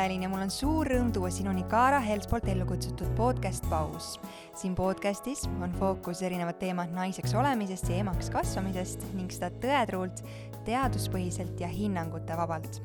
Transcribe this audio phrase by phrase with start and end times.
[0.00, 4.14] Evelin ja mul on suur rõõm tuua sinuni Kaara Helts poolt ellu kutsutud podcast Paus.
[4.56, 10.22] siin podcastis on fookus erinevad teemad naiseks olemisest ja emaks kasvamisest ning seda tõetruult,
[10.64, 12.80] teaduspõhiselt ja hinnangute vabalt.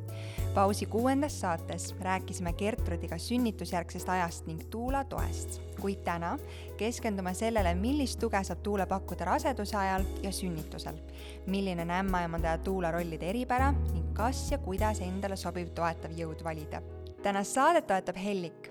[0.55, 6.33] pausi kuuendas saates rääkisime Gertrudiga sünnitusjärgsest ajast ning Tuula toest, kuid täna
[6.77, 10.99] keskendume sellele, millist tuge saab Tuula pakkuda raseduse ajal ja sünnitusel,
[11.47, 16.43] milline on ämmaemanda ja Tuula rollide eripära ning kas ja kuidas endale sobiv toetav jõud
[16.43, 16.83] valida.
[17.25, 18.67] Tänast saadet toetab Hellik.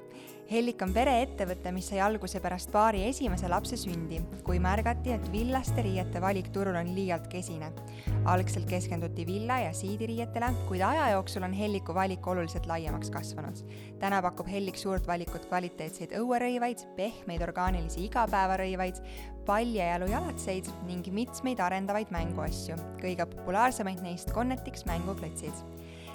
[0.46, 5.82] Hellik on pereettevõte, mis sai alguse pärast paari esimese lapse sündi, kui märgati, et villaste
[5.82, 7.72] riiete valik turul on liialt kesine.
[8.24, 13.64] algselt keskenduti villa ja siidiriietele, kuid aja jooksul on Helliku valik oluliselt laiemaks kasvanud.
[13.98, 19.02] täna pakub Hellik suurt valikut kvaliteetseid õuerõivaid, pehmeid orgaanilisi igapäevarõivaid,
[19.46, 25.73] paljajalu jalatseid ning mitmeid arendavaid mänguasju, kõige populaarsemaid neist Connetics mänguklotsid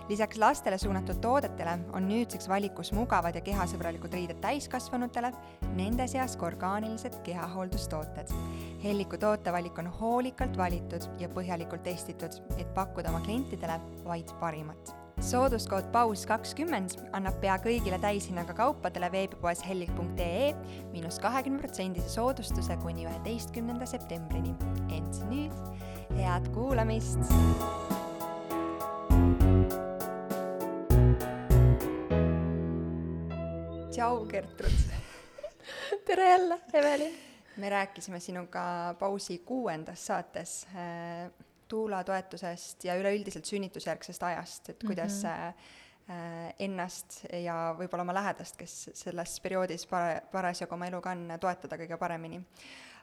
[0.10, 5.32] lisaks lastele suunatud toodetele on nüüdseks valikus mugavad ja kehasõbralikud riided täiskasvanutele,
[5.78, 8.34] nende seas ka orgaanilised kehahooldustooted.
[8.84, 15.90] Helliku tootevalik on hoolikalt valitud ja põhjalikult testitud, et pakkuda oma klientidele vaid parimat sooduskood
[15.92, 20.54] paus kakskümmend annab pea kõigile täishinnaga kaupadele veebipoes hellik.ee
[20.94, 24.56] miinus kahekümne protsendise soodustuse kuni üheteistkümnenda septembrini.
[24.96, 25.56] ent nüüd
[26.16, 27.99] head kuulamist
[34.00, 34.72] tšau, Gertrud
[36.08, 37.16] tere jälle, Evelin!
[37.58, 41.32] me rääkisime sinuga pausi kuuendas saates äh,
[41.68, 46.54] Tuula toetusest ja üleüldiselt sünnitusjärgsest ajast, et kuidas mm -hmm.
[46.60, 51.98] ennast ja võib-olla oma lähedast, kes selles perioodis para-, parasjagu oma eluga on, toetada kõige
[51.98, 52.42] paremini.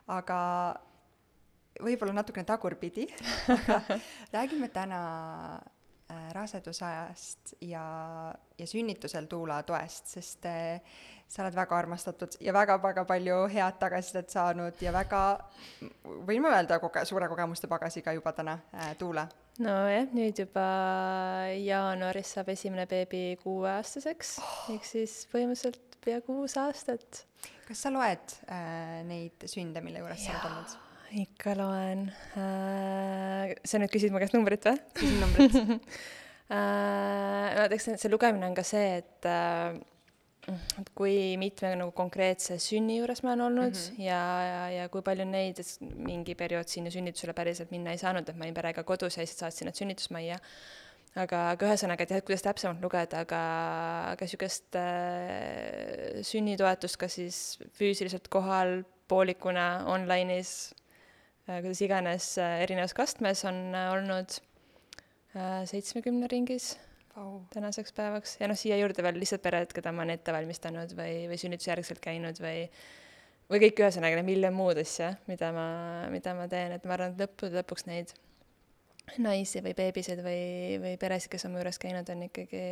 [0.07, 0.41] aga
[1.83, 3.07] võib-olla natukene tagurpidi
[3.49, 3.81] aga
[4.37, 5.03] räägime täna
[6.09, 7.85] rasedusajast ja,
[8.59, 10.81] ja sünnitusel Tuula toest, sest äh,
[11.29, 15.23] sa oled väga armastatud ja väga-väga palju head tagasisidet saanud ja väga,
[16.29, 19.27] võin ma öelda, koge-, suure kogemuste pagasiga juba täna äh,, Tuula?
[19.59, 20.67] nojah, nüüd juba
[21.57, 27.25] jaanuaris saab esimene beebi kuueaastaseks oh., ehk siis põhimõtteliselt pea kuus aastat.
[27.67, 30.83] kas sa loed äh, neid sünde, mille juures sa oled olnud?
[31.13, 33.55] Ikka loen äh,.
[33.65, 34.79] sa nüüd küsid mu käest numbrit või?
[34.99, 35.59] küsin numbrit
[36.57, 37.59] äh,.
[37.59, 39.77] no eks see lugemine on ka see, et äh,
[40.47, 44.03] et kui mitme nagu konkreetse sünni juures ma olen olnud mm -hmm.
[44.03, 48.29] ja, ja, ja kui palju neid, et mingi periood sinna sünnitusele päriselt minna ei saanud,
[48.29, 50.39] et ma olin perega kodus ja lihtsalt saatsin nad sünnitusmajja.
[51.17, 53.43] aga, aga ühesõnaga, et jah, et kuidas täpsemalt lugeda, aga,
[54.13, 60.75] aga niisugust äh, sünnitoetust ka siis füüsiliselt kohal, poolikuna, online'is
[61.47, 64.41] kuidas iganes äh, erinevas kastmes on äh, olnud
[65.69, 66.71] seitsmekümne ringis
[67.17, 67.43] wow.
[67.53, 68.37] tänaseks päevaks.
[68.41, 72.01] Ja noh, siia juurde veel lihtsalt pered, keda ma olen ette valmistanud või, või sünnitusjärgselt
[72.05, 72.65] käinud või
[73.51, 75.67] või kõik ühesõnaga need miljon muud asja, mida ma,
[76.11, 78.11] mida ma teen, et ma arvan, et lõppude lõpuks neid
[79.23, 80.41] naisi või beebiseid või,
[80.83, 82.65] või peresid, kes on mu juures käinud, on ikkagi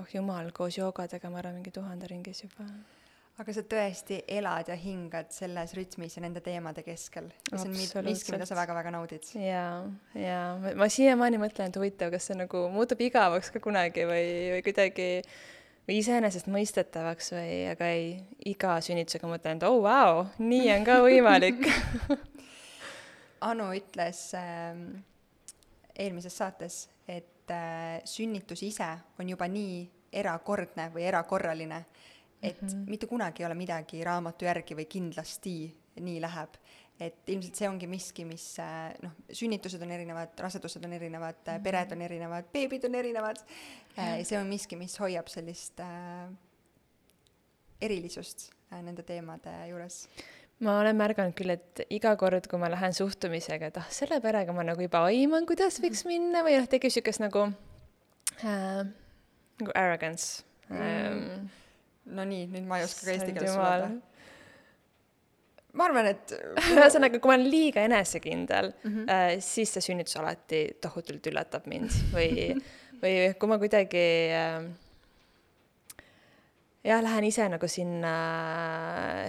[0.00, 2.70] oh jumal, koos joogadega ma arvan, mingi tuhande ringis juba
[3.40, 7.32] aga sa tõesti elad ja hingad selles rütmis ja nende teemade keskel.
[7.50, 9.26] ja see on miski, mida sa väga-väga naudid.
[9.34, 9.80] jaa,
[10.18, 14.62] jaa, ma siiamaani mõtlen, et huvitav, kas see nagu muutub igavaks ka kunagi või, või
[14.66, 15.08] kuidagi
[15.84, 18.14] või iseenesestmõistetavaks või, aga ei,
[18.54, 21.66] iga sünnitusega mõtlen, et oh vau wow,, nii on ka võimalik
[23.50, 24.78] Anu ütles äh,
[25.98, 29.82] eelmises saates, et äh, sünnitus ise on juba nii
[30.14, 31.82] erakordne või erakorraline
[32.44, 32.90] et mm -hmm.
[32.90, 35.54] mitte kunagi ei ole midagi raamatu järgi või kindlasti
[36.00, 36.56] nii läheb.
[37.00, 41.52] et ilmselt see ongi miski, mis äh, noh, sünnitused on erinevad, rasedused on erinevad mm,
[41.52, 41.62] -hmm.
[41.62, 43.36] pered on erinevad, beebid on erinevad
[43.98, 46.30] äh,, see on miski, mis hoiab sellist äh,
[47.80, 50.08] erilisust äh, nende teemade juures
[50.60, 54.52] ma olen märganud küll, et iga kord, kui ma lähen suhtumisega, et ah, selle perega
[54.52, 56.12] ma nagu juba aiman, kuidas võiks mhm.
[56.12, 57.48] minna või noh, tekib niisugust nagu
[58.44, 58.84] äh,
[59.60, 60.80] nagu arrogance mm.
[60.80, 61.50] ähm,
[62.12, 63.90] no nii, nüüd ma ei oska ka eesti keeles sulada.
[65.74, 66.36] ma arvan, et
[66.76, 69.10] ühesõnaga, kui ma olen liiga enesekindel mm, -hmm.
[69.10, 72.54] äh, siis see sünnitus alati tohutult üllatab mind või,
[73.02, 74.06] või kui ma kuidagi
[74.36, 74.70] äh,
[76.84, 78.12] jah, lähen ise nagu sinna,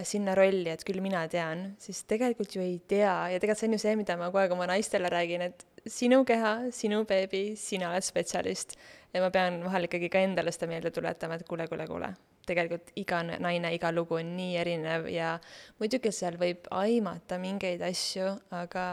[0.08, 3.78] sinna rolli, et küll mina tean, siis tegelikult ju ei tea ja tegelikult see on
[3.78, 7.92] ju see, mida ma kogu aeg oma naistele räägin, et sinu keha, sinu beebi, sina
[7.94, 8.76] oled spetsialist.
[9.16, 12.10] ja ma pean vahel ikkagi ka endale seda meelde tuletama, et kuule, kuule, kuule,
[12.48, 15.36] tegelikult iga naine, iga lugu on nii erinev ja
[15.80, 18.86] muidugi seal võib aimata mingeid asju, aga,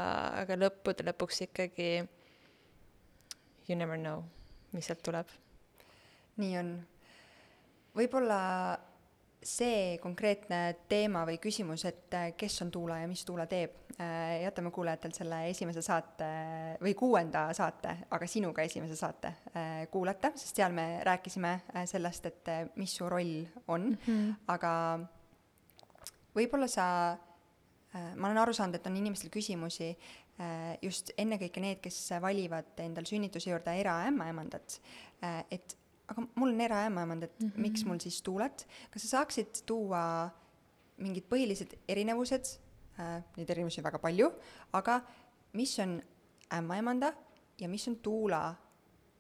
[0.43, 1.91] aga lõppude lõpuks ikkagi
[3.69, 4.25] you never know,
[4.73, 5.29] mis sealt tuleb.
[6.41, 6.73] nii on
[7.97, 8.41] võib-olla
[9.43, 10.61] see konkreetne
[10.91, 15.19] teema või küsimus, et äh, kes on Tuula ja mis Tuula teeb, äh, jätame kuulajatelt
[15.19, 16.29] selle esimese saate
[16.83, 21.57] või kuuenda saate, aga sinuga esimese saate äh, kuulata, sest seal me rääkisime
[21.91, 24.33] sellest, et mis su roll on mm, -hmm.
[24.55, 24.73] aga
[26.37, 26.87] võib-olla sa,
[27.93, 29.91] ma olen aru saanud, et on inimestel küsimusi
[30.83, 34.81] just ennekõike need, kes valivad endal sünnituse juurde eraämmaemandat,
[35.51, 35.77] et
[36.09, 37.61] aga mul on eraämmaemand, et mm -hmm.
[37.61, 40.31] miks mul siis tuulet, kas sa saaksid tuua
[40.97, 42.59] mingid põhilised erinevused
[42.99, 44.33] äh,, neid erinevusi on väga palju,
[44.73, 45.01] aga
[45.53, 46.03] mis on
[46.53, 47.13] ämmaemanda
[47.61, 48.55] ja mis on tuula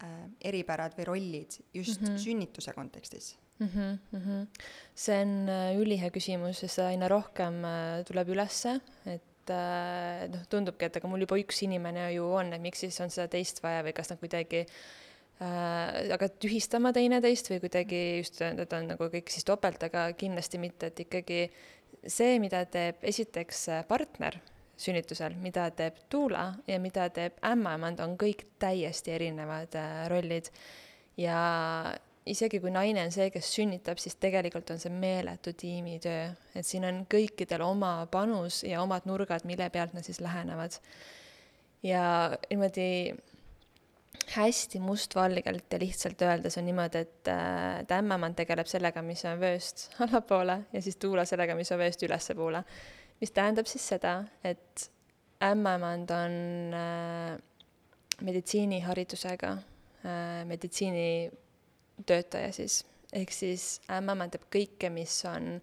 [0.02, 2.18] äh, eripärad või rollid just mm -hmm.
[2.18, 3.68] sünnituse kontekstis mm?
[3.68, 4.46] -hmm, mm -hmm.
[4.94, 10.84] see on äh, ülihea küsimus see aina rohkem äh, tuleb ülesse, et äh, noh, tundubki,
[10.84, 13.82] et aga mul juba üks inimene ju on, et miks siis on seda teist vaja
[13.82, 14.66] või kas nad kuidagi
[15.42, 20.92] aga tühistama teineteist või kuidagi just, et on nagu kõik siis topelt, aga kindlasti mitte,
[20.92, 21.44] et ikkagi
[22.06, 24.38] see, mida teeb esiteks partner
[24.82, 30.48] sünnitusel, mida teeb tuula ja mida teeb ämmaemand, on kõik täiesti erinevad äh, rollid.
[31.16, 31.38] ja
[32.26, 36.86] isegi kui naine on see, kes sünnitab, siis tegelikult on see meeletu tiimitöö, et siin
[36.88, 40.78] on kõikidel oma panus ja omad nurgad, mille pealt nad siis lähenevad.
[41.82, 42.04] ja
[42.50, 43.14] niimoodi
[44.30, 49.94] hästi mustvalgelt ja lihtsalt öeldes on niimoodi, et äh, tämmamann tegeleb sellega, mis on vööst
[50.04, 52.64] allapoole ja siis tuula sellega, mis on vööst ülespoole.
[53.20, 54.90] mis tähendab siis seda, et
[55.42, 56.32] ämmemand on
[56.74, 57.38] äh,
[58.20, 65.62] meditsiiniharidusega äh,, meditsiinitöötaja siis, ehk siis ämmemand teeb kõike, mis on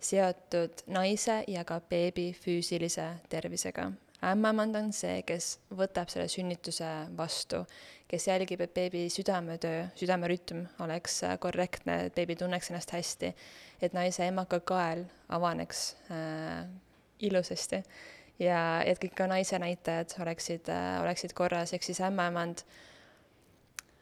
[0.00, 3.92] seotud naise ja ka beebi füüsilise tervisega
[4.26, 7.62] ämmemand on see, kes võtab selle sünnituse vastu,
[8.10, 13.32] kes jälgib, et beebi südametöö, südamerütm oleks korrektne, et beebi tunneks ennast hästi,
[13.80, 16.66] et naise emakakael avaneks äh,
[17.24, 17.82] ilusasti
[18.40, 22.64] ja et kõik ka naise näitajad oleksid äh,, oleksid korras, ehk siis ämmaemand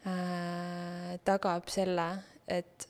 [0.07, 2.11] äh, tagab selle,
[2.49, 2.89] et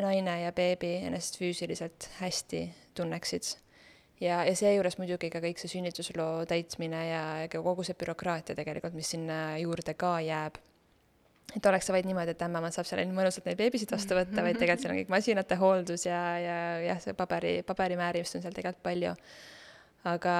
[0.00, 3.56] naine ja beebi ennast füüsiliselt hästi tunneksid
[4.20, 8.96] ja, ja seejuures muidugi ka kõik see sünnitusloo täitmine ja, ja kogu see bürokraatia tegelikult,
[8.96, 10.58] mis sinna juurde ka jääb.
[11.56, 14.58] et oleks see vaid niimoodi, et ämmaemand saab seal mõnusalt neid beebisid vastu võtta, vaid
[14.58, 18.84] tegelikult seal on kõik masinate hooldus ja, ja jah, see paberi, paberimäärimist on seal tegelikult
[18.86, 19.16] palju
[20.08, 20.34] aga,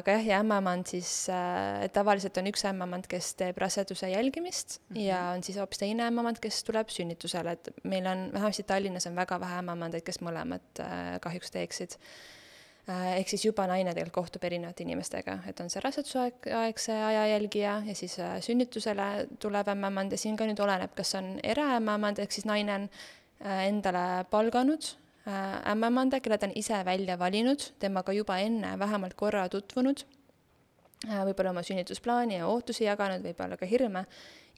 [0.00, 4.96] aga jah, ja ämmamaand siis äh,, tavaliselt on üks ämmamaand, kes teeb raseduse jälgimist mm
[4.96, 5.04] -hmm.
[5.06, 9.16] ja on siis hoopis teine ämmamaand, kes tuleb sünnitusele, et meil on, vähemasti Tallinnas on
[9.16, 11.96] väga vähe ämmamaandeid, kes mõlemat äh, kahjuks teeksid
[12.86, 17.94] ehk siis juba naine tegelikult kohtub erinevate inimestega, et on see rasedusaegse aja jälgija ja
[17.98, 22.46] siis äh, sünnitusele tulev ämmemand ja siin ka nüüd oleneb, kas on eraämmemand, ehk siis
[22.46, 24.92] naine on äh, endale palganud
[25.66, 30.04] ämmamanda, kelle ta on ise välja valinud, temaga juba enne vähemalt korra tutvunud,
[31.02, 34.04] võib-olla oma sünnitusplaani ja ootusi jaganud, võib-olla ka hirme,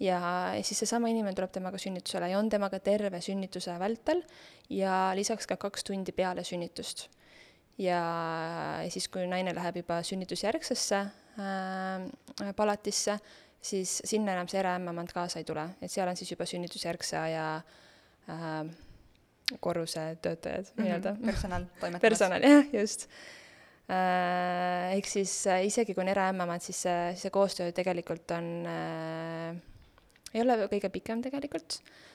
[0.00, 0.18] ja
[0.62, 4.20] siis seesama inimene tuleb temaga sünnitusele ja on temaga terve sünnituse vältel.
[4.68, 7.08] Ja lisaks ka kaks tundi peale sünnitust
[7.78, 8.00] ja
[8.90, 13.18] siis, kui naine läheb juba sünnitusjärgsesse äh, palatisse,
[13.62, 17.46] siis sinna enam see eraämmemand kaasa ei tule, et seal on siis juba sünnitusjärgse aja
[18.30, 18.60] äh,
[19.60, 20.84] korruse töötajad mm -hmm.
[20.84, 21.16] nii-öelda.
[21.24, 22.00] personal toimetamas.
[22.00, 23.08] personal, jah, just
[23.90, 24.96] äh,.
[24.96, 29.56] ehk siis äh, isegi kui on eraämmemand, siis see, see koostöö tegelikult on äh,,
[30.34, 32.07] ei ole kõige pikem tegelikult äh,.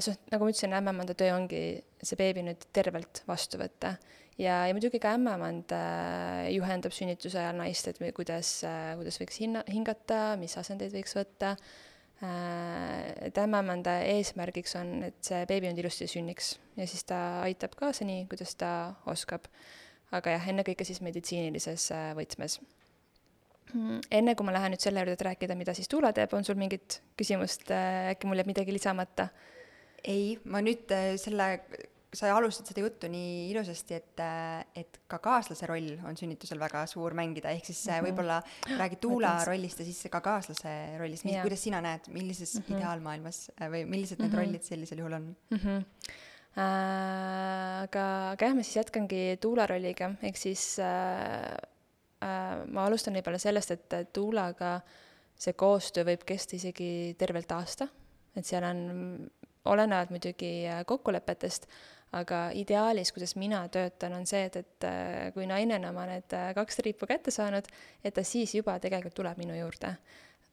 [0.00, 1.62] Sest nagu ma ütlesin, ämmemanda töö ongi
[2.02, 3.96] see beebi nüüd tervelt vastu võtta
[4.38, 9.40] ja, ja muidugi ka ämmemand äh, juhendab sünnituse ajal naist, et kuidas äh,, kuidas võiks
[9.42, 13.28] hinna, hingata, mis asendeid võiks võtta äh,.
[13.28, 18.08] et ämmamanda eesmärgiks on, et see beebi nüüd ilusti sünniks ja siis ta aitab kaasa
[18.08, 18.70] nii, kuidas ta
[19.12, 19.48] oskab.
[20.14, 22.60] aga jah, ennekõike siis meditsiinilises äh, võtmes
[23.72, 26.44] mm, enne kui ma lähen nüüd selle juurde, et rääkida, mida siis Tuula teeb, on
[26.44, 29.30] sul mingit küsimust äh,, äkki mul jääb midagi lisamata?
[30.04, 31.60] Ei, ma nüüd äh, selle
[32.16, 34.22] sa alustad seda juttu nii ilusasti, et,
[34.78, 38.06] et ka kaaslase roll on sünnitusel väga suur mängida, ehk siis mm -hmm.
[38.06, 38.38] võib-olla
[38.80, 42.78] räägid tuula rollist ja siis ka kaaslase rollist, mis, kuidas sina näed, millises mm -hmm.
[42.78, 44.46] ideaalmaailmas äh, või millised need mm -hmm.
[44.46, 45.58] rollid sellisel juhul on mm?
[45.58, 45.84] -hmm.
[46.56, 51.52] Äh, aga, aga jah, ma siis jätkangi tuula rolliga, ehk siis äh,
[52.24, 54.80] äh, ma alustan võib-olla sellest, et tuulaga
[55.36, 57.88] see koostöö võib kesta isegi tervelt aasta,
[58.36, 58.80] et seal on
[59.66, 60.50] olenevalt muidugi
[60.86, 61.66] kokkulepetest,
[62.14, 66.36] aga ideaalis, kuidas mina töötan, on see, et, et äh, kui naine on oma need
[66.36, 67.66] äh, kaks triipu kätte saanud,
[68.04, 69.96] et ta siis juba tegelikult tuleb minu juurde.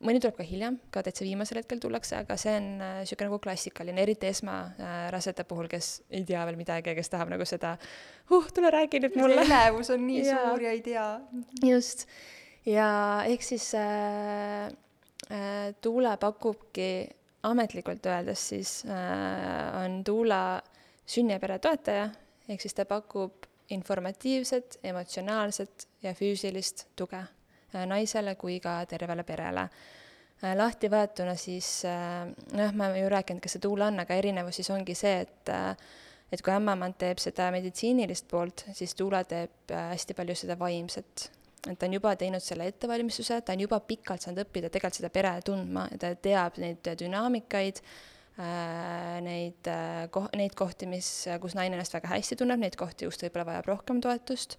[0.04, 4.02] mõni tuleb ka hiljem, ka täitsa viimasel hetkel tullakse, aga see on niisugune nagu klassikaline,
[4.04, 7.78] eriti esmarasede puhul, kes ei tea veel midagi ja kes tahab nagu seda,
[8.34, 9.46] uh, tule räägi nüüd mulle.
[9.46, 10.42] elevus on nii ja.
[10.42, 11.08] suur ja ei tea.
[11.64, 12.08] just,
[12.68, 12.90] ja
[13.30, 14.74] ehk siis äh,
[15.32, 16.90] äh, Tuule pakubki
[17.44, 20.62] ametlikult öeldes siis äh, on Tuula
[21.08, 22.10] sünni- ja peretoetaja,
[22.50, 29.68] ehk siis ta pakub informatiivset, emotsionaalset ja füüsilist tuge äh, naisele kui ka tervele perele.
[30.44, 32.24] Äh, lahti võetuna siis, äh,
[32.58, 35.56] noh, ma ju rääkinud, kes see tuul on, aga erinevus siis ongi see, et
[36.34, 41.28] et kui ämmaemand teeb seda meditsiinilist poolt, siis tuula teeb hästi palju seda vaimset.
[41.70, 45.12] Et ta on juba teinud selle ettevalmistuse, ta on juba pikalt saanud õppida tegelikult seda
[45.14, 47.80] pere tundma ja ta teab neid dünaamikaid
[48.34, 51.06] Äh, neid äh, koh-, neid kohti, mis,
[51.42, 54.56] kus naine ennast väga hästi tunneb, neid kohti, kus ta võib-olla vajab rohkem toetust,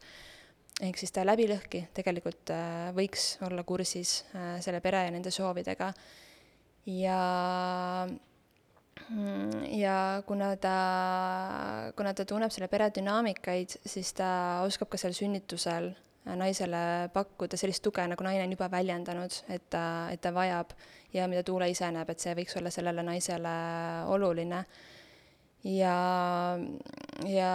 [0.79, 4.21] ehk siis ta läbi lõhki tegelikult äh, võiks olla kursis
[4.63, 5.91] selle pere ja nende soovidega.
[6.87, 7.19] ja
[9.09, 10.79] mm, ja kuna ta,
[11.99, 17.83] kuna ta tunneb selle pere dünaamikaid, siis ta oskab ka seal sünnitusel naisele pakkuda sellist
[17.85, 20.73] tuge, nagu naine on juba väljendanud, et ta, et ta vajab
[21.15, 23.55] ja mida Tuule ise näeb, et see võiks olla sellele naisele
[24.13, 24.65] oluline.
[25.65, 25.97] ja,
[27.29, 27.51] ja,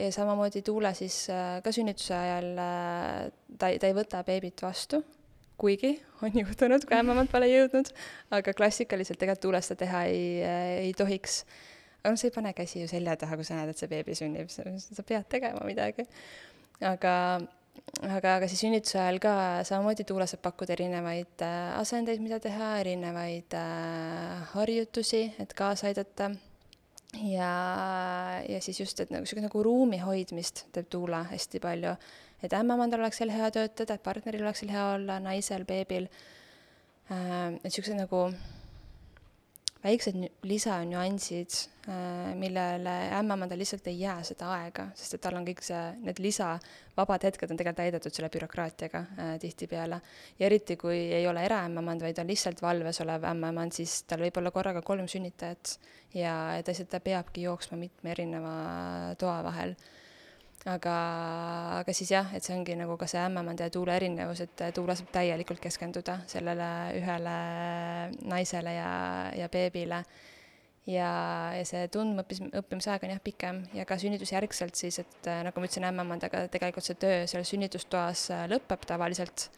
[0.00, 5.02] ja samamoodi Tuule siis äh, ka sünnituse ajal äh, ta, ta ei võta beebit vastu,
[5.60, 5.94] kuigi
[6.24, 7.92] on juhtunud, kui ämmemand pole jõudnud,
[8.36, 11.44] aga klassikaliselt tegelikult Tuules seda teha ei, äh, ei tohiks.
[12.02, 14.16] aga noh, sa ei pane käsi ju selja taha, kui sa näed, et see beebi
[14.16, 16.04] sünnib, sa pead tegema midagi.
[16.80, 17.14] aga
[18.06, 19.32] aga, aga siis sünnituse ajal ka
[19.66, 26.30] samamoodi Tuula saab pakkuda erinevaid äh, asendeid, mida teha, erinevaid äh, harjutusi, et kaasa aidata.
[27.26, 27.52] ja,
[28.48, 31.96] ja siis just, et nagu niisugune nagu ruumi hoidmist teeb Tuula hästi palju,
[32.42, 36.06] et ämmemandal oleks seal hea töötada, et partneril oleks seal hea olla, naisel, beebil
[37.10, 38.28] äh,, et niisugused nagu
[39.80, 41.56] väiksed lisanüansid,
[41.88, 46.20] äh, millele ämmemandal lihtsalt ei jää seda aega, sest et tal on kõik see, need
[46.20, 50.00] lisavabad hetked on tegelikult täidetud selle bürokraatiaga äh, tihtipeale.
[50.38, 54.36] ja eriti, kui ei ole eraämmemand, vaid on lihtsalt valves olev ämmemand, siis tal võib
[54.42, 55.78] olla korraga kolm sünnitajat
[56.14, 56.34] ja
[56.66, 58.54] lihtsalt ta peabki jooksma mitme erineva
[59.18, 59.74] toa vahel
[60.68, 60.94] aga,
[61.80, 64.96] aga siis jah, et see ongi nagu ka see ämmemanda ja tuule erinevus, et tuule
[64.96, 67.36] saab täielikult keskenduda sellele ühele
[68.28, 68.90] naisele ja,
[69.36, 70.02] ja beebile.
[70.90, 71.08] ja,
[71.56, 75.86] ja see tundma-õppis, õppimisaeg on jah pikem ja ka sünnitusjärgselt siis, et nagu ma ütlesin,
[75.88, 79.48] ämmemandaga tegelikult see töö seal sünnitustoas äh, lõpeb tavaliselt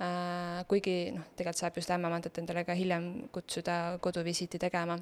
[0.00, 4.96] äh,, kuigi noh, tegelikult saab just ämmemandat endale ka hiljem kutsuda koduvisiiti tegema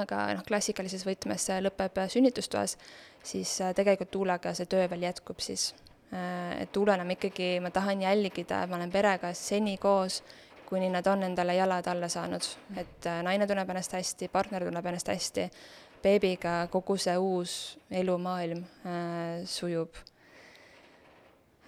[0.00, 2.76] aga noh, klassikalises võtmes see lõpeb sünnitustoas,
[3.24, 5.72] siis äh, tegelikult tuulega see töö veel jätkub siis.
[6.12, 10.22] Äh, et tuulena ma ikkagi, ma tahan jälgida, ma olen perega seni koos,
[10.68, 12.48] kuni nad on endale jalad alla saanud,
[12.80, 15.50] et äh, naine tunneb ennast hästi, partner tunneb ennast hästi,
[16.02, 17.58] beebiga kogu see uus
[17.90, 20.00] elumaailm äh, sujub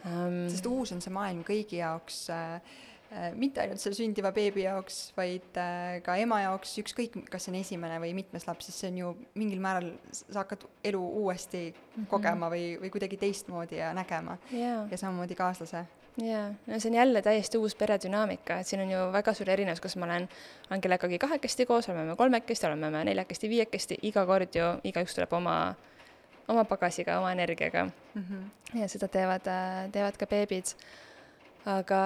[0.08, 0.48] um,.
[0.50, 2.93] sest uus on see maailm kõigi jaoks äh, Äh,
[3.38, 7.58] mitte ainult selle sündiva beebi jaoks, vaid äh, ka ema jaoks, ükskõik, kas see on
[7.60, 11.76] esimene või mitmes laps, siis see on ju mingil määral, sa hakkad elu uuesti mm
[11.76, 12.08] -hmm.
[12.10, 14.88] kogema või, või kuidagi teistmoodi ja nägema yeah..
[14.90, 15.84] ja samamoodi kaaslase
[16.22, 19.80] jaa, no see on jälle täiesti uus peredünaamika, et siin on ju väga suur erinevus,
[19.80, 20.28] kas ma olen
[20.70, 25.32] Angelegagi kahekesti koos, oleme me kolmekesti, oleme me neljakesti, viiekesti, iga kord ju igaüks tuleb
[25.32, 25.74] oma,
[26.48, 28.22] oma pagasiga, oma energiaga mm.
[28.22, 28.78] -hmm.
[28.80, 29.50] ja seda teevad,
[29.92, 30.74] teevad ka beebid
[31.70, 32.00] aga,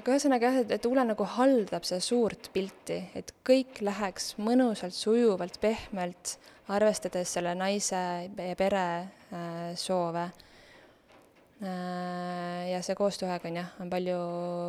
[0.00, 5.58] aga ühesõnaga jah, et Uule nagu haldab seda suurt pilti, et kõik läheks mõnusalt, sujuvalt,
[5.62, 6.36] pehmelt,
[6.74, 10.28] arvestades selle naise ja pere äh, soove.
[11.62, 14.16] Ja see koostööaeg on jah, on palju,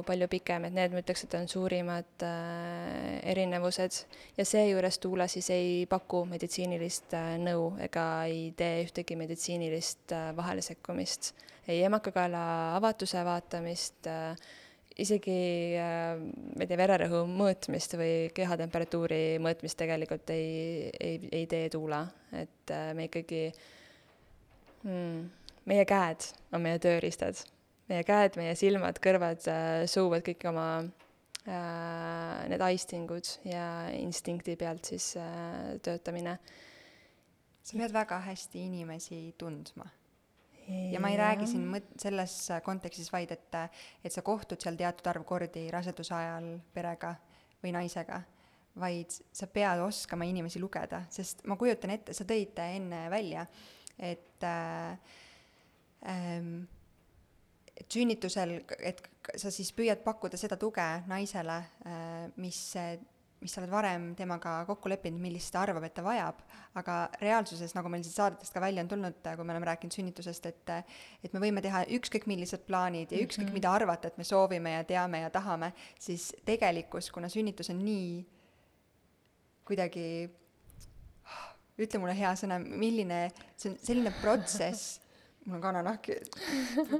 [0.07, 4.03] palju pikem, et need ma ütleks, et on suurimad äh, erinevused.
[4.37, 10.29] Ja seejuures Tuule siis ei paku meditsiinilist äh, nõu ega ei tee ühtegi meditsiinilist äh,
[10.37, 11.33] vahelesekkumist
[11.67, 14.35] ei emakakaela avatuse vaatamist äh,,
[15.01, 15.37] isegi
[15.79, 22.03] äh, ma ei tea, vererõhu mõõtmist või kehatemperatuuri mõõtmist tegelikult ei, ei, ei tee Tuula,
[22.35, 23.47] et äh, me ikkagi
[24.83, 25.25] mm,,
[25.69, 27.41] meie käed on meie tööriistad.
[27.89, 34.85] meie käed, meie silmad, kõrvad äh,, suuvad kõik oma äh, need aistingud ja instinkti pealt
[34.93, 36.39] siis äh, töötamine.
[37.63, 39.89] sa pead väga hästi inimesi tundma
[40.91, 43.57] ja ma ei räägi siin mõt-, selles kontekstis vaid, et,
[44.03, 47.13] et sa kohtud seal teatud arv kordi raseduse ajal perega
[47.63, 48.21] või naisega,
[48.81, 53.45] vaid sa pead oskama inimesi lugeda, sest ma kujutan ette, sa tõid enne välja,
[54.01, 55.21] et äh,
[56.11, 56.67] ähm,
[57.75, 59.01] et sünnitusel, et
[59.35, 61.57] sa siis püüad pakkuda seda tuge naisele,
[62.39, 62.59] mis,
[63.41, 66.39] mis sa oled varem temaga kokku leppinud, millist ta arvab, et ta vajab,
[66.79, 70.47] aga reaalsuses, nagu meil siin saadetest ka välja on tulnud, kui me oleme rääkinud sünnitusest,
[70.51, 73.59] et et me võime teha ükskõik millised plaanid ja ükskõik mm -hmm.
[73.59, 78.25] mida arvata, et me soovime ja teame ja tahame, siis tegelikkus, kuna sünnitus on nii
[79.65, 80.29] kuidagi
[81.81, 85.01] ütle mulle hea sõna, milline, see on selline protsess,
[85.45, 86.07] mul on kananahk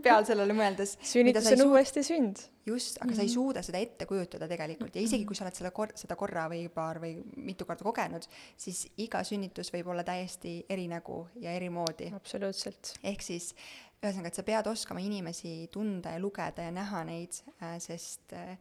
[0.06, 0.96] peal sellele mõeldes.
[1.06, 2.44] sünnitus on uuesti sünd.
[2.66, 3.16] just, aga mm -hmm.
[3.16, 3.34] sa ei mhm.
[3.34, 6.70] suuda seda ette kujutada tegelikult ja isegi, kui sa oled selle kor-, seda korra või
[6.70, 8.26] paar või mitu korda kogenud,
[8.58, 12.12] siis iga sünnitus võib olla täiesti eri nägu ja eri moodi.
[12.16, 12.94] absoluutselt.
[13.04, 13.56] ehk siis
[14.04, 18.58] ühesõnaga, et sa pead oskama inimesi tunda ja lugeda ja näha neid, äh, sest äh,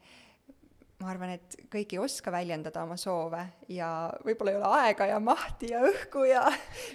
[1.01, 5.21] ma arvan, et kõik ei oska väljendada oma soove ja võib-olla ei ole aega ja
[5.21, 6.45] mahti ja õhku ja,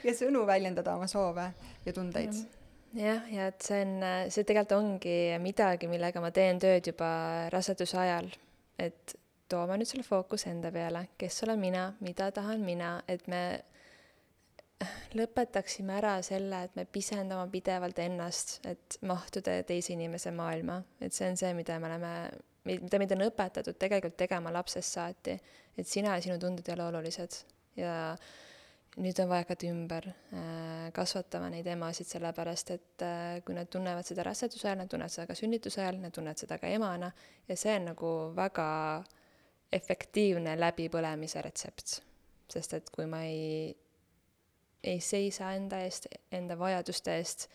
[0.03, 1.53] ja sõnu väljendada oma soove
[1.86, 2.59] ja tundeid mm
[2.98, 3.96] jah, ja et see on,
[4.31, 7.10] see tegelikult ongi midagi, millega ma teen tööd juba
[7.53, 8.29] raseduse ajal,
[8.79, 9.15] et
[9.50, 13.43] toome nüüd selle fookuse enda peale, kes olen mina, mida tahan mina, et me
[15.17, 21.27] lõpetaksime ära selle, et me pisendame pidevalt ennast, et mahtuda teise inimese maailma, et see
[21.27, 22.13] on see, mida me oleme,
[22.69, 25.36] mida meid on õpetatud tegelikult tegema lapsest saati,
[25.77, 27.41] et sina ja sinu tunded ei ole olulised.
[27.79, 27.93] Ja
[28.98, 34.08] nüüd on vaja hakata ümber äh, kasvatama neid emasid, sellepärast et äh, kui nad tunnevad
[34.08, 37.12] seda raseduse ajal, nad tunnevad seda ka sünnituse ajal, nad tunnevad seda ka emana
[37.48, 38.67] ja see on nagu väga
[39.75, 42.00] efektiivne läbipõlemise retsept.
[42.50, 43.75] sest et kui ma ei,
[44.84, 47.46] ei seisa enda eest, enda vajaduste eest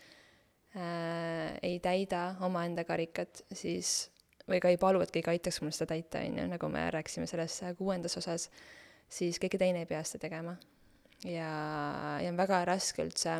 [0.75, 4.07] äh,, ei täida omaenda karikat, siis
[4.47, 7.27] või ka ei palu, et keegi aitaks mul seda täita, on ju, nagu me rääkisime
[7.27, 8.47] selles kuuendas osas,
[9.09, 10.55] siis keegi teine ei pea seda tegema
[11.25, 13.39] ja, ja on väga raske üldse,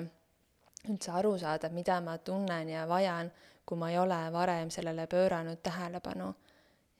[0.89, 3.31] üldse aru saada, mida ma tunnen ja vajan,
[3.65, 6.33] kui ma ei ole varem sellele pööranud tähelepanu.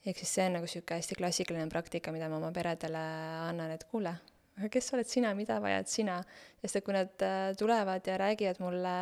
[0.06, 3.02] ehk siis see on nagu niisugune hästi klassikaline praktika, mida ma oma peredele
[3.50, 4.14] annan, et kuule,
[4.72, 6.20] kes oled sina, mida vajad sina,
[6.62, 8.94] sest et kui nad äh, tulevad ja räägivad mulle,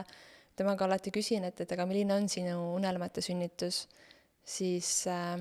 [0.56, 3.88] temaga alati küsin, et, et aga milline on sinu unelmate sünnitus,
[4.44, 5.36] siis äh,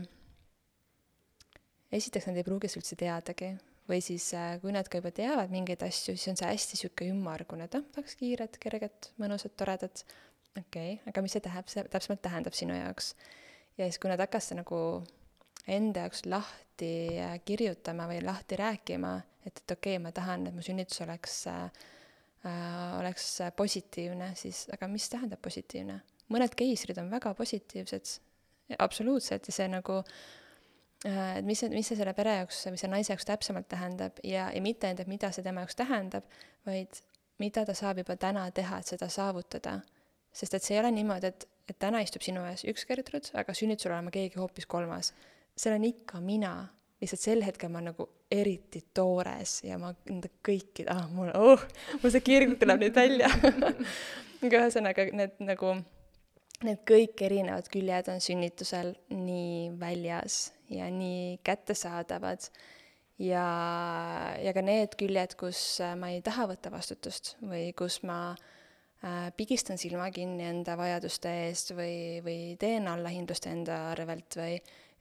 [1.93, 3.53] esiteks nad ei pruugi seda üldse teadagi
[3.93, 7.09] või siis äh, kui nad ka juba teavad mingeid asju, siis on see hästi sihuke
[7.13, 10.05] ümmargune, et ah, tahaks kiiret, kerget, mõnusat, toredat.
[10.57, 13.15] okei okay,, aga mis see tähendab, see täpsemalt tähendab sinu jaoks?
[13.79, 14.81] ja siis, kui nad hakkasid nagu
[15.71, 20.57] enda jaoks lahti äh, kirjutama või lahti rääkima, et, et okei okay,, ma tahan, et
[20.57, 21.65] mu sünnitus oleks äh,
[22.49, 26.01] äh, oleks positiivne, siis aga mis tähendab positiivne?
[26.33, 28.15] mõned keisrid on väga positiivsed,
[28.81, 29.99] absoluutselt, ja see nagu
[31.05, 34.49] et mis see, mis see selle pere jaoks või selle naise jaoks täpsemalt tähendab ja,
[34.55, 36.29] ja mitte ainult, et mida see tema jaoks tähendab,
[36.69, 37.01] vaid
[37.43, 39.81] mida ta saab juba täna teha, et seda saavutada.
[40.33, 43.55] sest et see ei ole niimoodi, et, et täna istub sinu ees üks Gertrud, aga
[43.55, 45.13] sünnitusel olema keegi hoopis kolmas.
[45.57, 46.53] see olen ikka mina,
[47.03, 51.67] lihtsalt sel hetkel ma nagu eriti toores ja ma nende kõiki, ah mul, oh,
[52.03, 53.29] mul see kirg tuleb nüüd välja
[54.47, 55.75] aga ühesõnaga need nagu
[56.67, 62.49] need kõik erinevad küljed on sünnitusel nii väljas ja nii kättesaadavad.
[63.23, 63.45] Ja,
[64.41, 69.29] ja ka need küljed, kus äh, ma ei taha võtta vastutust või kus ma äh,
[69.37, 74.57] pigistan silma kinni enda vajaduste eest või, või teen allahindlust enda arvelt või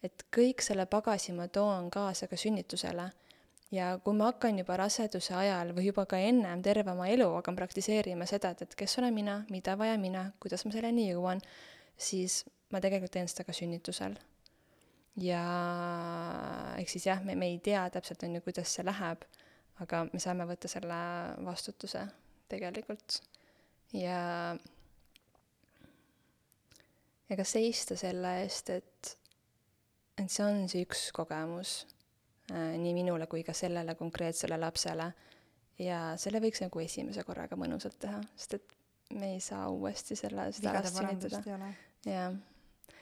[0.05, 3.09] et kõik selle pagasi ma toon kaasa ka sünnitusele
[3.71, 7.55] ja kui ma hakkan juba raseduse ajal või juba ka ennem terve oma elu hakkan
[7.55, 11.41] praktiseerima seda, et, et kes olen mina, mida vajan mina, kuidas ma selleni jõuan,
[11.97, 14.17] siis ma tegelikult teen seda ka sünnitusel.
[15.19, 15.43] ja
[16.79, 19.23] ehk siis jah, me, me ei tea täpselt, on ju, kuidas see läheb,
[19.83, 20.99] aga me saame võtta selle
[21.45, 22.05] vastutuse
[22.51, 23.21] tegelikult
[23.95, 24.55] ja
[27.29, 29.15] ja ka seista selle eest, et,
[30.19, 31.81] et see on see üks kogemus
[32.51, 35.11] nii minule kui ka sellele konkreetsele lapsele.
[35.79, 38.73] ja selle võiks nagu esimese korraga mõnusalt teha, sest et
[39.17, 41.69] me ei saa uuesti selle, seda last sünnitada.
[42.05, 42.35] jah.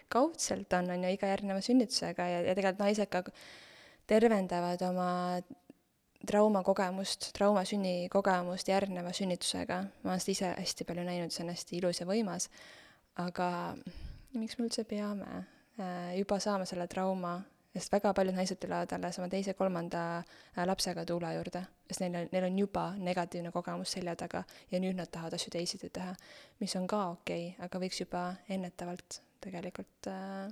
[0.09, 3.23] kaudselt on, on ju, iga järgneva sünnitusega ja, ja tegelikult naised ka
[4.09, 5.09] tervendavad oma
[6.27, 9.83] traumakogemust, traumasünni kogemust järgneva sünnitusega.
[10.03, 12.49] ma olen seda ise hästi palju näinud, see on hästi ilus ja võimas.
[13.19, 13.49] aga
[14.33, 15.29] miks me üldse peame
[15.79, 17.39] äh, juba saama selle trauma
[17.73, 22.31] sest väga paljud naised tulevad alles oma teise-kolmanda äh, lapsega tuula juurde, sest neil on,
[22.33, 26.15] neil on juba negatiivne kogemus selja taga ja nüüd nad tahavad asju teisiti teha,
[26.59, 30.49] mis on ka okei okay,, aga võiks juba ennetavalt tegelikult äh,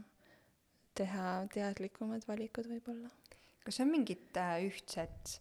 [0.97, 3.09] teha teadlikumad valikud võib-olla.
[3.65, 5.33] kas on mingit äh, ühtset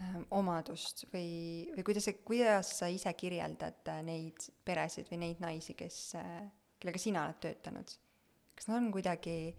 [0.00, 5.74] äh, omadust või, või kuidas, kuidas sa ise kirjeldad äh, neid peresid või neid naisi,
[5.78, 6.44] kes äh,,
[6.80, 7.96] kellega sina oled töötanud?
[8.56, 9.52] kas nad on kuidagi,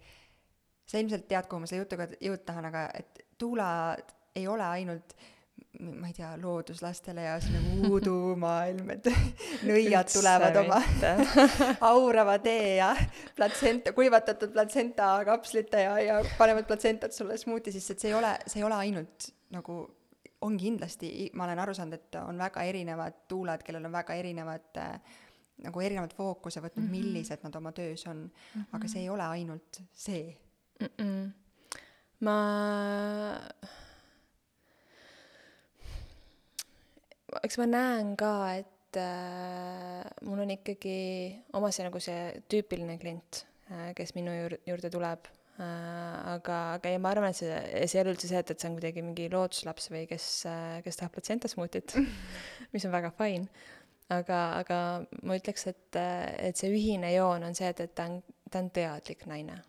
[0.88, 5.16] sa ilmselt tead, kuhu ma selle jutuga jõuda tahan, aga et tuulad ei ole ainult
[5.78, 9.08] ma ei tea, looduslastele ja siis nagu voodoo-maailm, et
[9.68, 10.78] nõiad tulevad oma
[11.92, 12.88] aurava tee ja
[13.36, 18.32] platsenta, kuivatatud platsenta kapslite ja, ja panevad platsentat sulle smuuti sisse, et see ei ole,
[18.46, 19.78] see ei ole ainult nagu,
[20.46, 24.82] on kindlasti, ma olen aru saanud, et on väga erinevad tuulad, kellel on väga erinevad
[24.82, 25.16] äh,
[25.66, 27.06] nagu erinevad fookuse võtnud mm, -hmm.
[27.06, 28.68] millised nad oma töös on mm, -hmm.
[28.72, 30.36] aga see ei ole ainult see
[30.80, 30.90] mm.
[30.98, 31.32] -mm.
[32.26, 32.38] ma
[37.44, 40.98] eks ma näen ka, et äh, mul on ikkagi
[41.58, 46.34] oma see nagu see tüüpiline klient äh,, kes minu juurde, juurde tuleb äh,.
[46.34, 47.52] aga, aga ja ma arvan, et see,
[47.84, 50.78] see ei ole üldse see, et, et see on kuidagi mingi looduslaps või kes äh,,
[50.86, 51.98] kes tahab platsenta smuutit
[52.72, 53.48] mis on väga fine.
[54.08, 54.78] aga, aga
[55.22, 58.70] ma ütleks, et, et see ühine joon on see, et, et ta on, ta on
[58.72, 59.60] teadlik naine.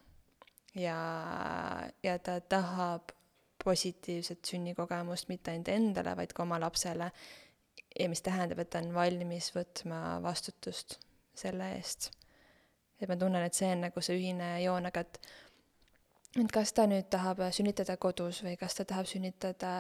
[0.76, 1.00] Ja,
[2.04, 3.12] ja ta tahab
[3.64, 7.12] positiivset sünnikogemust mitte ainult endale, vaid ka oma lapsele
[8.00, 11.00] ja mis tähendab, et ta on valmis võtma vastutust
[11.36, 12.12] selle eest.
[13.00, 15.22] et ma tunnen, et see on nagu see ühine joon, aga et
[16.38, 19.72] et kas ta nüüd tahab sünnitada kodus või kas ta tahab sünnitada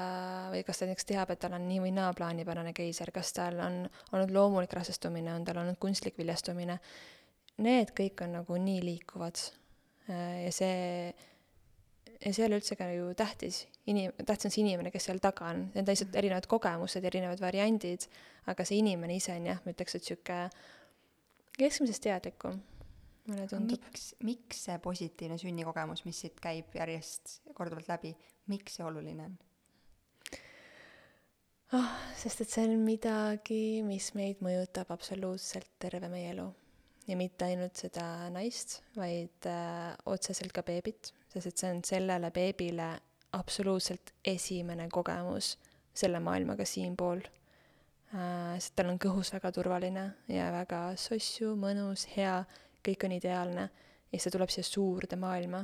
[0.50, 3.60] või kas ta näiteks teab, et tal on nii või naa plaanipärane keiser, kas tal
[3.62, 6.80] on olnud loomulik rasestumine, on tal olnud kunstlik viljastumine,
[7.62, 9.44] need kõik on nagu nii liikuvad.
[10.10, 11.14] Ja see
[12.20, 15.22] ja see ei ole üldse ka ju tähtis, inim-, tähtis on see inimene, kes seal
[15.24, 16.22] taga on, need on lihtsalt mhm.
[16.22, 18.08] erinevad kogemused, erinevad variandid,
[18.52, 20.40] aga see inimene ise on jah, ma ütleks, et sihuke
[21.60, 22.60] keskmisest teadlikum,
[23.30, 23.84] mulle tundub.
[23.88, 28.16] miks, miks see positiivne sünnikogemus, mis siit käib järjest korduvalt läbi,
[28.52, 29.38] miks see oluline on?
[31.78, 36.50] oh, sest et see on midagi, mis meid mõjutab absoluutselt terve meie elu.
[37.10, 42.32] Ja mitte ainult seda naist, vaid äh, otseselt ka beebit sest et see on sellele
[42.34, 42.90] beebile
[43.38, 45.54] absoluutselt esimene kogemus
[45.94, 48.58] selle maailmaga siinpool äh,.
[48.58, 52.42] sest tal on kõhus väga turvaline ja väga sossu, mõnus, hea,
[52.86, 55.64] kõik on ideaalne ja siis ta tuleb siia suurde maailma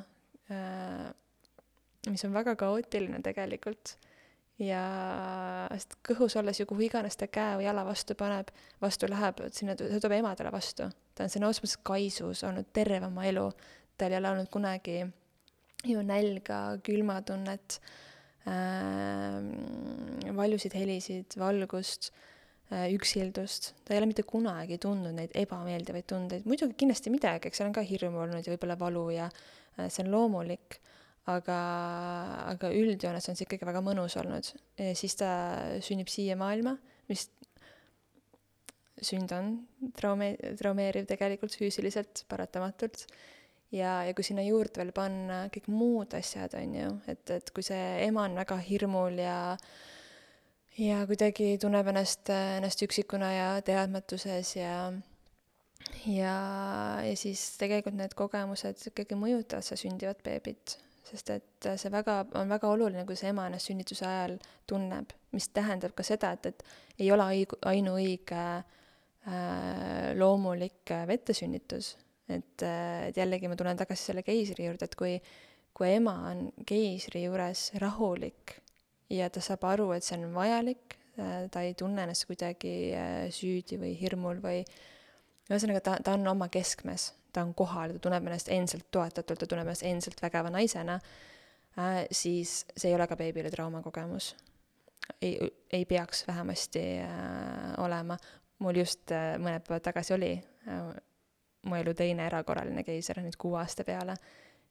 [0.53, 1.07] äh,,
[2.11, 3.95] mis on väga kaootiline tegelikult
[4.61, 4.83] ja
[5.73, 9.75] sest kõhus olles ju kuhu iganes ta käe või jala vastu paneb, vastu läheb, sinna,
[9.75, 10.87] ta tuleb emadele vastu.
[11.15, 13.49] ta on sõna otseses mõttes kaisus olnud terve oma elu,
[13.97, 15.01] tal ei ole olnud kunagi
[15.85, 17.79] ju nälga, külmatunnet
[18.47, 19.41] äh,,
[20.39, 22.09] valjusid helisid, valgust
[22.71, 27.61] äh,, üksildust, ta ei ole mitte kunagi tundnud neid ebameeldivaid tundeid, muidugi kindlasti midagi, eks
[27.61, 30.79] seal on ka hirmu olnud ja võib-olla valu ja äh, see on loomulik,
[31.31, 31.59] aga,
[32.51, 34.51] aga üldjoones on see ikkagi väga mõnus olnud.
[34.97, 35.29] siis ta
[35.85, 36.75] sünnib siia maailma,
[37.09, 37.27] mis
[39.03, 39.55] sünd on
[39.97, 43.05] traume-, traumeeriv tegelikult füüsiliselt paratamatult
[43.75, 47.65] ja, ja kui sinna juurde veel panna kõik muud asjad, on ju, et, et kui
[47.65, 49.39] see ema on väga hirmul ja
[50.75, 54.77] ja kuidagi tunneb ennast, ennast üksikuna ja teadmatuses ja
[56.09, 56.35] ja,
[57.05, 62.49] ja siis tegelikult need kogemused ikkagi mõjutavad seda sündivat beebit, sest et see väga, on
[62.49, 64.37] väga oluline, kuidas ema ennast sünnituse ajal
[64.67, 67.27] tunneb, mis tähendab ka seda, et, et ei ole
[67.69, 71.95] ainuõige äh, loomulik vettesünnitus.
[72.25, 75.19] Et, äh, et jällegi ma tulen tagasi selle keisri juurde, et kui,
[75.77, 78.57] kui ema on keisri juures rahulik
[79.13, 83.27] ja ta saab aru, et see on vajalik, äh, ta ei tunne ennast kuidagi äh,
[83.33, 84.63] süüdi või hirmul või
[85.49, 89.49] ühesõnaga, ta, ta on oma keskmes, ta on kohal, ta tunneb ennast endiselt toetatult, ta
[89.51, 94.35] tunneb ennast endiselt vägeva naisena äh,, siis see ei ole ka beebile traumakogemus.
[95.21, 95.37] ei,
[95.73, 98.17] ei peaks vähemasti äh, olema.
[98.59, 100.33] mul just äh, mõned päevad tagasi oli
[101.65, 104.15] mu elu teine erakorraline keiser nüüd kuue aasta peale.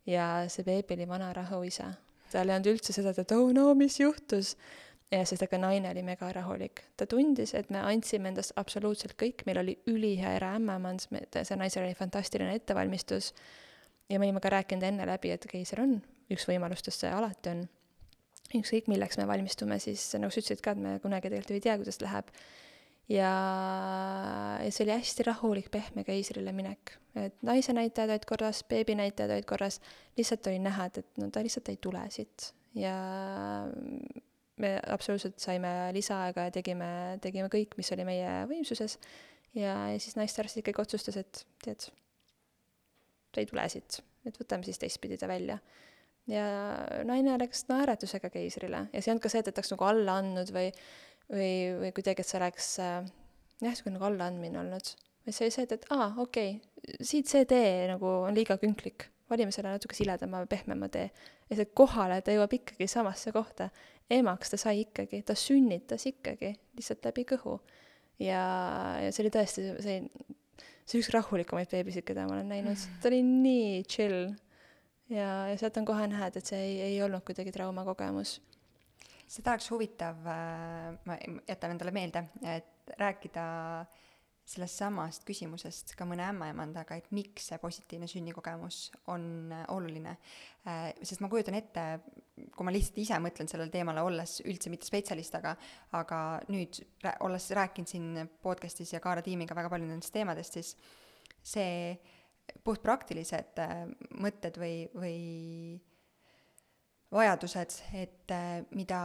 [0.07, 1.90] ja see beebi oli vana rahuisa.
[2.33, 4.55] tal ei olnud üldse seda, et oh no, mis juhtus.
[5.12, 6.83] Sest aga naine oli megarahulik.
[6.97, 11.95] ta tundis, et me andsime endast absoluutselt kõik, meil oli ülihea eraämmemand, see naisel oli
[11.95, 13.33] fantastiline ettevalmistus.
[14.09, 16.01] ja me olime ka rääkinud enne läbi, et keiser on
[16.33, 17.64] üks võimalustest, see alati on.
[18.55, 21.79] ükskõik milleks me valmistume, siis nagu sa ütlesid ka, et me kunagi tegelikult ei tea,
[21.81, 22.31] kuidas läheb
[23.09, 23.31] ja,
[24.61, 26.97] ja see oli hästi rahulik, pehme keisrile minek.
[27.19, 29.81] et naise näitajad olid korras, beebi näitajad olid korras,
[30.19, 32.95] lihtsalt oli näha, et, et no ta lihtsalt ei tule siit ja
[34.62, 36.88] me absoluutselt saime lisaaega ja tegime,
[37.23, 38.99] tegime kõik, mis oli meie võimsuses.
[39.55, 41.88] Ja, ja siis naistearst ikkagi otsustas, et tead,
[43.35, 45.59] ta ei tule siit, et võtame siis teistpidi ta välja.
[46.31, 46.45] ja
[47.05, 48.87] naine läks naeratusega keisrile.
[48.93, 50.71] Ja see ei olnud ka see, et, et oleks nagu alla andnud või
[51.33, 53.01] või, või kuidagi, et see oleks äh,
[53.62, 54.93] jah, niisugune nagu allaandmine olnud,
[55.25, 58.59] vaid see oli see, et, et aa, okei okay,, siit see tee nagu on liiga
[58.61, 61.09] künklik, valime selle natuke siledama, pehmema tee.
[61.51, 63.71] ja see kohale ta jõuab ikkagi samasse kohta.
[64.11, 67.59] emaks ta sai ikkagi, ta sünnitas ikkagi, lihtsalt läbi kõhu.
[68.23, 68.45] ja,
[69.03, 70.01] ja see oli tõesti, see,
[70.85, 73.03] see üks rahulikumaid beebisid, keda ma olen näinud, mm.
[73.03, 74.35] ta oli nii chill.
[75.13, 78.39] ja, ja sealt on kohe näha, et see ei, ei olnud kuidagi traumakogemus
[79.35, 81.17] seda oleks huvitav, äh, ma
[81.49, 83.45] jätan endale meelde, et rääkida
[83.81, 84.04] äh,
[84.45, 90.19] sellest samast küsimusest ka mõne ämmaemandaga, et miks see positiivne sünnikogemus on äh, oluline.
[90.69, 91.85] Äh, sest ma kujutan ette,
[92.53, 95.55] kui ma lihtsalt ise mõtlen sellele teemale, olles üldse mitte spetsialist, aga,
[95.97, 96.21] aga
[96.53, 96.83] nüüd
[97.25, 100.75] olles rääkinud siin podcast'is ja Kaara tiimiga väga palju nendest teemadest, siis
[101.45, 101.97] see
[102.69, 103.75] puhtpraktilised äh,
[104.21, 105.19] mõtted või, või
[107.17, 108.33] vajadused, et
[108.77, 109.01] mida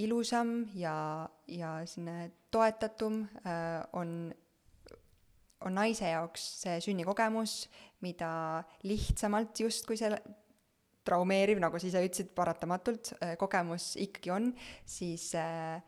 [0.00, 0.94] ilusam ja,
[1.50, 3.26] ja selline toetatum
[3.98, 4.14] on
[5.66, 7.66] on naise jaoks see sünnikogemus,
[8.04, 8.30] mida
[8.88, 10.12] lihtsamalt justkui see
[11.06, 14.52] traumeeriv, nagu sa ise ütlesid, paratamatult äh, kogemus ikkagi on,
[14.86, 15.82] siis äh,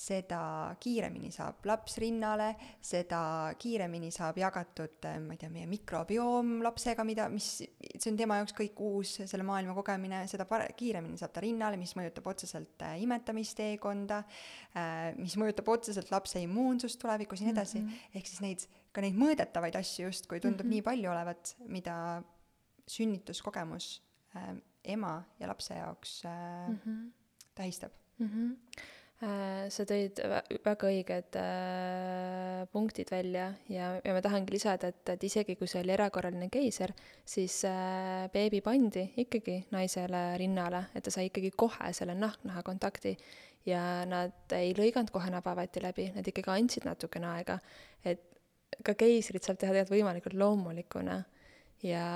[0.00, 0.40] seda
[0.80, 3.20] kiiremini saab laps rinnale, seda
[3.60, 8.40] kiiremini saab jagatud, äh, ma ei tea, meie mikrobioom lapsega, mida, mis, see on tema
[8.40, 12.84] jaoks kõik uus, selle maailma kogemine, seda pare-, kiiremini saab ta rinnale, mis mõjutab otseselt
[13.04, 14.22] imetamisteekonda,
[15.20, 18.20] mis mõjutab otseselt lapse immuunsust tulevikus ja nii edasi mm, -hmm.
[18.20, 20.74] ehk siis neid ka neid mõõdetavaid asju justkui tundub mm -hmm.
[20.78, 21.96] nii palju olevat, mida
[22.90, 24.02] sünnituskogemus
[24.36, 27.10] äh, ema ja lapse jaoks äh, mm -hmm.
[27.54, 28.26] tähistab mm.
[28.26, 28.80] -hmm.
[29.20, 30.16] Äh, sa tõid
[30.64, 35.82] väga õiged äh, punktid välja ja, ja ma tahangi lisada, et, et isegi kui see
[35.82, 36.94] oli erakorraline keiser,
[37.28, 43.12] siis äh, beebi pandi ikkagi naisele rinnale, et ta sai ikkagi kohe selle nahk-naha kontakti
[43.68, 47.58] ja nad ei lõiganud kohe nabavati läbi, nad ikkagi andsid natukene aega,
[48.00, 48.24] et
[48.80, 51.18] ka keisrit saab teha tegelikult võimalikult loomulikuna.
[51.84, 52.06] ja,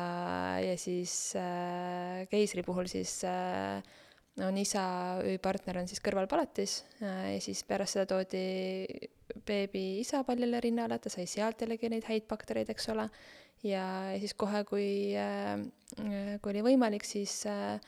[0.56, 3.84] ja siis äh, keisri puhul siis äh,
[4.42, 4.84] on isa
[5.20, 8.86] või partner on siis kõrvalpalatis äh, ja siis pärast seda toodi
[9.46, 13.06] beebi isa paljale rinnale, ta sai sealt jällegi neid häid baktereid, eks ole.
[13.62, 15.62] ja, ja siis kohe, kui äh,,
[16.42, 17.78] kui oli võimalik, siis äh,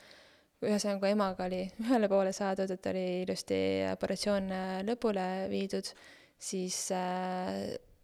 [0.63, 3.59] ühesõnaga, emaga oli ühele poole saadud, et oli ilusti
[3.93, 4.55] operatsioon
[4.87, 5.91] lõpule viidud,
[6.39, 6.79] siis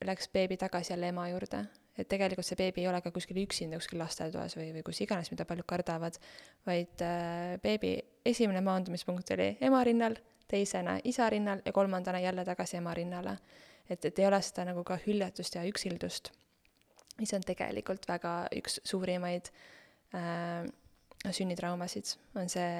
[0.05, 1.63] läks beebi tagasi jälle ema juurde.
[1.99, 5.31] Et tegelikult see beebi ei ole ka kuskil üksinda kuskil lasteaiatoas või, või kus iganes,
[5.33, 6.19] mida paljud kardavad,
[6.67, 10.17] vaid äh, beebi esimene maandumispunkt oli ema rinnal,
[10.49, 13.39] teisena isa rinnal ja kolmandana jälle tagasi ema rinnale.
[13.91, 16.31] et, et ei ole seda nagu ka hüljatust ja üksildust,
[17.19, 19.51] mis on tegelikult väga üks suurimaid
[20.15, 20.69] äh,
[21.31, 22.71] sünnitraumasid, on see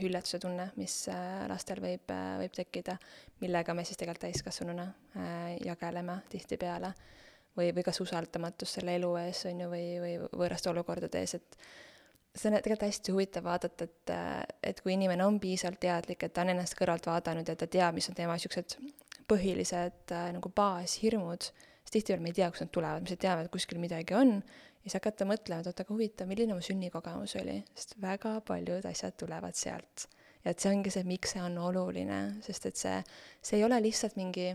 [0.00, 2.96] hüllatuse tunne, mis äh, lastel võib, äh, võib tekkida,
[3.42, 6.94] millega me siis tegelikult täiskasvanuna äh, jageleme tihtipeale.
[7.56, 11.58] Või, või kas usaldamatus selle elu ees, on ju, või, või võõraste olukordade ees, et
[12.32, 14.12] see on tegelikult hästi huvitav vaadata, et,
[14.72, 17.98] et kui inimene on piisavalt teadlik, et ta on ennast kõrvalt vaadanud ja ta teab,
[17.98, 18.78] mis on tema niisugused
[19.28, 21.48] põhilised nagu baashirmud,
[21.82, 24.38] siis tihtipeale me ei tea, kust nad tulevad, me lihtsalt teame, et kuskil midagi on
[24.38, 28.86] ja siis hakata mõtlema, et oot, aga huvitav, milline mu sünnikogemus oli, sest väga paljud
[28.88, 30.08] asjad tulevad sealt.
[30.42, 32.96] ja et see ongi see, miks see on oluline, sest et see,
[33.44, 34.50] see ei ole lihtsalt mingi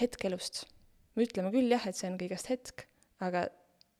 [0.00, 0.66] hetk elust.
[1.14, 2.86] Me ütleme küll jah, et see on kõigest hetk,
[3.24, 3.46] aga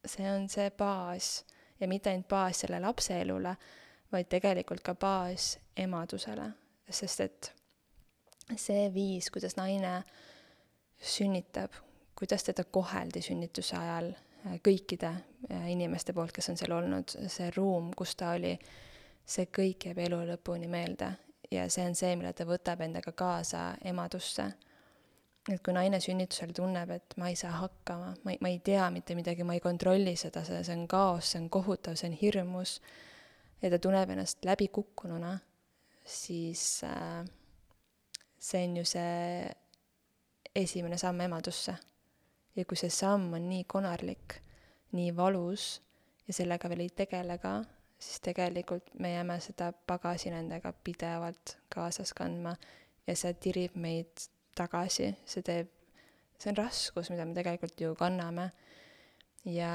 [0.07, 1.45] see on see baas.
[1.81, 3.57] Ja mitte ainult baas selle lapse elule,
[4.13, 6.47] vaid tegelikult ka baas emadusele,
[6.87, 7.51] sest et
[8.57, 9.97] see viis, kuidas naine
[11.03, 11.75] sünnitab,
[12.15, 14.13] kuidas teda koheldi sünnituse ajal,
[14.65, 18.53] kõikide äh, inimeste poolt, kes on seal olnud, see ruum, kus ta oli,
[19.25, 21.11] see kõik jääb elu lõpuni meelde.
[21.51, 24.47] Ja see on see, mille ta võtab endaga kaasa emadusse.
[25.53, 28.87] Et kui naine sünnitusel tunneb, et ma ei saa hakkama, ma ei, ma ei tea
[28.95, 32.17] mitte midagi, ma ei kontrolli seda, see, see on kaos, see on kohutav, see on
[32.21, 32.79] hirmus,
[33.61, 35.35] ja ta tunneb ennast läbikukkununa,
[36.05, 37.25] siis äh,
[38.39, 39.51] see on ju see
[40.55, 41.77] esimene samm emadusse.
[42.55, 44.39] Ja kui see samm on nii konarlik,
[44.95, 45.81] nii valus
[46.29, 47.57] ja sellega veel ei tegele ka,
[47.99, 52.55] siis tegelikult me jääme seda pagasin endaga pidevalt kaasas kandma
[53.07, 55.71] ja see tirib meid tagasi, see teeb,
[56.39, 58.51] see on raskus, mida me tegelikult ju kanname.
[59.45, 59.71] ja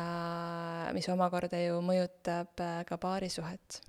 [0.95, 3.81] mis omakorda ju mõjutab äh, ka paarisuhet.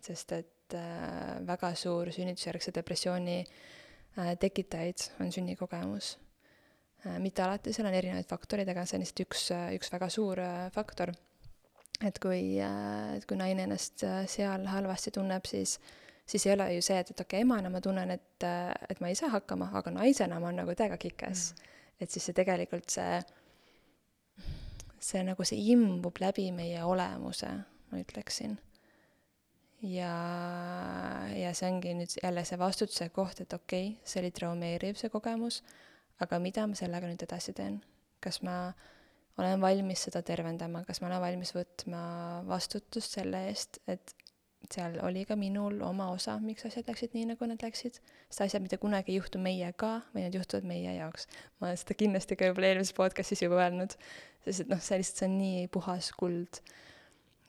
[0.00, 6.18] sest et äh, väga suur sünnitusjärgse depressiooni äh, tekitajaid on sünnikogemus
[7.20, 9.42] mitte alati, seal on erinevaid faktoreid, aga see on lihtsalt üks,
[9.76, 10.40] üks väga suur
[10.72, 11.12] faktor.
[12.00, 15.76] et kui, et kui naine ennast seal halvasti tunneb, siis,
[16.26, 18.46] siis ei ole ju see, et, et okei okay,, emana ma tunnen, et,
[18.88, 21.72] et ma ei saa hakkama, aga naisena ma olen nagu täiega kikes mm..
[22.00, 23.18] et siis see tegelikult see
[25.04, 27.50] see nagu, see imbub läbi meie olemuse,
[27.90, 28.56] ma ütleksin.
[29.84, 30.14] ja,
[31.36, 35.12] ja see ongi nüüd jälle see vastutuse koht, et okei okay,, see oli traumeeriv, see
[35.12, 35.60] kogemus,
[36.24, 37.82] aga mida ma sellega nüüd edasi teen?
[38.24, 38.72] kas ma
[39.36, 42.00] olen valmis seda tervendama, kas ma olen valmis võtma
[42.48, 44.14] vastutust selle eest, et
[44.72, 47.98] seal oli ka minul oma osa, miks asjad läksid nii, nagu nad läksid,
[48.28, 51.28] sest asjad mitte kunagi ei juhtu meiega, vaid need juhtuvad meie jaoks.
[51.58, 53.96] ma olen seda kindlasti ka võib-olla eelmises podcastis juba öelnud,
[54.46, 56.62] sest et noh, see lihtsalt, see on nii puhas kuld.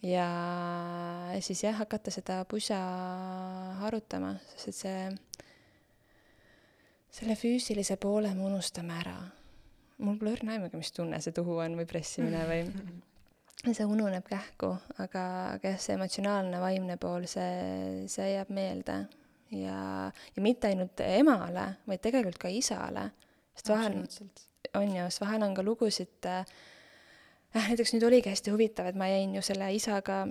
[0.06, 0.28] ja
[1.46, 2.82] siis jah, hakata seda pusa
[3.82, 5.50] harutama, sest et see,
[7.16, 9.18] selle füüsilise poole me unustame ära.
[10.04, 12.64] mul pole õrna aimugi, mis tunne see tuhu on või pressimine või
[13.74, 15.26] see ununeb kähku, aga,
[15.56, 19.00] aga jah, see emotsionaalne, vaimne pool, see, see jääb meelde.
[19.56, 19.80] ja,
[20.36, 23.10] ja mitte ainult emale, vaid tegelikult ka isale.
[23.56, 24.02] sest vahel
[24.76, 26.46] on ju, sest vahel on ka lugusid äh,,
[27.56, 30.26] näiteks nüüd oligi hästi huvitav, et ma jäin ju selle isaga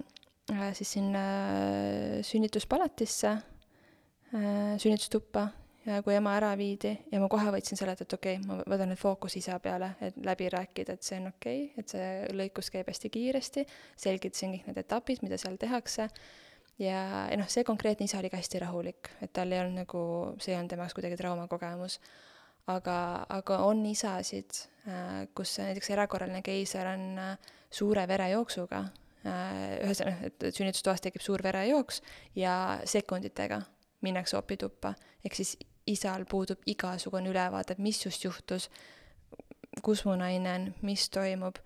[0.52, 1.24] äh, siis sinna
[1.56, 5.48] äh, sünnituspalatisse äh,, sünnitustuppa
[5.86, 8.62] ja kui ema ära viidi ja ma kohe võtsin selle, et, et okei okay,, ma
[8.70, 12.08] võtan nüüd fookuse isa peale, et läbi rääkida, et see on okei okay,, et see
[12.36, 13.66] lõikus käib hästi kiiresti,
[14.06, 16.08] selgitasin kõik need etapid, mida seal tehakse,
[16.80, 20.04] ja, ja noh, see konkreetne isa oli ka hästi rahulik, et tal ei olnud nagu,
[20.40, 22.00] see ei olnud tema jaoks kuidagi traumakogemus.
[22.66, 24.56] aga, aga on isasid,
[24.88, 28.80] äh, kus näiteks erakorraline keiser on äh, suure verejooksuga,
[29.28, 29.52] äh,
[29.84, 32.00] ühesõnaga, et sünnitustoas tekib suur verejooks
[32.40, 33.60] ja sekunditega
[34.04, 34.94] minnakse opituppa,
[35.24, 38.68] ehk siis isal puudub igasugune ülevaade, mis just juhtus,
[39.84, 41.58] kus mu naine on, mis toimub.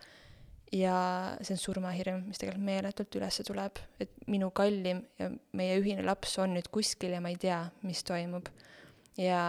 [0.73, 0.95] ja
[1.41, 6.35] see on surmahirm, mis tegelikult meeletult üles tuleb, et minu kallim ja meie ühine laps
[6.43, 8.51] on nüüd kuskil ja ma ei tea, mis toimub.
[9.17, 9.41] ja,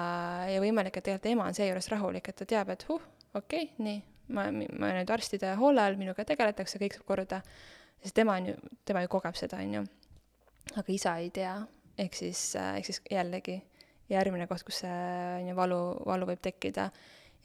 [0.48, 3.04] ja võimalik, et tegelikult ema on seejuures rahulik, et ta teab, et huh,
[3.34, 4.00] okei okay,, nii,
[4.36, 7.42] ma, ma nüüd arstide hoole all, minuga tegeletakse, kõik saab korda.
[8.04, 8.56] sest tema on ju,
[8.86, 9.84] tema ju kogeb seda, on ju.
[10.76, 11.58] aga isa ei tea,
[11.98, 13.60] ehk siis, ehk siis jällegi
[14.10, 14.92] järgmine koht, kus see
[15.40, 16.90] on ju valu, valu võib tekkida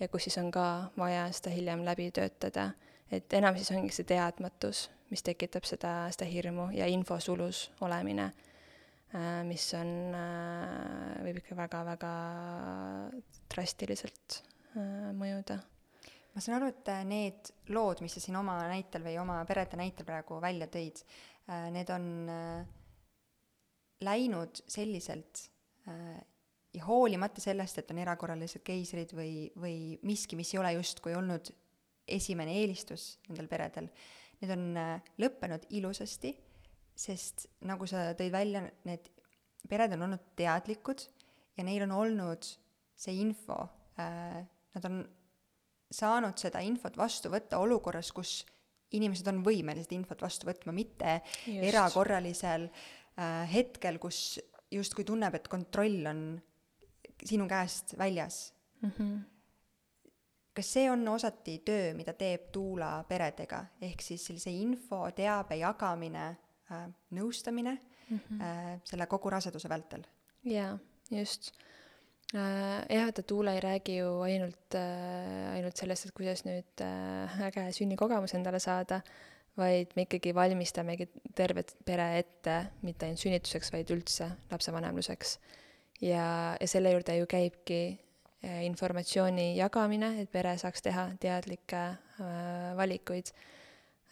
[0.01, 2.73] ja kus siis on ka vaja seda hiljem läbi töötada.
[3.13, 8.31] et enam siis ongi see teadmatus, mis tekitab seda, seda hirmu ja infosulus olemine,
[9.15, 12.15] äh, mis on, äh, võib ikka väga-väga
[13.53, 14.41] drastiliselt
[14.75, 15.61] äh, mõjuda
[16.35, 20.07] ma saan aru, et need lood, mis sa siin oma näitel või oma perede näitel
[20.09, 21.05] praegu välja tõid,
[21.71, 22.09] need on
[24.03, 25.45] läinud selliselt
[26.75, 31.51] ja hoolimata sellest, et on erakorralised keisrid või, või miski, mis ei ole justkui olnud
[32.11, 33.89] esimene eelistus nendel peredel,
[34.43, 36.35] need on äh, lõppenud ilusasti,
[36.95, 39.11] sest nagu sa tõid välja, need
[39.71, 41.07] pered on olnud teadlikud
[41.57, 42.47] ja neil on olnud
[42.99, 43.57] see info
[43.99, 44.43] äh,,
[44.75, 45.03] nad on
[45.95, 48.43] saanud seda infot vastu võtta olukorras, kus
[48.95, 51.63] inimesed on võimelised infot vastu võtma, mitte Just.
[51.71, 54.41] erakorralisel äh, hetkel, kus
[54.75, 56.25] justkui tunneb, et kontroll on
[57.25, 58.93] sinu käest väljas mm.
[58.99, 59.19] -hmm.
[60.55, 66.27] kas see on osati töö, mida teeb Tuula peredega, ehk siis sellise info, teabe jagamine
[66.71, 67.79] äh,, nõustamine
[68.11, 68.43] mm -hmm.
[68.43, 70.05] äh, selle kogu raseduse vältel?
[70.45, 70.79] jaa,
[71.11, 71.53] just
[72.35, 72.87] äh,.
[72.97, 77.73] jah, et Tuula ei räägi ju ainult äh,, ainult sellest, et kuidas nüüd äh, äge
[77.73, 79.01] sünnikogemus endale saada,
[79.57, 85.39] vaid me ikkagi valmistamegi tervet pere ette mitte ainult sünnituseks, vaid üldse lapsevanemluseks
[86.01, 87.81] ja, ja selle juurde ju käibki
[88.45, 93.33] äh, informatsiooni jagamine, et pere saaks teha teadlikke äh, valikuid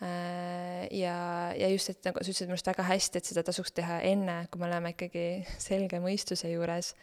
[0.03, 0.87] äh,.
[0.91, 1.17] ja,
[1.57, 4.45] ja just, et nagu sa ütlesid minu arust väga hästi, et seda tasuks teha enne,
[4.51, 5.27] kui me oleme ikkagi
[5.63, 6.95] selge mõistuse juures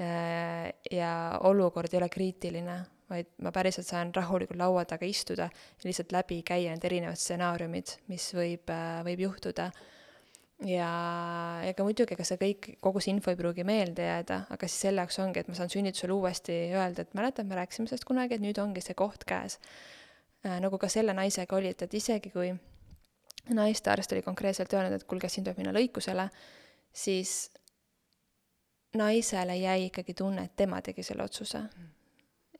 [0.00, 1.14] äh, ja
[1.48, 2.78] olukord ei ole kriitiline,
[3.10, 7.98] vaid ma päriselt saan rahulikult laua taga istuda ja lihtsalt läbi käia need erinevad stsenaariumid,
[8.10, 9.70] mis võib, äh, võib juhtuda
[10.64, 10.90] ja
[11.68, 15.04] ega muidugi, ega see kõik, kogu see info ei pruugi meelde jääda, aga siis selle
[15.04, 18.44] jaoks ongi, et ma saan sünnitusel uuesti öelda, et mäletad, me rääkisime sellest kunagi, et
[18.44, 19.58] nüüd ongi see koht käes
[20.46, 20.56] äh,.
[20.64, 22.54] nagu ka selle naisega oli, et, et isegi kui
[23.54, 26.28] naistearst oli konkreetselt öelnud, et kuulge, siin tuleb minna lõikusele,
[26.92, 27.36] siis
[28.96, 31.62] naisele jäi ikkagi tunne, et tema tegi selle otsuse.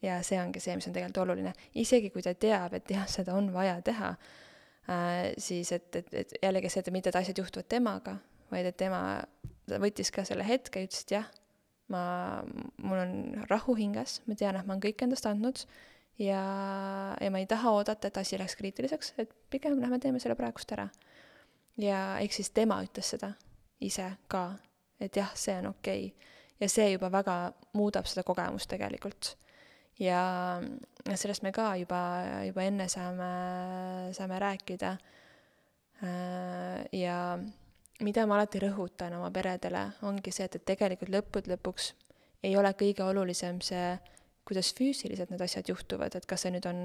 [0.03, 3.35] ja see ongi see, mis on tegelikult oluline, isegi kui ta teab, et jah, seda
[3.35, 4.13] on vaja teha
[5.43, 8.17] siis et, et, et jällegi see, et mitte, et asjad juhtuvad temaga,
[8.53, 9.01] vaid et tema,
[9.67, 11.27] ta võttis ka selle hetke ja ütles, et jah,
[11.93, 12.03] ma,
[12.83, 13.15] mul on
[13.51, 15.65] rahu hinges, ma tean, et ma olen kõik endast andnud
[16.23, 16.43] ja,
[17.21, 20.73] ja ma ei taha oodata, et asi läheks kriitiliseks, et pigem lähme teeme selle praegust
[20.77, 20.89] ära.
[21.79, 23.35] ja ehk siis tema ütles seda
[23.81, 24.49] ise ka,
[25.01, 26.31] et jah, see on okei okay.
[26.61, 27.37] ja see juba väga
[27.77, 29.37] muudab seda kogemust tegelikult.
[30.03, 30.23] Ja
[31.15, 32.01] sellest me ka juba,
[32.49, 33.31] juba enne saame,
[34.17, 34.97] saame rääkida.
[36.05, 37.39] Äh, ja
[38.05, 41.95] mida ma alati rõhutan oma peredele, ongi see, et, et tegelikult lõppude lõpuks
[42.45, 43.95] ei ole kõige olulisem see,
[44.47, 46.79] kuidas füüsiliselt need asjad juhtuvad, et kas see nüüd on,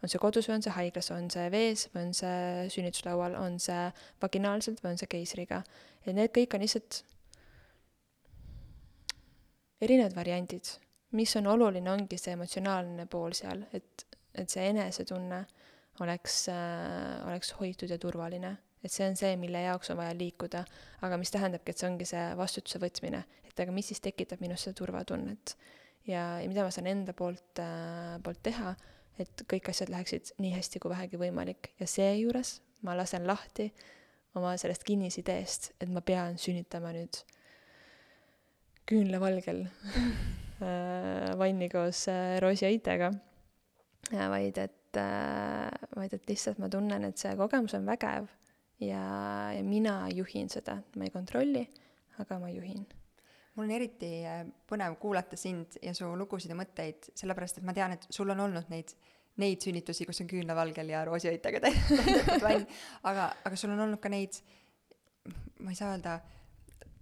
[0.00, 3.58] on see kodus või on see haiglas, on see vees või on see sünnituslaual, on
[3.60, 3.82] see
[4.22, 5.60] vaginaalselt või on see keisriga.
[6.06, 7.02] et need kõik on lihtsalt
[9.84, 10.85] erinevad variandid.
[11.16, 15.40] Mis on oluline, ongi see emotsionaalne pool seal, et, et see enesetunne
[16.04, 18.56] oleks äh,, oleks hoitud ja turvaline.
[18.84, 20.62] et see on see, mille jaoks on vaja liikuda,
[21.02, 24.66] aga mis tähendabki, et see ongi see vastutuse võtmine, et aga mis siis tekitab minus
[24.66, 25.56] seda turvatunnet.
[26.06, 28.76] ja, ja mida ma saan enda poolt äh,, poolt teha,
[29.18, 33.70] et kõik asjad läheksid nii hästi kui vähegi võimalik ja seejuures ma lasen lahti
[34.36, 37.22] oma sellest kinnisideest, et ma pean sünnitama nüüd
[38.86, 39.64] küünlavalgel
[40.60, 43.10] vanni koos äh, Roosi Aitega,
[44.12, 48.28] vaid et, äh, vaid et lihtsalt ma tunnen, et see kogemus on vägev
[48.80, 49.02] ja,
[49.52, 51.64] ja mina juhin seda, ma ei kontrolli,
[52.22, 52.86] aga ma juhin.
[53.56, 54.10] Mul on eriti
[54.68, 58.42] põnev kuulata sind ja su lugusid ja mõtteid, sellepärast et ma tean, et sul on
[58.44, 58.92] olnud neid,
[59.40, 62.66] neid sünnitusi, kus on küünlavalgel ja roosiõitega täidetud vann,
[63.08, 64.36] aga, aga sul on olnud ka neid,
[65.64, 66.18] ma ei saa öelda,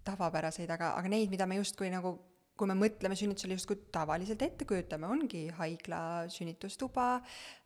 [0.07, 2.15] tavapäraseid, aga, aga neid, mida me justkui nagu
[2.55, 6.01] kui me mõtleme sünnitusele justkui tavaliselt ette kujutame, ongi haigla
[6.31, 7.09] sünnitustuba,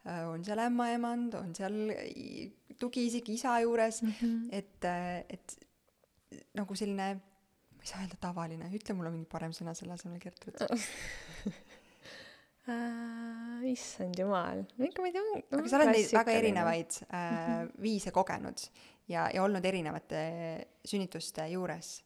[0.09, 1.77] äh, on seal ämmaemand, on seal
[2.81, 4.49] tugiisik isa juures mm, -hmm.
[4.51, 4.89] et,
[5.29, 5.59] et
[6.57, 10.65] nagu selline, ma ei saa öelda tavaline, ütle mulle mingi parem sõna selle asemel, Gertrud
[12.69, 17.71] Uh, issand jumal, ikka ma ei tea aga sa oled neid väga erinevaid mm -hmm.
[17.81, 18.61] viise kogenud
[19.09, 20.21] ja, ja olnud erinevate
[20.85, 22.03] sünnituste juures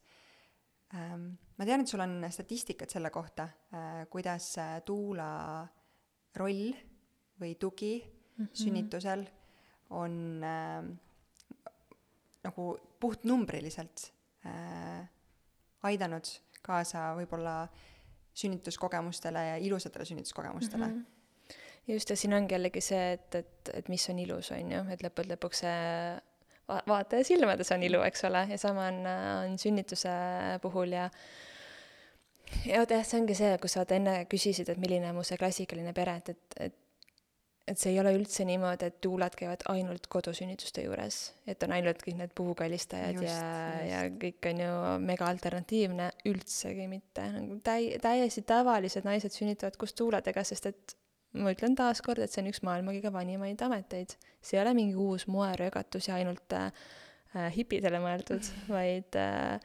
[0.92, 5.66] ma tean, et sul on statistikat selle kohta, äh, kuidas äh, tuula
[6.36, 6.72] roll
[7.40, 8.50] või tugi mm -hmm.
[8.52, 9.24] sünnitusel
[9.90, 10.84] on äh,
[12.44, 14.12] nagu puhtnumbriliselt
[14.46, 15.08] äh,
[15.82, 16.26] aidanud
[16.62, 17.68] kaasa võib-olla
[18.34, 20.92] sünnituskogemustele ja ilusatele sünnituskogemustele mm.
[21.00, 21.94] -hmm.
[21.94, 25.02] just, ja siin ongi jällegi see, et, et, et mis on ilus, on ju, et
[25.02, 26.20] lõppude lõpuks see
[26.68, 30.12] va-, vaataja silmades on ilu, eks ole, ja sama on, on sünnituse
[30.62, 31.08] puhul ja
[32.66, 35.40] ja vot jah, see ongi see, kus sa enne küsisid, et milline on mu see
[35.40, 36.78] klassikaline pere, et, et, et
[37.68, 42.02] et see ei ole üldse niimoodi, et tuulad käivad ainult kodusünnituste juures, et on ainult
[42.02, 44.72] kõik need puukallistajad just, ja, ja kõik on ju
[45.04, 50.96] mega alternatiivne, üldsegi mitte, nagu täi-, täiesti tavalised naised sünnitavad koos tuuladega, sest et
[51.38, 54.16] ma ütlen taaskord, et see on üks maailma kõige vanimaid ameteid.
[54.42, 56.72] see ei ole mingi uus moeröögatus ja ainult äh,
[57.36, 59.60] äh hipidele mõeldud, vaid äh,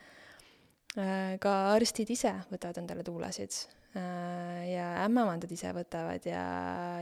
[0.97, 3.57] äh, ka arstid ise võtavad endale tuulasid
[3.97, 6.45] äh, ja ämmemandad ise võtavad ja,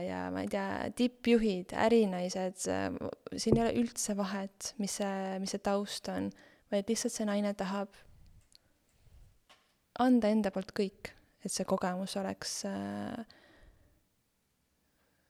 [0.02, 0.66] ja ma ei tea,
[0.98, 2.90] tippjuhid, ärinaised äh,,
[3.36, 6.32] siin ei ole üldse vahet, mis see, mis see taust on,
[6.74, 7.94] vaid lihtsalt see naine tahab
[10.02, 11.12] anda enda poolt kõik,
[11.44, 13.36] et see kogemus oleks äh,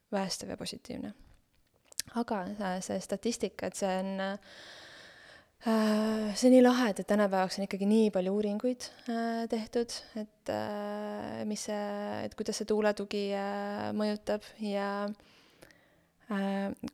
[0.09, 1.13] päästev ja positiivne.
[2.15, 2.45] aga
[2.79, 4.37] see statistika, et see on äh,
[6.37, 10.51] see on nii lahe, et, et tänapäevaks on ikkagi nii palju uuringuid äh, tehtud, et
[10.53, 11.81] äh, mis see,
[12.23, 13.25] et kuidas see tuuletugi
[13.97, 14.91] mõjutab ja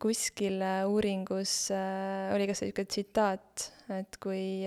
[0.01, 3.63] kuskil uuringus oli ka sihuke tsitaat,
[3.95, 4.61] et kui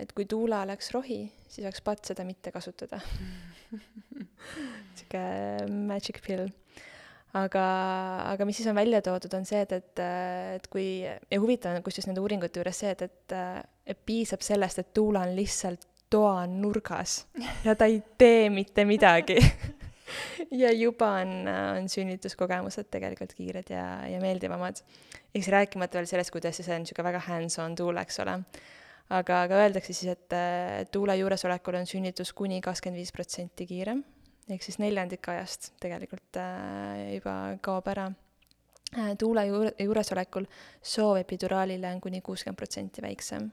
[0.00, 3.00] et kui tuula oleks rohi, siis oleks patt seda mitte kasutada
[4.96, 5.24] sihuke
[5.88, 6.46] magic pill.
[7.36, 7.64] aga,
[8.32, 10.04] aga mis siis on välja toodud, on see, et, et,
[10.56, 13.36] et kui, ja huvitav on kusjuures nende uuringute juures see, et, et,
[13.92, 17.24] et piisab sellest, et tuula on lihtsalt toa nurgas
[17.66, 19.36] ja ta ei tee mitte midagi
[20.62, 24.80] ja juba on, on sünnituskogemused tegelikult kiired ja, ja meeldivamad.
[25.34, 28.38] eks rääkimata veel sellest, kuidas see on niisugune väga hands-on tuul, eks ole
[29.08, 34.02] aga, aga öeldakse siis, et tuule juuresolekul on sünnitus kuni kakskümmend viis protsenti kiirem,
[34.50, 38.08] ehk siis neljandik ajast tegelikult äh, juba kaob ära.
[38.96, 40.46] Äh, tuule juure, juuresolekul
[40.82, 43.50] soov epiduraalile on kuni kuuskümmend protsenti väiksem.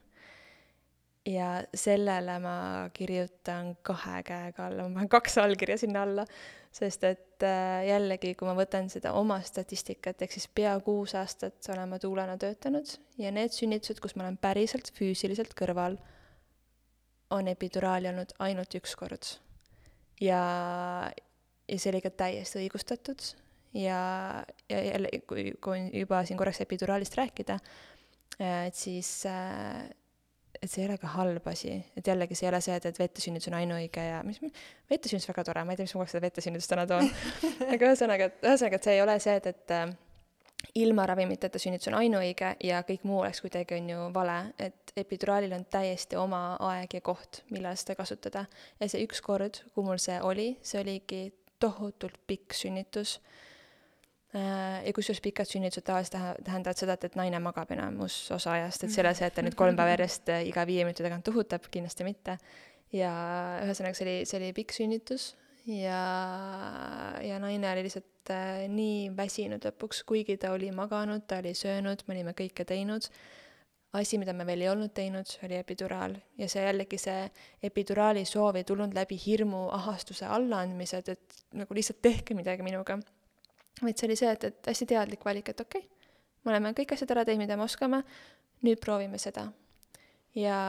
[1.26, 2.58] Ja sellele ma
[2.94, 6.26] kirjutan kahe käega alla, ma panen kaks allkirja sinna alla,
[6.74, 11.70] sest et äh, jällegi, kui ma võtan seda oma statistikat, ehk siis pea kuus aastat
[11.74, 16.00] olen ma tuulena töötanud ja need sünnitused, kus ma olen päriselt füüsiliselt kõrval,
[17.34, 19.36] on epiduraali olnud ainult üks kord.
[20.22, 20.42] ja,
[21.70, 23.22] ja see oli ka täiesti õigustatud
[23.78, 24.00] ja,
[24.70, 27.60] ja jälle, kui, kui juba siin korraks epiduraalist rääkida,
[28.42, 29.86] äh, et siis äh,
[30.64, 33.00] et see ei ole ka halb asi, et jällegi see ei ole see, et, et
[33.02, 34.40] vettesünnitus on ainuõige ja mis,
[34.92, 37.12] vettesünnitus väga tore, ma ei tea, miks ma kogu aeg seda vettesünnitust täna toon.
[37.74, 39.94] Aga ühesõnaga, et ühesõnaga, et see ei ole see, et, et äh,
[40.80, 45.56] ilma ravimiteta sünnitus on ainuõige ja kõik muu oleks kuidagi, on ju, vale, et epiduraalil
[45.58, 48.46] on täiesti oma aeg ja koht, millal seda kasutada.
[48.80, 51.26] ja see üks kord, kui mul see oli, see oligi
[51.64, 53.18] tohutult pikk sünnitus.
[53.20, 53.53] Äh,
[54.34, 58.96] ja kusjuures pikad sünnitused tavaliselt tähendavad seda, et, et naine magab enamus osa ajast, et
[58.96, 62.08] selle see, et ta nüüd kolm päeva järjest äh, iga viie minuti tagant tuhutab, kindlasti
[62.08, 62.40] mitte.
[62.94, 63.14] ja
[63.66, 65.32] ühesõnaga, see oli, see oli pikk sünnitus
[65.70, 66.02] ja,
[67.26, 72.06] ja naine oli lihtsalt äh, nii väsinud lõpuks, kuigi ta oli maganud, ta oli söönud,
[72.08, 73.10] me olime kõike teinud.
[73.94, 77.28] asi, mida me veel ei olnud teinud, oli epiduraal ja see jällegi see
[77.62, 82.98] epiduraali soov ei tulnud läbi hirmu, ahastuse, allaandmised, et nagu lihtsalt tehke midagi minuga
[83.82, 86.08] vaid see oli see, et, et hästi teadlik valik, et okei okay,,
[86.44, 88.04] me oleme kõik asjad ära teinud, mida me oskame,
[88.64, 89.48] nüüd proovime seda.
[90.36, 90.60] ja,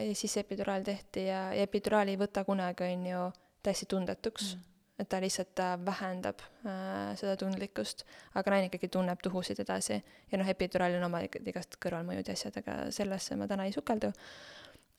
[0.00, 3.26] ja siis epiduraal tehti ja, ja epiduraal ei võta kunagi, on ju,
[3.64, 8.04] täiesti tundetuks mm et ta lihtsalt, ta vähendab äh, seda tundlikkust,
[8.38, 9.98] aga naine ikkagi tunneb tuhusid edasi.
[10.30, 14.12] ja noh, epiduraalil on oma igast kõrvalmõjud ja asjad, aga sellesse ma täna ei sukeldu.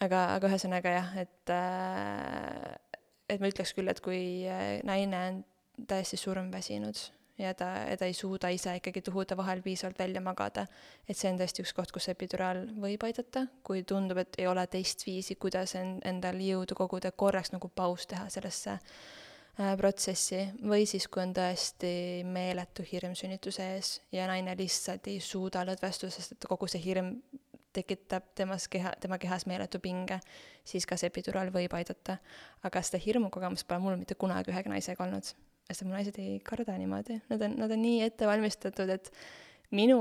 [0.03, 2.75] aga, aga ühesõnaga jah, et äh,
[3.29, 5.43] et ma ütleks küll, et kui äh, naine on
[5.87, 7.03] täiesti surmväsinud
[7.37, 10.65] ja ta, ja ta ei suuda ise ikkagi tuhude vahel piisavalt välja magada.
[11.09, 14.65] et see on tõesti üks koht, kus epiduraal võib aidata, kui tundub, et ei ole
[14.67, 20.87] teist viisi, kuidas en-, endal jõudu koguda, korraks nagu paus teha sellesse äh, protsessi, või
[20.87, 26.37] siis, kui on tõesti meeletu hirm sünnituse ees ja naine lihtsalt ei suuda lõdvestuda, sest
[26.37, 27.17] et kogu see hirm
[27.75, 30.21] tekitab temas keha, tema kehas meeletu pinge,
[30.63, 32.21] siis ka see epiduraal võib aidata.
[32.63, 35.35] aga seda hirmukogemust pole mul mitte kunagi ühegi naisega olnud
[35.67, 39.11] sest mu naised ei karda niimoodi, nad on, nad on nii ette valmistatud, et
[39.75, 39.99] minu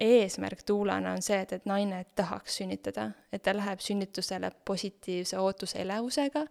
[0.00, 5.80] eesmärk tuulana on see, et, et naine tahaks sünnitada, et ta läheb sünnitusele positiivse ootuse
[5.82, 6.46] elevusega,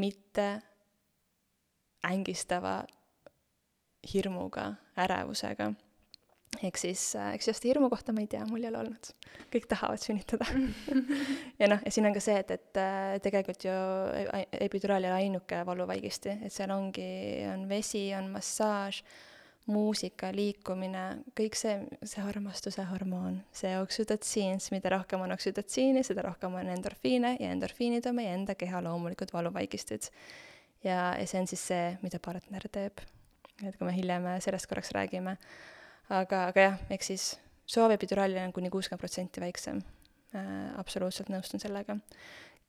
[0.00, 0.48] mitte
[2.04, 2.82] ängistava
[4.12, 5.72] hirmuga, ärevusega
[6.62, 9.10] ehk siis, äh, eks just hirmu kohta ma ei tea, mul ei ole olnud.
[9.52, 10.46] kõik tahavad sünnitada
[11.60, 13.74] ja noh, ja siin on ka see, et, et äh, tegelikult ju
[14.64, 17.06] epiduraal ei ole ainuke valuvaigisti, et seal ongi,
[17.52, 19.02] on vesi, on massaaž,
[19.70, 21.04] muusika, liikumine,
[21.38, 27.36] kõik see, see armastuse hormoon, see oksüdotsiin, mida rohkem on oksüdotsiini, seda rohkem on endorfiine
[27.40, 30.10] ja endorfiinid on meie enda keha loomulikud valuvaigistid.
[30.84, 33.00] ja, ja see on siis see, mida partner teeb.
[33.62, 35.38] et kui me hiljem sellest korraks räägime
[36.12, 37.34] aga, aga jah, ehk siis
[37.66, 39.80] soovepiduraalil on kuni kuuskümmend protsenti väiksem
[40.34, 40.78] äh,.
[40.78, 41.96] absoluutselt nõustun sellega.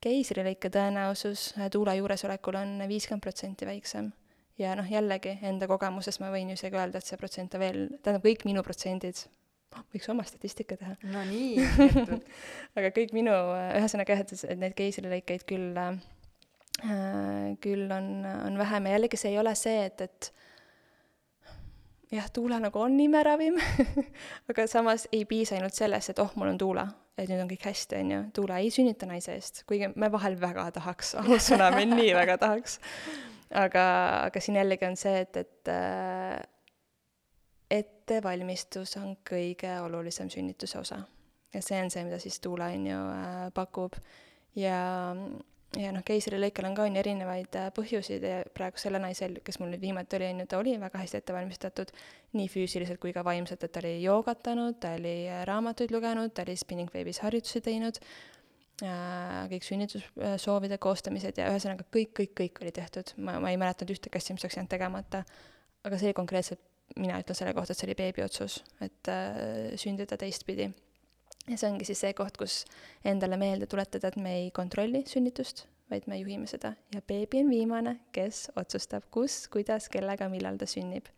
[0.03, 4.11] keisrilõike tõenäosus äh, tuule juuresolekul on viiskümmend protsenti väiksem.
[4.57, 7.87] ja noh, jällegi enda kogemusest ma võin ju isegi öelda, et see protsent on veel,
[8.01, 9.25] tähendab kõik minu protsendid
[9.91, 10.95] võiks oma statistika teha.
[11.11, 11.59] no nii
[12.77, 13.35] aga kõik minu,
[13.75, 15.99] ühesõnaga jah, et, et neid keisrilõikeid küll äh,,
[17.63, 20.31] küll on, on vähem ja jällegi see ei ole see, et, et
[22.11, 23.57] jah, tuula nagu on imeravim
[24.51, 26.85] aga samas ei piisa ainult sellest, et oh, mul on tuula,
[27.17, 30.37] et nüüd on kõik hästi, on ju, tuula ei sünnita naise eest, kuigi me vahel
[30.41, 32.79] väga tahaks, ausõna, me nii väga tahaks.
[33.55, 33.87] aga,
[34.27, 36.37] aga siin jällegi on see, et, et äh,
[37.79, 41.01] ettevalmistus on kõige olulisem sünnituse osa.
[41.53, 43.97] ja see on see, mida siis tuula, on ju, äh, pakub
[44.55, 44.79] ja
[45.79, 49.59] ja noh, keisrilõikel on ka on ju erinevaid äh, põhjuseid ja praegu selle naisel, kes
[49.61, 51.91] mul nüüd viimati oli, on ju, ta oli väga hästi ette valmistatud
[52.37, 56.45] nii füüsiliselt kui ka vaimselt, et ta oli joogatanud, ta oli äh, raamatuid lugenud, ta
[56.45, 57.99] oli Spinning Baby's harjutusi teinud
[58.83, 63.15] äh,, kõik sünnitussoovide koostamised ja ühesõnaga kõik, kõik, kõik oli tehtud.
[63.17, 65.25] ma, ma ei mäletanud ühtegi asja, mis oleks jäänud tegemata.
[65.85, 66.63] aga see konkreetselt,
[66.95, 70.71] mina ütlen selle kohta, et see oli beebi otsus, et äh, sündida teistpidi
[71.49, 72.63] ja see ongi siis see koht, kus
[73.05, 77.51] endale meelde tuletada, et me ei kontrolli sünnitust, vaid me juhime seda ja beebi on
[77.53, 81.11] viimane, kes otsustab, kus, kuidas, kellega, millal ta sünnib.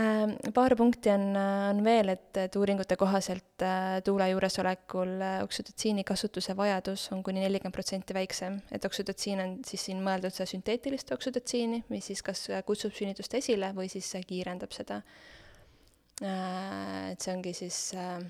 [0.00, 6.04] Ähm, paar punkti on, on veel, et, et uuringute kohaselt äh, tuule juuresolekul äh, oksüdotsiini
[6.06, 11.10] kasutuse vajadus on kuni nelikümmend protsenti väiksem, et oksüdotsiin on siis siin mõeldud seda sünteetilist
[11.16, 15.02] oksüdotsiini, mis siis kas kutsub sünnitust esile või siis kiirendab seda.
[16.22, 18.20] Äh, et see ongi siis äh,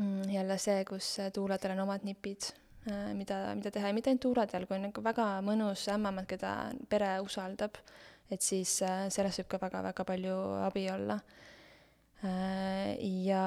[0.00, 2.46] Mm, jälle see, kus tuuladel on omad nipid,
[2.88, 6.52] äh, mida, mida teha ja mitte ainult tuuladel, kui on nagu väga mõnus ämmamad, keda
[6.88, 7.76] pere usaldab,
[8.32, 11.18] et siis äh, sellest võib ka väga-väga palju abi olla.
[12.24, 12.94] Äh,
[13.26, 13.42] ja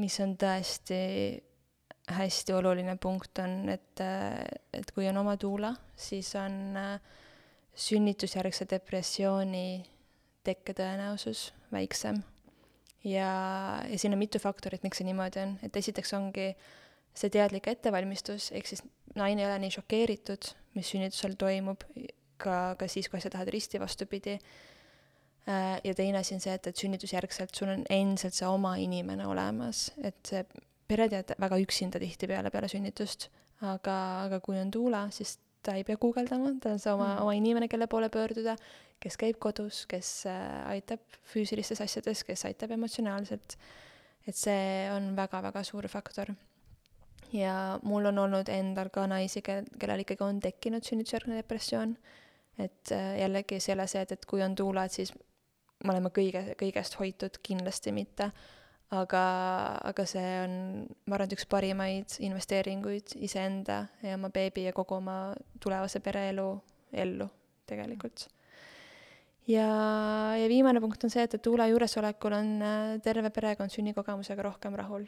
[0.00, 1.02] mis on tõesti
[2.08, 6.72] hästi oluline punkt, on, et, et kui on oma tuula, siis on
[7.76, 9.68] sünnitusjärgse depressiooni
[10.48, 12.24] tekketõenäosus väiksem
[13.04, 13.32] ja,
[13.88, 16.52] ja siin on mitu faktorit, miks see niimoodi on, et esiteks ongi
[17.18, 18.84] see teadlik ettevalmistus, ehk siis
[19.18, 21.82] naine ei ole nii šokeeritud, mis sünnitusel toimub,
[22.38, 24.36] ka, ka siis, kui asjad lähevad risti vastupidi.
[25.48, 29.26] Äh, ja teine asi on see, et, et sünnitusjärgselt sul on endiselt see oma inimene
[29.26, 30.44] olemas, et see
[30.88, 33.28] pered jäävad väga üksinda tihtipeale peale sünnitust,
[33.66, 37.22] aga, aga kui on tuula, siis ta ei pea guugeldama, ta on see oma mm.,
[37.24, 38.56] oma inimene, kelle poole pöörduda,
[39.02, 40.42] kes käib kodus, kes äh,
[40.72, 41.02] aitab
[41.32, 43.58] füüsilistes asjades, kes aitab emotsionaalselt.
[44.28, 46.34] et see on väga-väga suur faktor.
[47.32, 51.96] ja mul on olnud endal ka naisi, kel, kellel ikkagi on tekkinud sünnitusjärgne depressioon.
[52.58, 55.12] et äh, jällegi see ei ole see, et, et kui on tuula, et siis
[55.84, 58.32] me oleme kõige, kõigest hoitud, kindlasti mitte
[58.94, 59.22] aga,
[59.90, 60.54] aga see on,
[61.08, 66.48] ma arvan, et üks parimaid investeeringuid iseenda ja oma beebi ja kogu oma tulevase pereelu
[66.92, 67.28] ellu
[67.68, 68.28] tegelikult.
[69.48, 69.68] ja,
[70.40, 74.76] ja viimane punkt on see, et, et Tuule juuresolekul on äh, terve perekond sünnikogemusega rohkem
[74.80, 75.04] rahul.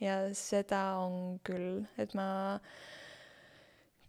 [0.00, 2.28] ja seda on küll, et ma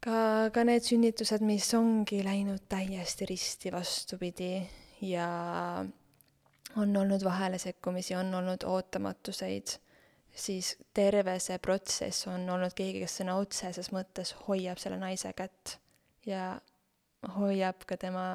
[0.04, 4.58] ka, ka need sünnitused, mis ongi läinud täiesti risti vastupidi
[5.08, 5.30] ja
[6.78, 9.78] on olnud vahelesekkumisi, on olnud ootamatuseid,
[10.36, 15.78] siis terve see protsess on olnud keegi, kes sõna otseses mõttes hoiab selle naise kätt
[16.28, 16.56] ja
[17.38, 18.26] hoiab ka tema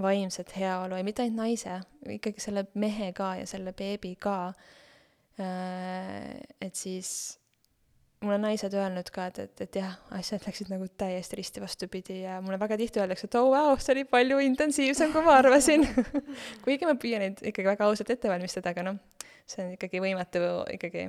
[0.00, 4.52] vaimset heaolu ja mitte ainult naise, ikkagi selle mehe ka ja selle beebi ka.
[5.40, 7.38] Äh, et siis
[8.22, 12.20] mulle on naised öelnud ka, et, et, et jah, asjad läksid nagu täiesti risti vastupidi
[12.22, 15.24] ja mulle väga tihti öeldakse, et oo oh, vau wow,, see oli palju intensiivsem, kui
[15.26, 15.86] ma arvasin
[16.64, 19.00] kuigi ma püüan neid ikkagi väga ausalt ette valmistada, aga noh,
[19.46, 20.44] see on ikkagi võimatu
[20.76, 21.08] ikkagi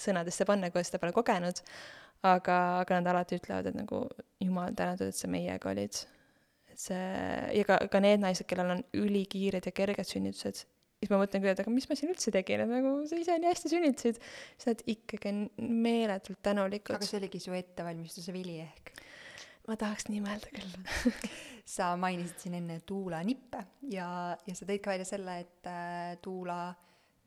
[0.00, 1.62] sõnadesse panna, kui seda pole kogenud.
[2.26, 4.02] aga, aga nad alati ütlevad, et nagu
[4.44, 6.02] jumal tänatud, et sa meiega olid.
[6.72, 7.06] et see,
[7.56, 10.64] ja ka, ka need naised, kellel on ülikiired ja kerged sünnitused,
[11.00, 13.36] siis ma mõtlen küll, et aga mis ma siin üldse tegin, et nagu sa ise
[13.40, 14.18] nii hästi sünnitasid,
[14.52, 15.32] siis nad ikkagi
[15.64, 16.96] meeletult tänulikud.
[16.98, 18.92] aga see oligi su ettevalmistuse vili ehk?
[19.68, 21.24] ma tahaks nii mõelda küll
[21.74, 23.60] sa mainisid siin enne tuulanippe
[23.92, 24.06] ja,
[24.46, 26.62] ja sa tõid ka välja selle, et äh, tuula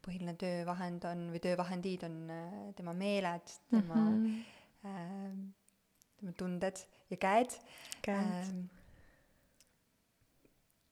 [0.04, 4.92] põhiline töövahend on või töövahendid on äh, tema meeled, tema mm, -hmm.
[4.92, 7.58] äh, tema tunded ja käed.
[8.06, 8.83] käed äh,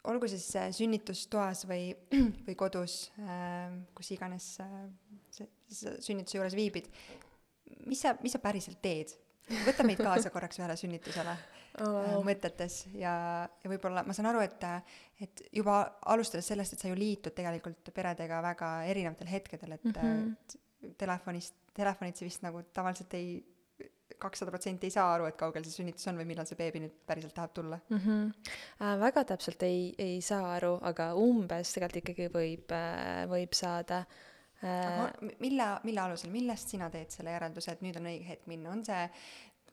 [0.10, 1.92] olgu siis äh, sünnitustoas või,
[2.48, 4.86] või kodus, äh, kus iganes äh,
[5.32, 6.90] sa sünnituse juures viibid,
[7.88, 9.18] mis sa, mis sa päriselt teed?
[9.66, 11.34] võta meid kaasa korraks ühele sünnitusele
[11.84, 12.22] oh.
[12.24, 13.14] mõtetes ja,
[13.64, 14.64] ja võib-olla ma saan aru, et,
[15.26, 15.82] et juba
[16.14, 20.94] alustades sellest, et sa ju liitud tegelikult peredega väga erinevatel hetkedel, et mm -hmm.
[21.02, 23.42] telefonist, telefonitsi vist nagu tavaliselt ei
[24.22, 26.98] kakssada protsenti ei saa aru, et kaugel see sünnitus on või millal see beebi nüüd
[27.08, 28.02] päriselt tahab tulla mm.
[28.02, 28.50] -hmm.
[28.82, 34.04] Äh, väga täpselt ei, ei saa aru, aga umbes tegelikult ikkagi võib äh,, võib saada
[34.64, 34.68] äh,.
[34.70, 38.72] aga mille, mille alusel, millest sina teed selle järelduse, et nüüd on õige hetk minna,
[38.76, 39.08] on see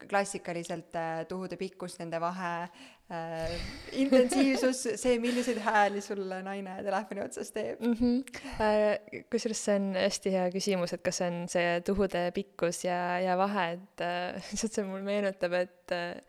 [0.09, 3.55] klassikaliselt äh, tuhude pikkus, nende vahe äh,,
[3.99, 8.41] intensiivsus, see, milliseid hääli sulle naine telefoni otsas teeb mm -hmm.
[8.63, 9.23] äh,.
[9.31, 13.73] kusjuures see on hästi hea küsimus, et kas on see tuhude pikkus ja, ja vahe,
[13.79, 16.21] et äh, lihtsalt see mul meenutab, et äh,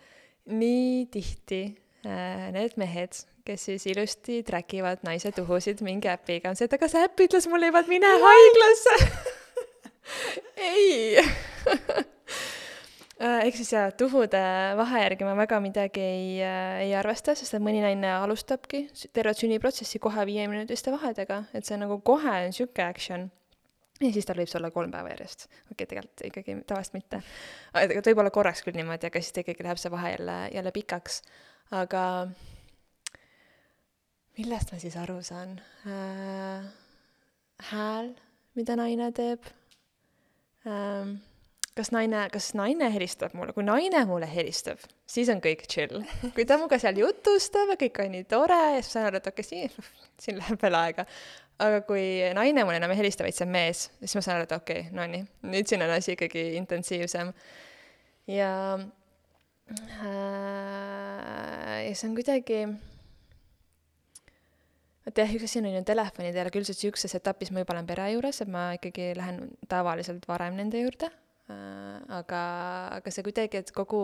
[0.46, 1.62] nii tihti
[2.06, 6.74] äh, need mehed, kes siis ilusti track ivad naise tuhusid mingi äpiga, on see, et
[6.74, 8.98] aga see äpp ütles mulle juba, et mine haiglasse
[10.74, 11.20] ei
[11.70, 12.06] Äh,
[13.20, 14.42] ehk siis jaa, tuhude
[14.80, 19.42] vahe järgi ma väga midagi ei, äh, ei arvesta, sest et mõni naine alustabki tervet
[19.42, 23.28] sünniprotsessi kohe viieminutiste vahedega, et see nagu kohe on sihuke action.
[24.00, 25.50] ja siis tal võib see olla kolm päeva järjest.
[25.50, 27.22] okei okay,, tegelikult ikkagi tavaliselt mitte.
[27.74, 31.22] tegelikult võib-olla korraks küll niimoodi, aga siis ikkagi läheb see vahe jälle, jälle pikaks.
[31.76, 32.04] aga
[34.40, 36.70] millest ma siis aru saan äh,?
[37.74, 38.14] hääl,
[38.56, 39.44] mida naine teeb
[40.64, 41.18] ähm,
[41.80, 46.02] kas naine, kas naine helistab mulle, kui naine mulle helistab, siis on kõik chill.
[46.36, 49.22] kui ta minuga seal jutustab ja kõik on nii tore ja siis ma saan aru,
[49.22, 49.70] et okei okay,, siin,
[50.26, 51.04] siin läheb veel aega.
[51.64, 52.04] aga kui
[52.36, 54.82] naine mulle enam ei helista, vaid see on mees, siis ma saan aru, et okei
[54.86, 55.24] okay,, no nii,
[55.56, 57.28] nüüd siin on asi ikkagi intensiivsem.
[58.28, 58.52] ja
[59.72, 62.60] äh,, ja see on kuidagi
[65.08, 68.12] et jah, üks asi on ju telefonid ja küll sihukeses etapis ma juba olen pere
[68.18, 69.38] juures, et ma ikkagi lähen
[69.72, 71.08] tavaliselt varem nende juurde
[71.50, 72.44] aga,
[73.00, 74.04] aga see kuidagi, et kogu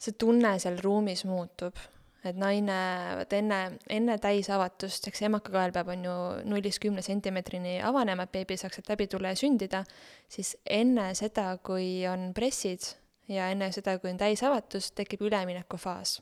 [0.00, 1.76] see tunne seal ruumis muutub,
[2.24, 2.78] et naine,
[3.20, 3.58] vot enne,
[3.92, 6.16] enne täisavatust, eks emakakael peab, on ju,
[6.48, 9.84] nullist kümne sentimeetrini avanema, et beebi saaks sealt läbi tulla ja sündida,
[10.28, 12.92] siis enne seda, kui on pressid
[13.30, 16.20] ja enne seda, kui on täisavatus, tekib üleminekufaas.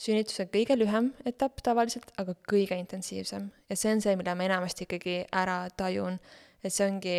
[0.00, 3.50] sünnituse kõige lühem etapp tavaliselt, aga kõige intensiivsem.
[3.68, 6.16] ja see on see, mille ma enamasti ikkagi ära tajun,
[6.64, 7.16] et see ongi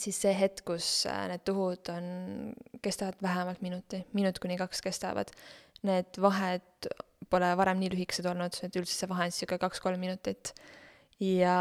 [0.00, 2.06] siis see hetk, kus äh, need tuhud on,
[2.84, 5.32] kestavad vähemalt minuti, minut kuni kaks kestavad.
[5.86, 6.88] Need vahed
[7.32, 10.54] pole varem nii lühikesed olnud, et üldse see vahe on sihuke kaks-kolm minutit.
[11.22, 11.56] ja,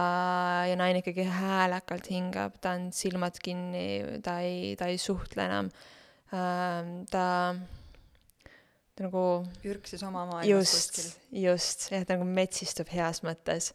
[0.66, 5.70] ja naine ikkagi häälekalt hingab, ta on silmad kinni, ta ei, ta ei suhtle enam
[6.34, 7.04] ähm,.
[7.12, 7.26] ta,
[8.96, 9.26] ta nagu.
[9.68, 11.12] ürkses oma maailmas kuskil.
[11.44, 13.74] just, jah, ta nagu metsistub heas mõttes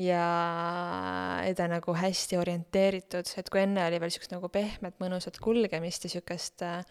[0.00, 6.04] ja, ta nagu hästi orienteeritud, et kui enne oli veel siukest nagu pehmet mõnusat kulgemist
[6.04, 6.82] ja siukest äh,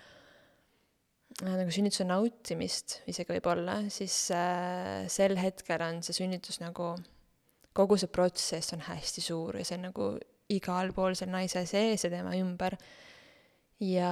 [1.45, 6.93] nagu sünnituse nautimist isegi võib-olla, siis äh, sel hetkel on see sünnitus nagu,
[7.76, 10.14] kogu see protsess on hästi suur ja see on nagu
[10.53, 12.78] igal pool selle naise sees ja tema ümber.
[13.82, 14.10] ja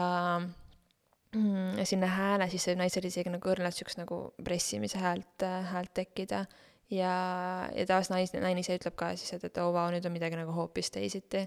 [1.32, 6.44] mm, sinna hääle sisse naisel isegi nagu õrnalt siukest nagu pressimise häält, häält tekkida
[6.92, 7.14] ja,
[7.76, 10.14] ja tavaliselt nais, naine ise ütleb ka siis, et, et oo oh, vau, nüüd on
[10.16, 11.46] midagi nagu hoopis teisiti.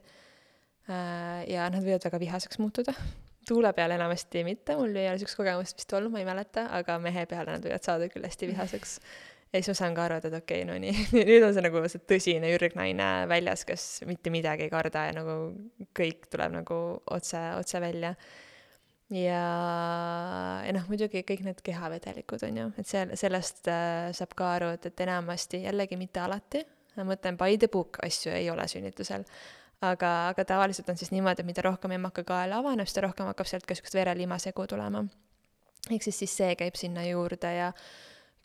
[0.87, 2.95] Äh, ja nad võivad väga vihaseks muutuda.
[3.49, 6.99] tuule peal enamasti mitte, mul ei ole siukest kogemust vist olnud, ma ei mäleta, aga
[7.03, 8.99] mehe peale nad võivad saada küll hästi vihaseks.
[9.53, 11.67] ja siis ma saan ka aru, et, et okei okay,, no nii, nüüd on see
[11.67, 15.39] nagu see tõsine ürgnaine väljas, kes mitte midagi ei karda ja nagu
[15.97, 16.81] kõik tuleb nagu
[17.19, 18.17] otse, otse välja
[19.11, 19.43] ja,
[20.67, 24.73] ja noh, muidugi kõik need kehavedelikud on ju, et seal, sellest äh, saab ka aru,
[24.77, 26.65] et, et enamasti jällegi mitte alati,
[26.97, 29.27] ma mõtlen by the book asju ei ole sünnitusel,
[29.87, 33.69] aga, aga tavaliselt on siis niimoodi, et mida rohkem emmakakael avaneb, seda rohkem hakkab sealt
[33.69, 35.05] ka siukest verelimasegu tulema.
[35.91, 37.73] ehk siis, siis see käib sinna juurde ja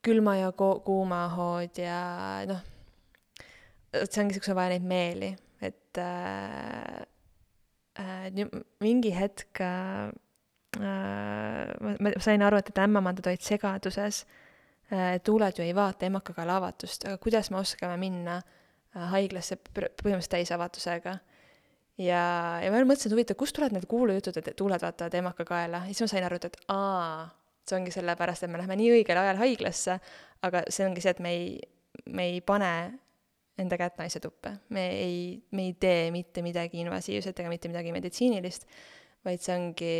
[0.05, 2.01] külma ja ko-, kuuma hood ja
[2.49, 2.61] noh,
[3.95, 7.01] vot see ongi siukse vaja neid meeli, et äh,
[7.97, 8.51] äh,
[8.81, 10.11] mingi hetk Äh,
[10.79, 14.23] ma, ma sain aru, et, et ämmemandad olid segaduses.
[14.91, 20.33] Äh, tuuled ju ei vaata emakakaela avatust, aga kuidas me oskame minna äh, haiglasse põhimõtteliselt
[20.35, 21.17] täisavatusega.
[22.01, 22.23] ja,
[22.63, 26.03] ja ma mõtlesin, et huvitav, kust tulevad need kuulujutud, et tuuled vaatavad emakakaela ja siis
[26.03, 27.29] ma sain aru, et, et aa,
[27.67, 29.97] see ongi sellepärast, et me läheme nii õigel ajal haiglasse,
[30.43, 31.47] aga see ongi see, et me ei,
[32.11, 32.73] me ei pane
[33.61, 35.21] enda kätt naise tuppe, me ei,
[35.55, 38.67] me ei tee mitte midagi invasiivset ega mitte midagi meditsiinilist
[39.25, 39.91] vaid see ongi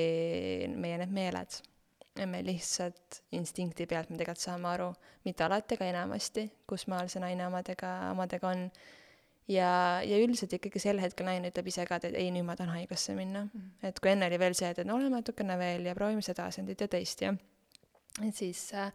[0.75, 1.59] meie need meeled.
[2.19, 4.89] ja me lihtsalt instinkti pealt me tegelikult saame aru,
[5.23, 8.65] mitte alati, aga enamasti, kus maal see naine omadega, omadega on.
[9.47, 9.71] ja,
[10.03, 13.15] ja üldiselt ikkagi sel hetkel naine ütleb ise ka, et ei, nüüd ma tahan haiglasse
[13.15, 13.51] minna mm.
[13.55, 13.87] -hmm.
[13.89, 16.45] et kui enne oli veel see, et, et no oleme natukene veel ja proovime seda
[16.51, 17.33] asendit ja teist ja
[18.27, 18.91] et siis äh,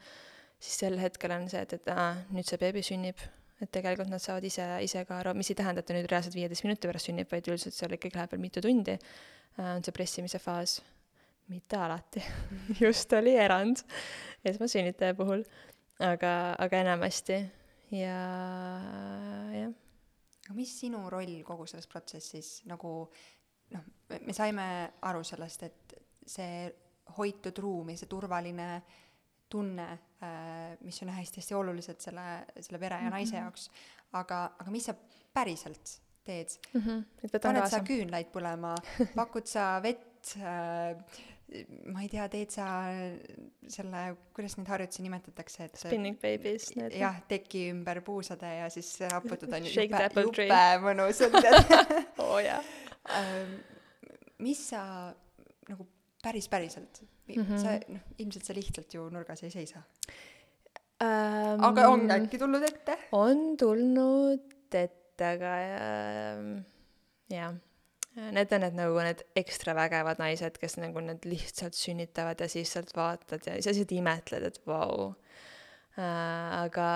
[0.58, 3.20] siis sel hetkel on see, et, et aa, nüüd see beebi sünnib,
[3.62, 6.36] et tegelikult nad saavad ise, ise ka aru, mis ei tähenda, et ta nüüd reaalselt
[6.36, 8.96] viieteist minuti pärast sünnib, vaid üldiselt seal ikkagi läheb veel mitu tundi
[9.59, 10.82] on see pressimise faas.
[11.48, 12.22] mitte alati
[12.82, 13.78] just oli erand
[14.44, 15.44] esmasünnitaja puhul,
[16.02, 17.36] aga, aga enamasti
[17.94, 18.18] ja
[19.54, 19.74] jah.
[20.46, 22.92] aga mis sinu roll kogu selles protsessis nagu
[23.74, 23.86] noh,
[24.20, 24.66] me saime
[25.07, 25.96] aru sellest, et
[26.26, 26.66] see
[27.16, 28.70] hoitud ruum ja see turvaline
[29.48, 29.86] tunne,
[30.26, 32.24] äh, mis on hästi-hästi olulised selle,
[32.59, 33.44] selle pere ja naise mhm.
[33.44, 33.68] jaoks,
[34.18, 34.96] aga, aga mis sa
[35.34, 36.82] päriselt teed mm.
[36.82, 37.38] -hmm.
[37.38, 38.74] paned sa küünlaid põlema,
[39.18, 41.22] pakud sa vett äh,,
[41.92, 42.66] ma ei tea, teed sa
[43.70, 44.00] selle,
[44.34, 49.54] kuidas neid harjutusi nimetatakse, et spinning babies need jah, teki ümber puusade ja siis raputad
[49.54, 52.58] on jube, jube mõnus on tead oo jaa
[53.14, 53.54] ähm,
[54.42, 54.82] mis sa
[55.70, 55.86] nagu
[56.22, 57.62] päris päriselt mm, -hmm.
[57.62, 59.82] sa noh, ilmselt sa lihtsalt ju nurgas ei seisa
[61.02, 61.62] ähm,.
[61.62, 62.98] aga on äkki tulnud ette?
[63.12, 66.50] on tulnud ette aga ähm,
[67.32, 67.54] jah,
[68.16, 72.72] need on need nagu need ekstra vägevad naised, kes nagu need lihtsalt sünnitavad ja siis
[72.72, 75.12] sealt vaatad ja siis lihtsalt imetled, et vau
[75.96, 76.64] äh,.
[76.64, 76.90] aga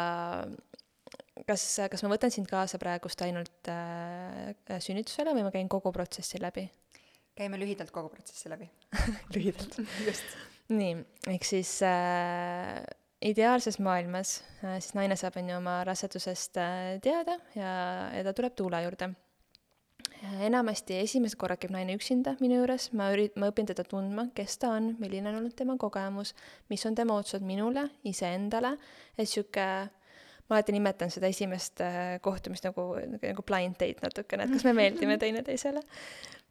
[1.48, 4.52] kas, kas ma võtan sind kaasa praegust ainult äh,
[4.82, 6.68] sünnitusele või ma käin kogu protsessi läbi?
[7.40, 8.68] käime lühidalt kogu protsessi läbi
[9.34, 10.36] lühidalt just.
[10.72, 10.96] nii,
[11.32, 12.80] ehk siis äh,
[13.22, 17.72] ideaalses maailmas äh, siis naine saab, on ju, oma rasedusest äh, teada ja,
[18.16, 19.12] ja ta tuleb tuule juurde.
[20.44, 24.58] enamasti esimesed korrad käib naine üksinda minu juures, ma ürit-, ma õpin teda tundma, kes
[24.60, 26.34] ta on, milline on olnud tema kogemus,
[26.68, 28.74] mis on tema otsused minule, iseendale,
[29.16, 29.64] et sihuke
[30.50, 34.76] ma alati nimetan seda esimest äh, kohtumist nagu, nagu blind date natukene, et kas me
[34.76, 35.84] meeldime teineteisele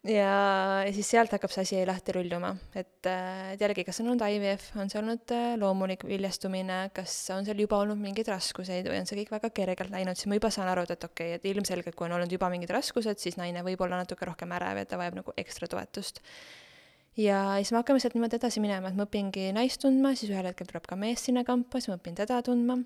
[0.08, 4.24] ja, siis sealt hakkab see asi lahti rulluma, et, äh, et jällegi, kas on olnud
[4.24, 9.02] IVF, on see olnud äh, loomulik viljastumine, kas on seal juba olnud mingeid raskuseid või
[9.02, 11.42] on see kõik väga kergelt läinud, siis ma juba saan aru, et, et okei okay,,
[11.42, 14.84] et ilmselgelt, kui on olnud juba mingid raskused, siis naine võib olla natuke rohkem ärev
[14.84, 16.24] ja ta vajab nagu ekstra toetust.
[17.20, 20.48] ja siis me hakkame sealt niimoodi edasi minema, et ma õpingi naist tundma, siis ühel
[20.48, 22.80] hetkel tuleb ka mees sinna kampa, siis ma õpin teda tundma.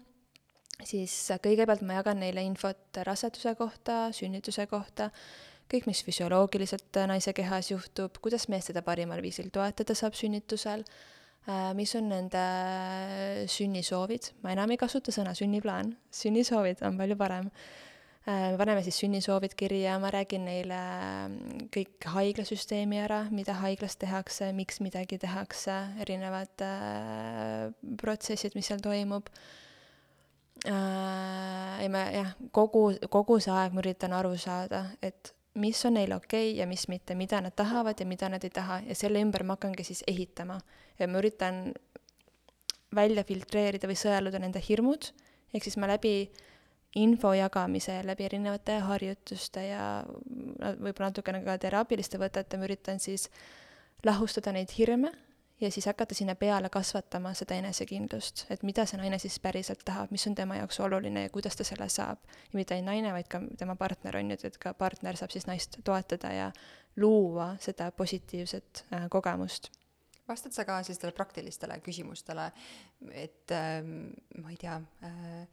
[0.82, 1.14] siis
[1.46, 5.12] kõigepealt ma jagan neile infot raseduse kohta, sünnituse kohta,
[5.72, 10.86] kõik, mis füsioloogiliselt naise kehas juhtub, kuidas mees teda parimal viisil toetada saab sünnitusel,
[11.76, 12.44] mis on nende
[13.52, 17.50] sünnisoovid, ma enam ei kasuta sõna sünniplaan, sünnisoovid on palju parem.
[18.24, 20.78] Me paneme siis sünnisoovid kirja, ma räägin neile
[21.76, 27.66] kõik haiglasüsteemi ära, mida haiglas tehakse, miks midagi tehakse, erinevad äh,
[28.00, 29.28] protsessid, mis seal toimub.
[30.64, 31.84] Äh,.
[31.84, 36.14] ja ma jah, kogu, kogu see aeg ma üritan aru saada, et mis on neil
[36.16, 39.22] okei okay ja mis mitte, mida nad tahavad ja mida nad ei taha ja selle
[39.22, 40.60] ümber ma hakkangi siis ehitama.
[41.00, 41.74] ja ma üritan
[42.96, 45.10] välja filtreerida või sõeluda nende hirmud,
[45.54, 46.30] ehk siis ma läbi
[46.96, 53.30] info jagamise, läbi erinevate harjutuste ja võib-olla natukene ka teraapiliste võtete ma üritan siis
[54.06, 55.10] lahustada neid hirme
[55.64, 60.12] ja siis hakata sinna peale kasvatama seda enesekindlust, et mida see naine siis päriselt tahab,
[60.12, 62.20] mis on tema jaoks oluline ja kuidas ta selle saab.
[62.28, 65.48] ja mitte ainult naine, vaid ka tema partner on ju, et ka partner saab siis
[65.48, 66.52] naist toetada ja
[67.00, 69.72] luua seda positiivset äh, kogemust
[70.28, 72.52] vastad sa ka sellistele praktilistele küsimustele,
[73.12, 75.48] et äh, ma ei tea äh,,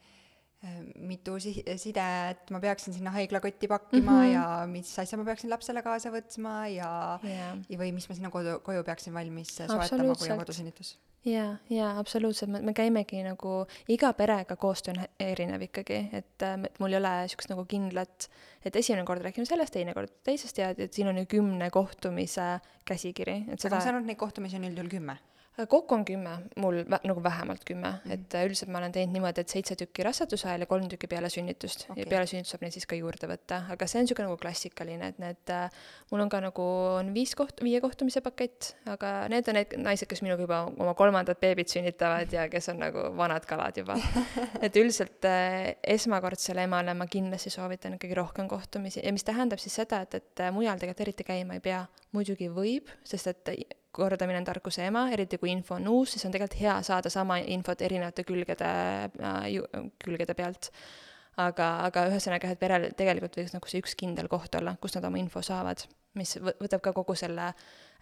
[1.00, 4.32] mitu si-, sidet ma peaksin sinna haiglakotti pakkima mm -hmm.
[4.32, 8.58] ja mis asja ma peaksin lapsele kaasa võtma ja yeah., või mis ma sinna kodu,
[8.64, 14.12] koju peaksin valmis soetama, kui on kodusünnitus jaa, jaa, absoluutselt, me, me käimegi nagu, iga
[14.16, 18.28] perega koostöö on erinev ikkagi, et, et mul ei ole niisugust nagu kindlat,
[18.64, 22.60] et esimene kord räägime sellest, teine kord teisest ja et siin on ju kümne kohtumise
[22.88, 25.18] käsikiri, et seda aga ma saan aru, et neid kohtumisi on üldjuhul kümme?
[25.66, 28.12] Kokku on kümme, mul nagu vähemalt kümme mm, -hmm.
[28.12, 31.06] et äh, üldiselt ma olen teinud niimoodi, et seitse tükki raseduse ajal ja kolm tükki
[31.06, 32.02] peale sünnitust okay.
[32.02, 35.08] ja peale sünnitust saab neid siis ka juurde võtta, aga see on niisugune nagu klassikaline,
[35.08, 35.80] et need äh,,
[36.10, 36.66] mul on ka nagu,
[37.00, 40.94] on viis koht-, viie kohtumise pakett, aga need on need naised, kes minuga juba oma
[40.94, 43.98] kolmandat beebit sünnitavad ja kes on nagu vanad kalad juba.
[44.64, 49.74] et üldiselt äh, esmakordsele emale ma kindlasti soovitan ikkagi rohkem kohtumisi ja mis tähendab siis
[49.82, 53.54] seda, et, et äh, mujal tegelikult eriti käima ei pea, muidugi võib, sest et
[53.92, 57.40] kordamine on tarkuse ema, eriti kui info on uus, siis on tegelikult hea saada sama
[57.42, 58.72] infot erinevate külgede
[59.10, 59.46] äh,,
[60.04, 60.70] külgede pealt.
[61.40, 65.06] aga, aga ühesõnaga et perel tegelikult võiks nagu see üks kindel koht olla, kus nad
[65.08, 65.86] oma info saavad,
[66.18, 67.52] mis võtab ka kogu selle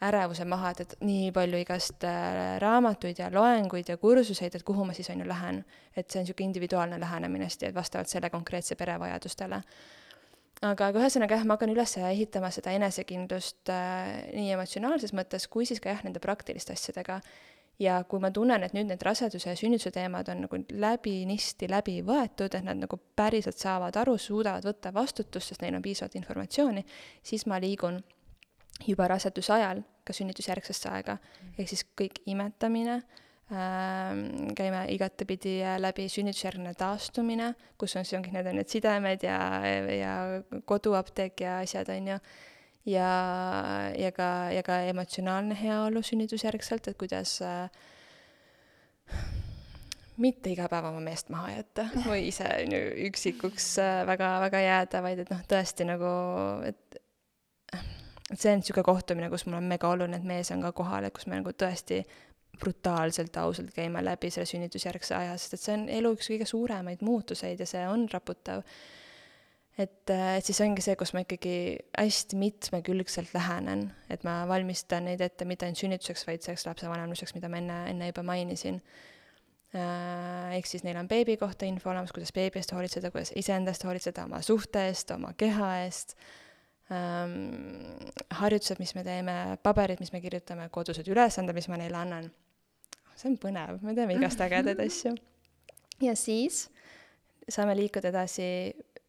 [0.03, 4.87] ärevuse maha, et, et nii palju igast äh, raamatuid ja loenguid ja kursuseid, et kuhu
[4.89, 5.65] ma siis on ju lähen.
[5.95, 9.63] et see on niisugune individuaalne lähenemine hästi, et vastavalt selle konkreetse pere vajadustele
[10.63, 15.69] aga, aga ühesõnaga jah, ma hakkan üles ehitama seda enesekindlust äh, nii emotsionaalses mõttes kui
[15.69, 17.21] siis ka jah, nende praktiliste asjadega.
[17.79, 22.01] ja kui ma tunnen, et nüüd need raseduse ja sünnituse teemad on nagu läbinisti läbi
[22.03, 26.83] võetud, et nad nagu päriselt saavad aru, suudavad võtta vastutust, sest neil on piisavalt informatsiooni,
[27.23, 28.03] siis ma liigun
[28.87, 31.19] juba raseduse ajal ka sünnitusjärgsesse aega,
[31.57, 38.51] ehk siis kõik imetamine Ähm, käime igatepidi läbi sünnitusjärgne taastumine, kus on siis ongi, need
[38.51, 39.39] on need sidemed ja,
[39.95, 40.15] ja
[40.69, 42.19] koduapteek ja asjad, on ju.
[42.93, 43.11] ja,
[43.97, 47.71] ja ka, ja ka emotsionaalne heaolu sünnitusjärgselt, et kuidas äh,
[50.21, 52.53] mitte iga päev oma meest maha jätta või ise
[53.09, 56.15] üksikuks äh, väga, väga jääda, vaid et noh, tõesti nagu,
[56.69, 57.05] et
[58.29, 61.07] et see on niisugune kohtumine, kus mul on mega oluline, et mees on ka kohal,
[61.09, 62.03] et kus me nagu tõesti
[62.61, 67.05] brutaalselt ausalt käima läbi selle sünnitusjärgse aja, sest et see on elu üks kõige suuremaid
[67.07, 68.65] muutuseid ja see on raputav.
[69.79, 71.55] et, et siis ongi see, kus ma ikkagi
[71.99, 77.51] hästi mitmekülgselt lähenen, et ma valmistan neid ette mitte ainult sünnituseks, vaid selleks lapsevanemluseks, mida
[77.53, 78.83] ma enne, enne juba mainisin.
[79.77, 83.85] Äh, ehk siis neil on beebi kohta info olemas, kuidas beebi eest hoolitseda, kuidas iseendast
[83.85, 86.17] hoolitseda, oma suhte eest, oma keha eest
[86.91, 87.99] ähm,
[88.41, 92.31] harjutused, mis me teeme, paberid, mis me kirjutame, kodused ülesanded, mis ma neile annan
[93.19, 95.15] see on põnev, me teeme igast ägedaid asju.
[96.05, 96.69] ja siis
[97.49, 98.49] saame liikuda edasi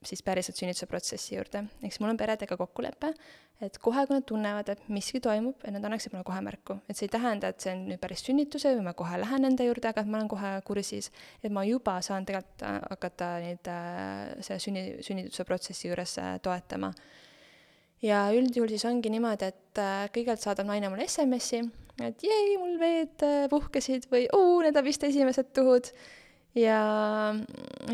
[0.05, 1.64] siis päriselt sünnituse protsessi juurde.
[1.84, 3.12] ehk siis mul on peredega kokkulepe,
[3.62, 6.80] et kohe, kui nad tunnevad, et miski toimub, et nad annaksid mulle kohe märku.
[6.89, 9.68] et see ei tähenda, et see on nüüd päris sünnituse või ma kohe lähen nende
[9.68, 11.12] juurde, aga et ma olen kohe kursis,
[11.43, 16.93] et ma juba saan tegelikult hakata neid äh, selle sünni, sünnituse protsessi juures äh, toetama.
[18.06, 19.84] Ja üldjuhul siis ongi niimoodi, et
[20.14, 21.64] kõigepealt saadab naine mulle SMS-i
[22.08, 25.91] et jei, mul veed äh, puhkesid või oo, need on vist esimesed tuhud.
[26.58, 26.80] ja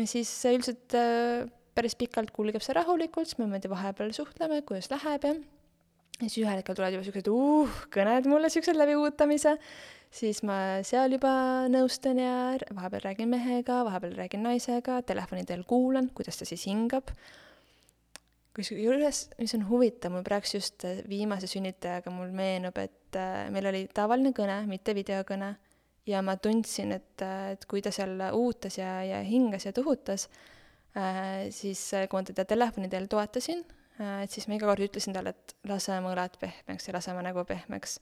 [0.08, 1.44] siis üldiselt äh,
[1.76, 5.34] päris pikalt kulgeb see rahulikult, siis me niimoodi vahepeal suhtleme, kuidas läheb ja
[6.16, 9.56] ja siis ühel hetkel tulevad juba siuksed uh, kõned mulle, siuksed läbiuutamise,
[10.08, 11.32] siis ma seal juba
[11.68, 12.36] nõustan ja
[12.70, 17.12] vahepeal räägin mehega, vahepeal räägin naisega, telefoni teel kuulan, kuidas ta siis hingab
[18.56, 23.70] kusjuures, mis on huvitav, mul praegu just äh, viimase sünnitajaga mul meenub, et äh, meil
[23.70, 25.52] oli tavaline kõne, mitte videokõne,
[26.06, 30.28] ja ma tundsin, et, äh, et kui ta seal uutas ja, ja hingas ja tuhutas
[31.52, 33.58] siis kui ma teda telefoni teel toetasin
[34.00, 37.20] et siis ma iga kord ütlesin talle, et lase mu õlad pehmeks ja lase mu
[37.24, 37.98] nägu pehmeks.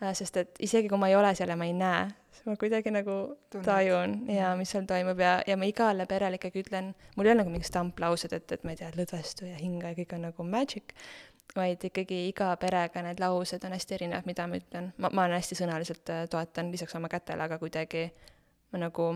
[0.00, 2.92] Sest et isegi kui ma ei ole seal ja ma ei näe, siis ma kuidagi
[2.92, 3.14] nagu
[3.50, 3.64] Tunned.
[3.64, 7.40] tajun ja mis seal toimub ja, ja ma igale perele ikkagi ütlen, mul ei ole
[7.40, 10.48] nagu mingid stamplaused, et, et ma ei tea, lõdvestu ja hinga ja kõik on nagu
[10.48, 10.92] magic,
[11.56, 14.92] vaid ikkagi iga perega need laused on hästi erinevad, mida ma ütlen.
[14.98, 18.10] ma, ma olen hästi sõnaliselt äh, toetan lisaks oma kätele, aga kuidagi
[18.74, 19.10] ma nagu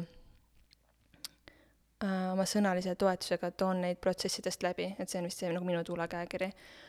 [2.00, 5.84] äh, oma sõnalise toetusega toon neid protsessidest läbi, et see on vist see nagu minu
[5.84, 6.88] tuulakäekiri äh,.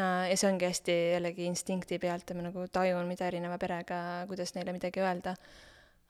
[0.00, 4.54] Ja see ongi hästi jällegi instinkti pealt ja ma nagu tajun, mida erineva perega, kuidas
[4.56, 5.36] neile midagi öelda.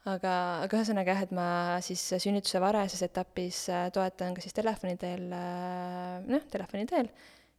[0.09, 0.34] Aga,
[0.64, 1.49] aga ühesõnaga jah, et ma
[1.84, 7.11] siis sünnituse varajases etapis äh, toetan ka siis telefoni teel, äh, noh, telefoni teel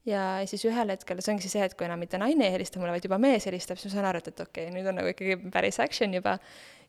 [0.08, 2.95] ja siis ühel hetkel, see ongi see, et kui enam mitte naine ei helista mulle,
[2.95, 5.12] vaid juba mees helistab, siis ma saan aru, et, et okei okay,, nüüd on nagu
[5.12, 6.38] ikkagi päris action juba.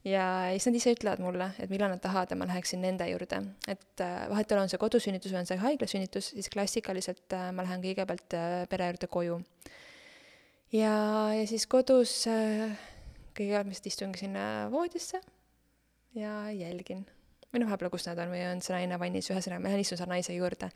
[0.09, 3.43] ja siis nad ise ütlevad mulle, et millal nad tahavad, et ma läheksin nende juurde.
[3.69, 7.85] et äh, vahetevahel on see kodusünnitus või on see haiglasünnitus, siis klassikaliselt äh, ma lähen
[7.85, 9.39] kõigepealt äh, pere juurde koju.
[10.73, 10.97] ja,
[11.37, 15.21] ja siis kodus kõigepealt ma lihtsalt istungi sinna voodisse
[16.17, 17.05] ja jälgin.
[17.53, 20.01] või noh, võib-olla kus nad on või on see naine vannis, ühesõnaga ma lähen istun
[20.01, 20.73] seal naise juurde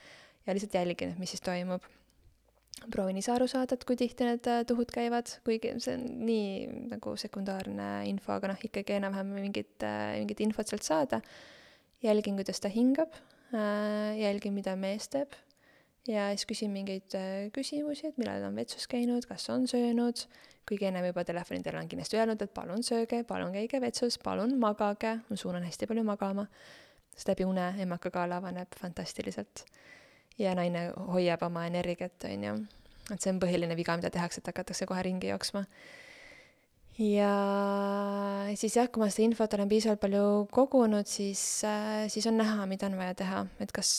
[0.46, 1.84] ja lihtsalt jälgin, et mis siis toimub
[2.92, 6.90] proovin ise aru saada, et kui tihti need äh, tuhud käivad, kuigi see on nii
[6.92, 11.20] nagu sekundaarne info, aga noh, ikkagi enam-vähem mingit, äh, mingit infot sealt saada.
[12.04, 13.14] jälgin, kuidas ta hingab,
[13.56, 15.32] äh, jälgin, mida mees teeb.
[16.06, 17.16] Ja siis küsin mingeid
[17.50, 20.20] küsimusi, et millal ta on vetsus käinud, kas on söönud,
[20.68, 24.54] kuigi ennem juba telefoni teel olen kindlasti öelnud, et palun sööge, palun käige vetsus, palun
[24.62, 26.46] magage, ma suunan hästi palju magama,
[27.16, 29.64] sest läbi une emakakaal avaneb fantastiliselt
[30.38, 32.56] ja naine hoiab oma energiat, on ju.
[33.12, 35.64] et see on põhiline viga, mida tehakse, et hakatakse kohe ringi jooksma.
[37.00, 37.34] ja
[38.56, 40.24] siis jah, kui ma seda infot olen piisavalt palju
[40.54, 43.92] kogunud, siis, äh, siis on näha, mida on vaja teha, et kas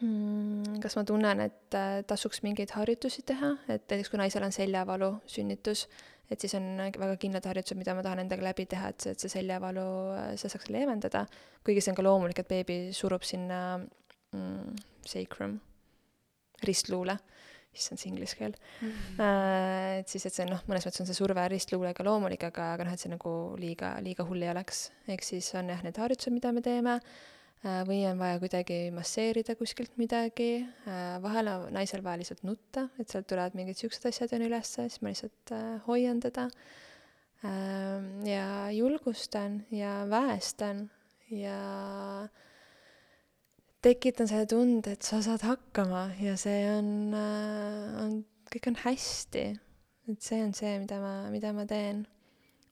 [0.00, 4.54] mm, kas ma tunnen, et äh, tasuks mingeid harjutusi teha, et näiteks kui naisel on
[4.54, 5.86] seljavalu, sünnitus,
[6.30, 9.22] et siis on väga kindlad harjutused, mida ma tahan endaga läbi teha, et see, et
[9.22, 9.84] see seljavalu,
[10.40, 11.26] see saaks leevendada.
[11.64, 15.58] kuigi see on ka loomulik, et beebi surub sinna mm, sacrum,
[16.64, 17.16] ristluule,
[17.74, 18.88] issand, see inglise keel mm.
[18.88, 20.00] -hmm.
[20.00, 22.94] et siis, et see noh, mõnes mõttes on see surve ristluulega loomulik, aga, aga noh,
[22.94, 24.90] et see nagu liiga, liiga hull ei oleks.
[25.08, 29.56] ehk siis on jah, need harjutused, mida me teeme äh, või on vaja kuidagi masseerida
[29.58, 34.32] kuskilt midagi, äh, vahel on naisel vaja lihtsalt nutta, et sealt tulevad mingid siuksed asjad
[34.38, 35.56] on ülesse, siis ma lihtsalt
[35.88, 36.48] hoian teda
[38.24, 40.90] ja julgustan ja väestan
[41.30, 42.28] ja
[43.84, 48.18] tekitan selle tunde, et sa saad hakkama ja see on, äh, on,
[48.52, 49.44] kõik on hästi.
[50.12, 52.04] et see on see, mida ma, mida ma teen.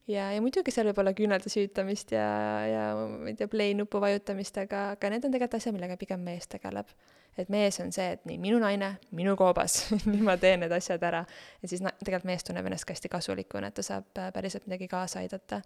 [0.08, 2.28] ja, ja muidugi seal võib olla küünelde süütamist ja,
[2.68, 6.24] ja ma ei tea, play nupu vajutamist, aga, aga need on tegelikult asjad, millega pigem
[6.24, 6.88] mees tegeleb.
[7.36, 11.04] et mees on see, et nii, minu naine, minu koobas nüüd ma teen need asjad
[11.08, 11.24] ära.
[11.60, 14.88] ja siis na-, tegelikult mees tunneb ennast ka hästi kasulikuna, et ta saab päriselt midagi
[14.92, 15.60] kaasa aidata.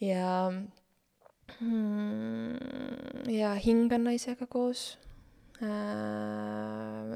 [0.00, 0.48] ja
[3.30, 4.98] ja hingan naisega koos
[5.62, 5.68] äh,.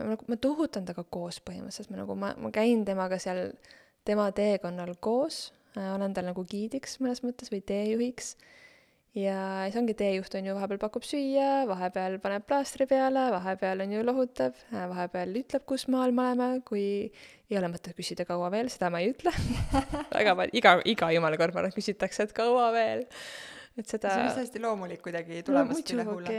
[0.09, 3.51] nagu, ma tuhutan temaga koos põhimõtteliselt, ma nagu, ma, ma käin temaga seal
[4.07, 8.37] tema teekonnal koos äh,, olen tal nagu giidiks mõnes mõttes või teejuhiks.
[9.18, 13.97] ja siis ongi teejuht on ju, vahepeal pakub süüa, vahepeal paneb plaastri peale, vahepeal on
[13.97, 16.87] ju lohutab äh,, vahepeal ütleb, kus maal me oleme, kui
[17.49, 19.35] ei ole mõtet küsida, kaua veel, seda ma ei ütle
[20.18, 23.09] väga palju, iga, iga jumala kord ma arvan, küsitakse, et kaua veel
[23.79, 26.37] et seda see on hästi loomulik kuidagi tulemast no, üle huule.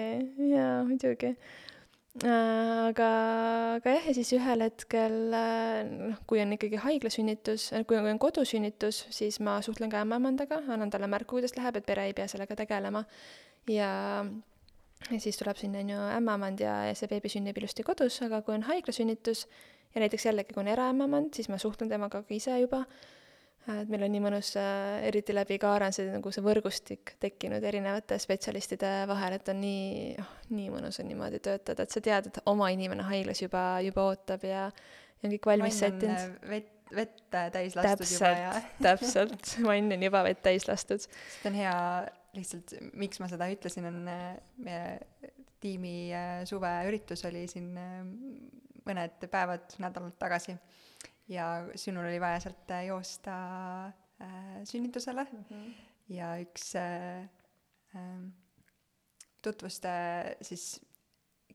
[0.49, 3.07] jaa, muidugi äh, aga,
[3.77, 8.05] aga jah, ja siis ühel hetkel äh, noh, kui on ikkagi haiglasünnitus, äh, kui on,
[8.07, 12.09] kui on kodusünnitus, siis ma suhtlen ka ämmaemandaga, annan talle märku, kuidas läheb, et pere
[12.09, 13.05] ei pea sellega tegelema.
[13.69, 13.91] ja,
[15.09, 18.41] ja siis tuleb sinna, on ju, ämmaemand ja, ja see beebi sünnib ilusti kodus, aga
[18.43, 19.45] kui on haiglasünnitus
[19.95, 22.83] ja näiteks jällegi, kui on eraämmaemand, siis ma suhtlen temaga ka ise juba
[23.81, 27.63] et meil on nii mõnus äh,, eriti läbi Kaara on see nagu see võrgustik tekkinud
[27.65, 32.29] erinevate spetsialistide vahel, et on nii, oh, nii mõnus on niimoodi töötada, et sa tead,
[32.31, 36.15] et oma inimene haiglas juba, juba ootab ja, ja on kõik valmis sättinud.
[36.17, 37.19] Äh, vett, vett
[37.55, 38.53] täis lastud täpselt, juba ja
[38.87, 41.05] täpselt, vann on juba vett täis lastud.
[41.05, 41.75] see on hea,
[42.37, 44.33] lihtsalt miks ma seda ütlesin, on äh,
[44.65, 44.97] meie
[45.59, 46.11] tiimi
[46.47, 47.73] suveüritus oli siin
[48.87, 50.55] mõned päevad, nädalad tagasi
[51.29, 53.37] ja sinul oli vaja sealt äh, joosta
[54.21, 55.71] äh, sünnitusele mm -hmm.
[56.09, 57.23] ja üks äh,
[57.95, 58.21] äh,
[59.41, 59.89] tutvuste
[60.41, 60.81] siis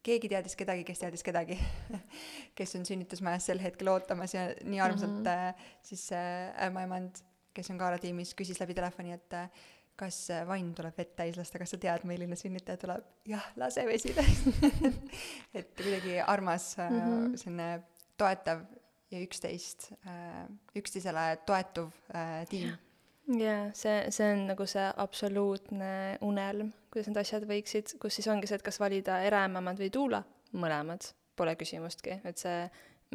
[0.03, 1.59] keegi teadis kedagi, kes teadis kedagi
[2.59, 5.55] kes on sünnitusmajas sel hetkel ootamas ja nii armsalt mm -hmm.
[5.83, 7.23] siis äh, ämmaemand,
[7.55, 9.51] kes on Kaara tiimis, küsis läbi telefoni, et äh,
[9.97, 13.05] kas vann tuleb vett täis lasta, kas sa tead, milline sünnitaja tuleb?
[13.27, 14.43] jah, lase vesi täis
[15.59, 17.37] et kuidagi armas mm -hmm.
[17.37, 17.83] selline
[18.17, 18.61] toetav
[19.15, 19.93] ja üksteist,
[20.77, 21.93] üksteisele toetuv
[22.51, 22.75] tiim.
[23.25, 28.51] Jaa, see, see on nagu see absoluutne unelm, kuidas need asjad võiksid, kus siis ongi
[28.51, 30.21] see, et kas valida eraemamad või tuula,
[30.53, 32.67] mõlemad, pole küsimustki, et see,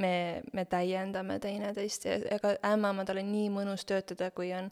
[0.01, 0.13] me,
[0.57, 4.71] me täiendame teineteist ja ega ämmaemadel on nii mõnus töötada, kui on,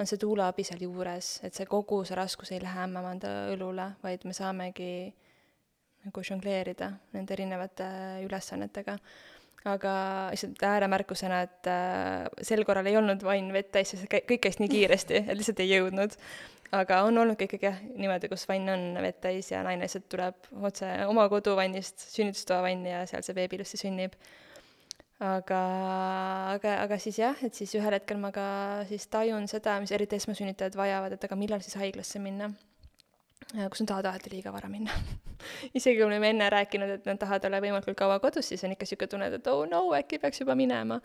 [0.00, 4.24] on see tuulaabi seal juures, et see kogu see raskus ei lähe ämmaemanda õlule, vaid
[4.24, 4.92] me saamegi
[6.06, 7.86] nagu žongleerida nende erinevate
[8.24, 8.96] ülesannetega
[9.68, 9.92] aga
[10.32, 14.70] lihtsalt ääremärkusena, et äh, sel korral ei olnud vann vett täis, sest kõik käis nii
[14.72, 16.16] kiiresti, et lihtsalt ei jõudnud.
[16.72, 20.08] aga on olnud ka ikkagi jah, niimoodi, kus vann on vett täis ja naine lihtsalt
[20.10, 24.18] tuleb otse oma koduvannist, sünnitustoa vanni ja seal see beebi ilusti sünnib.
[25.22, 25.62] aga,
[26.56, 28.44] aga, aga siis jah, et siis ühel hetkel ma ka
[28.90, 32.50] siis tajun seda, mis eriti esmasünnitajad vajavad, et aga millal siis haiglasse minna
[33.50, 34.94] kus nad tahavad alati liiga vara minna
[35.78, 38.74] isegi kui me oleme enne rääkinud, et nad tahavad olla võimalikult kaua kodus, siis on
[38.74, 41.00] ikka niisugune tunne, et oh no, äkki peaks juba minema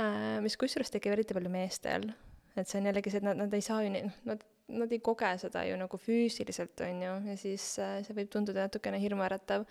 [0.00, 0.40] äh,.
[0.44, 2.08] mis kusjuures tekib eriti palju meestel.
[2.56, 4.44] et see on jällegi see, et nad, nad ei saa ju nii, noh, nad,
[4.84, 8.68] nad ei koge seda ju nagu füüsiliselt, on ju, ja siis äh, see võib tunduda
[8.68, 9.66] natukene hirmuäratav.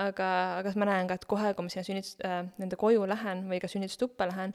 [0.00, 0.28] aga,
[0.60, 3.58] aga ma näen ka, et kohe, kui ma sinna sünnitus äh,, nende koju lähen või
[3.62, 4.54] ka sünnitustuppa lähen,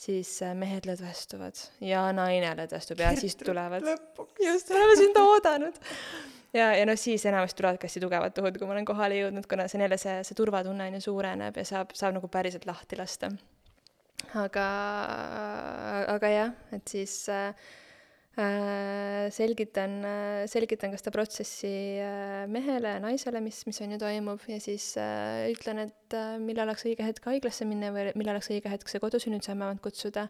[0.00, 3.84] siis äh, mehed lõdvestuvad ja naine lõdvestub ja siis tulevad.
[4.40, 5.80] just, me oleme sind oodanud.
[6.56, 9.68] ja, ja noh, siis enamasti tulevadki hästi tugevad tuhud, kui ma olen kohale jõudnud, kuna
[9.68, 12.98] see on jälle see, see turvatunne on ju suureneb ja saab, saab nagu päriselt lahti
[13.00, 13.30] lasta.
[14.40, 14.66] aga,
[16.16, 17.54] aga jah, et siis Äh,
[19.34, 24.44] selgitan, äh, selgitan ka seda protsessi äh, mehele ja naisele, mis, mis on ju toimub
[24.48, 24.94] ja siis
[25.50, 29.82] ütlen, et millal oleks õige hetk haiglasse minna või millal oleks õige hetk see kodusünnitusememand
[29.82, 30.28] kutsuda.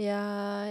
[0.00, 0.18] ja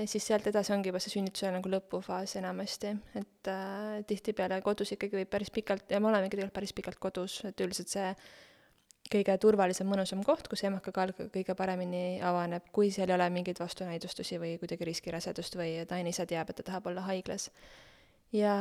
[0.09, 5.21] siis sealt edasi ongi juba see sünnituse nagu lõpufaas enamasti, et äh, tihtipeale kodus ikkagi
[5.21, 8.13] võib päris pikalt ja me olemegi tegelikult päris pikalt kodus, et üldiselt see
[9.09, 14.39] kõige turvalisem, mõnusam koht, kus emakakaal kõige paremini avaneb, kui seal ei ole mingeid vastunäidustusi
[14.41, 17.49] või kuidagi riskirasedust või naine ise teab, et ta tahab olla haiglas.
[18.31, 18.55] ja,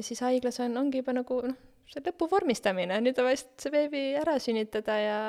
[0.00, 1.58] siis haiglas on, ongi juba nagu noh,
[1.90, 5.20] see lõpu vormistamine, nüüd on vast see beebi ära sünnitada ja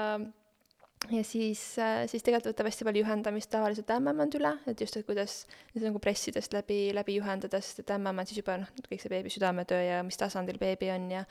[1.12, 1.62] ja siis,
[2.08, 5.42] siis tegelikult võtab hästi palju juhendamist tavaliselt ämmemand üle, et just, et kuidas
[5.76, 9.82] nagu pressidest läbi, läbi juhendada, sest et ämmemand siis juba noh, kõik see beebi südametöö
[9.84, 11.26] ja mis tasandil beebi on ja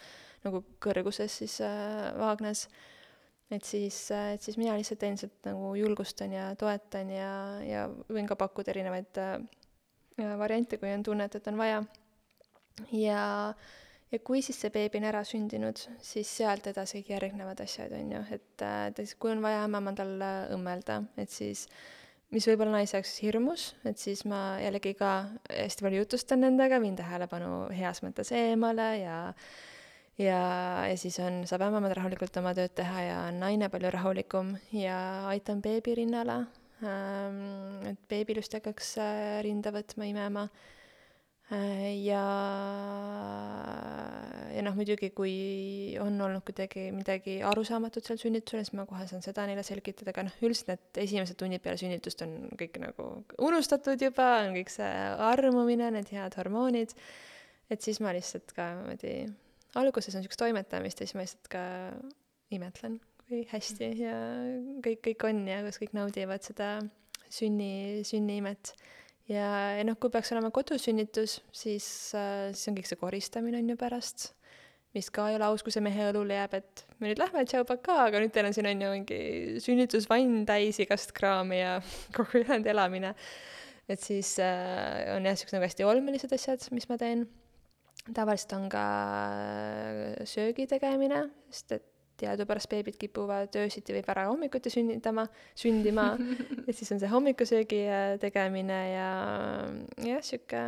[0.45, 2.66] nagu kõrguses siis äh, vaagnas
[3.53, 7.32] et siis, et siis mina lihtsalt sealt nagu julgustan ja toetan ja,
[7.66, 9.36] ja võin ka pakkuda erinevaid äh,
[10.38, 11.82] variante, kui on tunne, et, et on vaja.
[12.96, 13.24] ja,
[14.12, 18.22] ja kui siis see beebi on ära sündinud, siis sealt edasi järgnevad asjad, on ju,
[18.36, 20.16] et, et siis kui on vaja ämmemandal
[20.57, 21.66] õmmelda, et siis
[22.32, 25.12] mis võib-olla naise jaoks hirmus, et siis ma jällegi ka
[25.50, 29.18] hästi palju jutustan nendega, viin tähelepanu heas mõttes eemale ja
[30.20, 30.40] ja,
[30.88, 34.98] ja siis on, saab ämmaemand rahulikult oma tööd teha ja on naine palju rahulikum ja
[35.30, 36.42] aitan beebi rinnale
[36.84, 40.44] ähm,, et beebi ilusti hakkaks äh, rinda võtma, imema
[41.52, 41.94] äh,.
[42.04, 42.22] ja,
[44.52, 45.34] ja noh, muidugi kui
[46.02, 50.28] on olnud kuidagi midagi arusaamatut seal sünnitusel, siis ma kohe saan seda neile selgitada, aga
[50.28, 54.92] noh, üldiselt need esimesed tunnid peale sünnitust on kõik nagu unustatud juba, on kõik see
[55.32, 56.92] armumine, need head hormoonid,
[57.72, 59.16] et siis ma lihtsalt ka niimoodi
[59.80, 61.62] alguses on niisugust toimetamist ja siis ma lihtsalt ka
[62.52, 64.16] imetlen, kui hästi ja
[64.84, 66.74] kõik, kõik on ja kuidas kõik naudivad seda
[67.32, 68.74] sünni, sünniimet.
[69.30, 69.48] ja,
[69.78, 71.86] ja noh, kui peaks olema kodusünnitus, siis
[72.18, 74.32] äh,, siis on kõik see koristamine on ju pärast,
[74.92, 77.64] mis ka ei ole aus, kui see mehe õlule jääb, et me nüüd lähme, tšau,
[77.68, 79.20] pakaa, aga nüüd teil on siin on ju mingi
[79.64, 81.78] sünnitusvann täis igast kraami ja
[82.16, 83.14] kogu ülejäänud elamine.
[83.88, 87.24] et siis äh, on jah, niisugused nagu hästi olmelised asjad, mis ma teen
[88.10, 88.82] tavaliselt on ka
[89.30, 91.88] äh, söögi tegemine, sest et
[92.22, 95.26] teadupärast beebid kipuvad öösiti või varahommikuti sünnitama,
[95.58, 96.12] sündima.
[96.66, 99.06] Ja siis on see hommikusöögi äh, tegemine ja
[100.06, 100.64] jah, sihuke,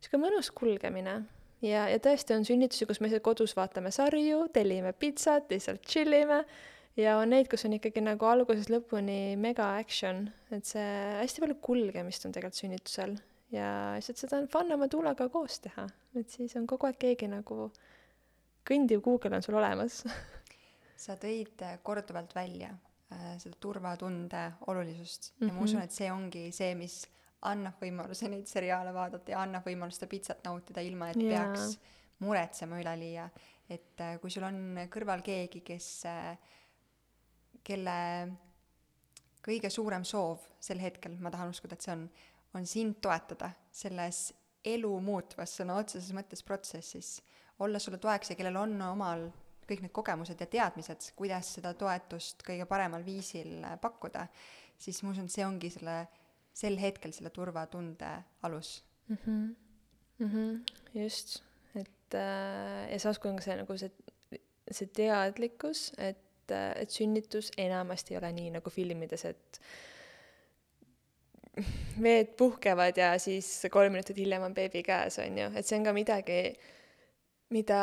[0.00, 1.22] sihuke mõnus kulgemine.
[1.64, 6.12] ja, ja tõesti on sünnitusi, kus me lihtsalt kodus vaatame sarju, tellime pitsat, lihtsalt chill
[6.16, 6.44] ime
[7.00, 10.88] ja on neid, kus on ikkagi nagu algusest lõpuni mega action, et see
[11.20, 13.16] hästi palju kulgemist on tegelikult sünnitusel
[13.54, 15.86] ja lihtsalt seda on fun oma tuulaga koos teha,
[16.18, 17.68] et siis on kogu aeg keegi nagu
[18.66, 20.02] kõndiv kuugel on sul olemas
[21.04, 22.70] sa tõid korduvalt välja
[23.12, 25.48] äh, seda turvatunde olulisust mm -hmm.
[25.48, 25.84] ja ma usun, mhm.
[25.84, 27.02] et see ongi see, mis
[27.44, 31.44] annab võimaluse neid seriaale vaadata ja annab võimalust seda pitsat nautida, ilma et yeah.
[31.52, 31.78] peaks
[32.18, 33.28] muretsema üleliia.
[33.68, 36.38] et äh, kui sul on kõrval keegi, kes, äh,
[37.64, 38.28] kelle
[39.44, 42.08] kõige suurem soov sel hetkel, ma tahan uskuda, et see on,
[42.54, 44.32] on sind toetada selles
[44.64, 47.18] elu muutvas sõna otseses mõttes protsessis,
[47.64, 49.28] olla sulle toeks ja kellel on omal
[49.68, 54.26] kõik need kogemused ja teadmised, kuidas seda toetust kõige paremal viisil äh, pakkuda,
[54.80, 55.96] siis ma usun, et see ongi selle,
[56.54, 58.10] sel hetkel selle turvatunde
[58.46, 58.76] alus
[59.08, 59.18] mm.
[59.24, 59.54] -hmm.
[60.18, 61.00] Mm -hmm.
[61.00, 61.42] just,
[61.74, 63.90] et äh, ja samas, kui on ka see nagu see,
[64.70, 69.60] see teadlikkus, et, äh, et sünnitus enamasti ei ole nii nagu filmides, et
[72.02, 75.86] veed puhkevad ja siis kolm minutit hiljem on beebi käes, on ju, et see on
[75.86, 76.40] ka midagi,
[77.54, 77.82] mida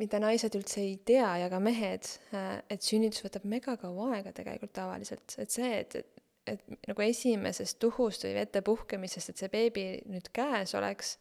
[0.00, 4.32] mida naised üldse ei tea ja ka mehed, äh, et sünnitus võtab mega kaua aega
[4.36, 6.24] tegelikult tavaliselt, et see, et, et,
[6.54, 11.16] et nagu esimesest tuhust või vette puhkemisest, et see beebi nüüd käes oleks,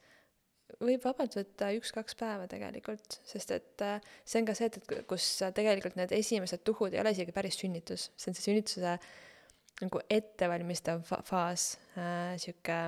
[0.79, 5.07] võib vabalt võtta üks-kaks päeva tegelikult, sest et äh, see on ka see, et, et
[5.09, 8.97] kus tegelikult need esimesed tuhud ei ole isegi päris sünnitus, see on see sünnituse
[9.81, 12.79] nagu ettevalmistav fa faas äh,, sihuke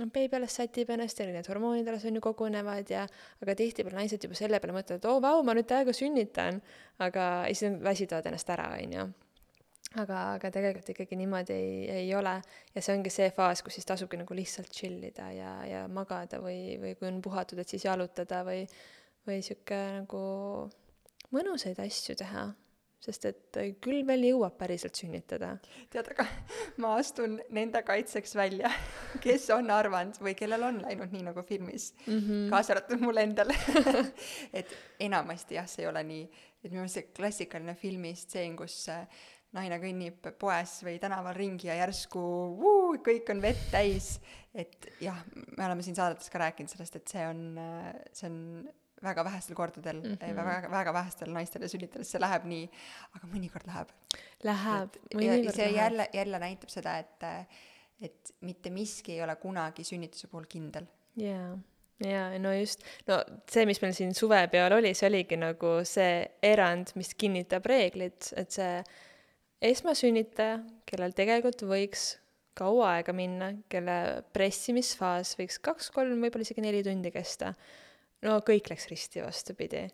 [0.00, 3.04] noh, beebi alles sätib ennast ja need hormoonid alles on ju kogunevad ja
[3.42, 6.60] aga tihtipeale naised juba selle peale mõtlevad, oo oh, vau, ma nüüd täiega sünnitan,
[7.02, 9.06] aga siis nad väsitavad ennast ära, on ju.
[9.96, 12.34] aga, aga tegelikult ikkagi niimoodi ei, ei ole
[12.74, 16.40] ja see ongi see faas, kus siis tasubki nagu lihtsalt chill ida ja, ja magada
[16.42, 18.66] või, või kui on puhatud, et siis jalutada või,
[19.28, 20.22] või sihuke nagu
[21.32, 22.50] mõnusaid asju teha
[23.06, 25.52] sest et küll veel jõuab päriselt sünnitada.
[25.92, 26.26] tead, aga
[26.82, 28.72] ma astun nende kaitseks välja,
[29.24, 32.50] kes on arvanud või kellel on läinud nii nagu filmis mm, -hmm.
[32.50, 33.52] kaasa arvatud mul endal
[34.58, 36.26] et enamasti jah, see ei ole nii,
[36.64, 39.06] et minu meelest see klassikaline filmistseen, kus äh,
[39.56, 42.22] naine kõnnib poes või tänaval ringi ja järsku
[42.58, 44.16] vuu, kõik on vett täis,
[44.54, 45.22] et jah,
[45.56, 48.40] me oleme siin saadetes ka rääkinud sellest, et see on, äh, see on
[49.02, 50.36] väga vähestel kordadel mm, -hmm.
[50.36, 52.66] väga, väga vähestel naistele sünnitades see läheb nii,
[53.18, 53.94] aga mõnikord läheb.
[54.44, 55.76] Läheb, mõnikord see läheb.
[55.76, 57.24] jälle, jälle näitab seda, et,
[58.00, 60.86] et mitte miski ei ole kunagi sünnituse puhul kindel.
[61.16, 61.56] jaa
[62.04, 66.92] jaa, no just, no see, mis meil siin suvepeol oli, see oligi nagu see erand,
[66.94, 68.84] mis kinnitab reeglit, et see
[69.64, 72.16] esmasünnitaja, kellel tegelikult võiks
[72.56, 77.54] kaua aega minna, kelle pressimisfaas võiks kaks-kolm, võib-olla isegi neli tundi kesta
[78.24, 79.86] no kõik läks risti vastupidi.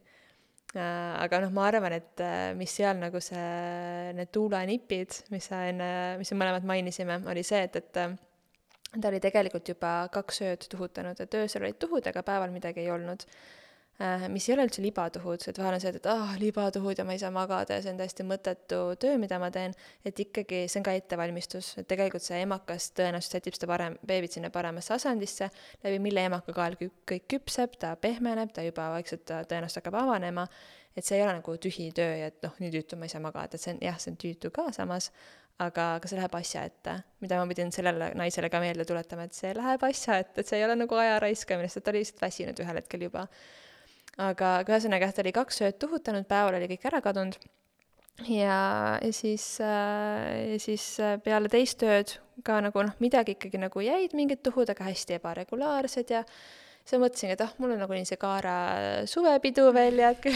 [0.73, 5.67] Äh, aga noh, ma arvan, et äh, mis seal nagu see, need tuulenipid, mis sa
[5.69, 5.89] enne,
[6.21, 8.15] mis me mõlemad mainisime, oli see, et, et äh,
[8.95, 12.93] ta oli tegelikult juba kaks ööd tuhutanud, et öösel olid tuhud, aga päeval midagi ei
[12.95, 13.27] olnud
[14.33, 17.21] mis ei ole üldse libatuhud, et vahel on see, et ah, libatuhud ja ma ei
[17.23, 19.75] saa magada ja see on täiesti mõttetu töö, mida ma teen,
[20.09, 24.39] et ikkagi see on ka ettevalmistus, et tegelikult see emakas tõenäoliselt sätib seda parem, beebit
[24.39, 25.51] sinna paremasse asendisse,
[25.85, 30.49] läbi mille emakakaal kõik küpseb, ta pehmeneb, ta juba vaikselt tõenäoliselt hakkab avanema,
[30.97, 33.23] et see ei ole nagu tühi töö ja et noh, nii tüütu ma ei saa
[33.23, 35.13] magada, et see on jah, see on tüütu ka samas,
[35.63, 39.37] aga, aga see läheb asja ette, mida ma pidin sellele naisele ka meelde tuletama, et
[39.37, 42.25] see läheb asja ette, et see ei ole nagu aja raiskamine, sest ta oli lihtsalt
[42.25, 43.29] väsinud ühel hetkel juba
[44.19, 47.39] aga, aga ühesõnaga jah, ta oli kaks ööd tuhutanud, päeval oli kõik ära kadunud.
[48.29, 53.81] Ja, ja siis äh,, siis äh, peale teist ööd ka nagu noh, midagi ikkagi nagu
[53.83, 58.09] jäid, mingid tuhud, aga hästi ebaregulaarsed ja siis ma mõtlesingi, et ah, mul on nagunii
[58.09, 58.57] see Kaara
[59.09, 60.29] suvepidu veel jätk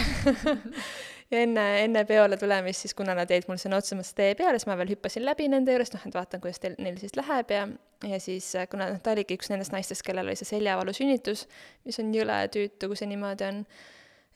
[1.30, 4.60] ja enne, enne peole tulemist siis, kuna nad jäid mul sõna otseses mõttes tee peale,
[4.60, 7.50] siis ma veel hüppasin läbi nende juurest, noh, et vaatan, kuidas teil, neil siis läheb
[7.54, 7.66] ja
[8.04, 11.46] ja siis, kuna noh, ta oligi üks nendest naistest, kellel oli see seljavalu sünnitus,
[11.86, 13.62] mis on jõle tüütu, kui see niimoodi on,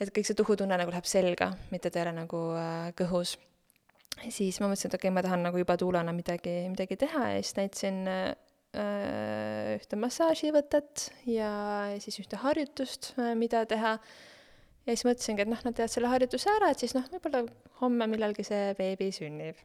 [0.01, 3.37] et kõik see tuhutunne nagu läheb selga, mitte ta ei ole nagu äh, kõhus.
[4.29, 7.43] siis ma mõtlesin, et okei okay,, ma tahan nagu juba tuulana midagi, midagi teha ja
[7.45, 11.53] siis näitasin äh, ühte massaaživõtet ja
[12.01, 13.99] siis ühte harjutust, äh, mida teha
[14.87, 17.45] ja siis mõtlesingi, et noh, nad teevad selle harjutuse ära, et siis noh, võib-olla
[17.83, 19.61] homme millalgi see beebi sünnib.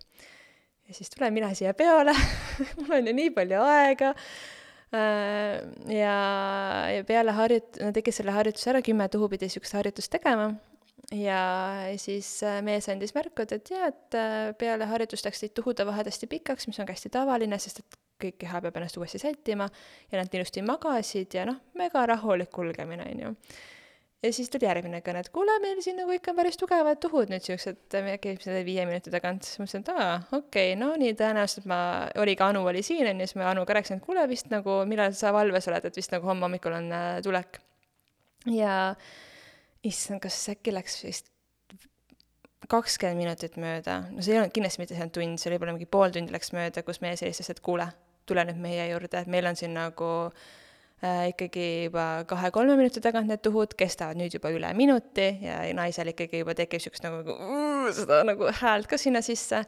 [0.85, 2.13] ja siis tulen mina siia peole.
[2.81, 4.13] Mul on ju nii palju aega.
[4.95, 6.15] Äh, ja,
[6.93, 10.53] ja peale harjut-, nad tegid selle harjutuse ära, kümme tuhu pidi niisugust harjutust tegema.
[11.13, 11.41] Ja
[12.01, 16.09] siis äh, mees andis märku, et, et jaa, et äh, peale harjutust läksid tuhude vahed
[16.09, 19.67] hästi pikaks, mis on ka hästi tavaline, sest et kõik keha peab ennast uuesti sättima
[20.11, 23.33] ja nad ilusti magasid ja noh, mega rahulik kulgemine, on ju
[24.25, 27.31] ja siis tuli järgmine kõne, et kuule, meil siin nagu ikka on päris tugevad tuhud
[27.31, 27.77] nüüd siuksed,
[28.23, 31.67] käib selle viie minuti tagant, siis ma mõtlesin, et aa, okei okay,, no nii, tõenäoliselt
[31.69, 31.79] ma,
[32.21, 34.81] oli ka Anu oli siin, on ju, siis ma Anuga rääkisin, et kuule, vist nagu,
[34.89, 37.61] millal sa valves oled, et vist nagu homme hommikul on äh, tulek.
[38.51, 38.75] ja
[39.85, 41.31] issand, kas äkki läks vist
[42.69, 45.89] kakskümmend minutit mööda, no see ei olnud kindlasti mitte see tund, see oli võib-olla mingi
[45.89, 47.85] pool tundi läks mööda, kus mees helistas, et kuule,
[48.25, 50.53] tule nüüd meie juurde, et meil on siin nagu äh,
[51.31, 56.43] ikkagi juba kahe-kolme minuti tagant need tuhud, kestavad nüüd juba üle minuti ja naisel ikkagi
[56.43, 57.37] juba tekib niisugust nagu
[57.95, 59.63] seda nagu häält ka sinna sisse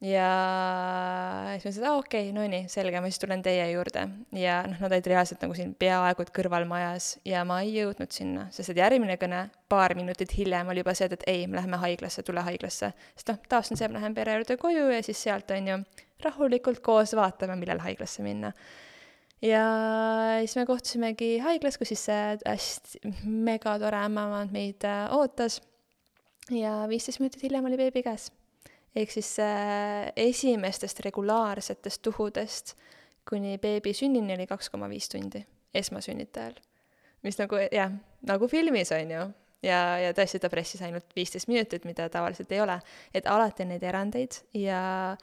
[0.00, 3.64] ja siis ma ütlesin, et aa okei okay,, no nii, selge, ma siis tulen teie
[3.70, 4.02] juurde.
[4.36, 8.46] ja noh, nad olid reaalselt nagu siin peaaegu et kõrvalmajas ja ma ei jõudnud sinna,
[8.52, 12.24] sest et järgmine kõne paar minutit hiljem oli juba see, et ei, me läheme haiglasse,
[12.26, 12.92] tule haiglasse.
[13.16, 15.72] sest noh, taas on see, et ma lähen pere juurde koju ja siis sealt on
[15.72, 15.78] ju
[16.24, 18.52] rahulikult koos vaatame, millal haiglasse minna.
[19.42, 19.66] Ja
[20.40, 25.60] siis me kohtusimegi haiglas, kus siis see hästi megatore ämmaemand meid äh, ootas.
[26.50, 28.30] ja viisteist minutit hiljem oli beebi käes
[28.96, 32.76] ehk siis äh, esimestest regulaarsetest tuhudest
[33.28, 35.42] kuni beebi sünnini oli kaks koma viis tundi
[35.74, 36.54] esmasünnitajal.
[37.22, 37.92] mis nagu jah,
[38.26, 39.22] nagu filmis on ju,
[39.66, 42.78] ja, ja tõesti ta pressis ainult viisteist minutit, mida tavaliselt ei ole.
[43.14, 45.16] et alati on neid erandeid ja,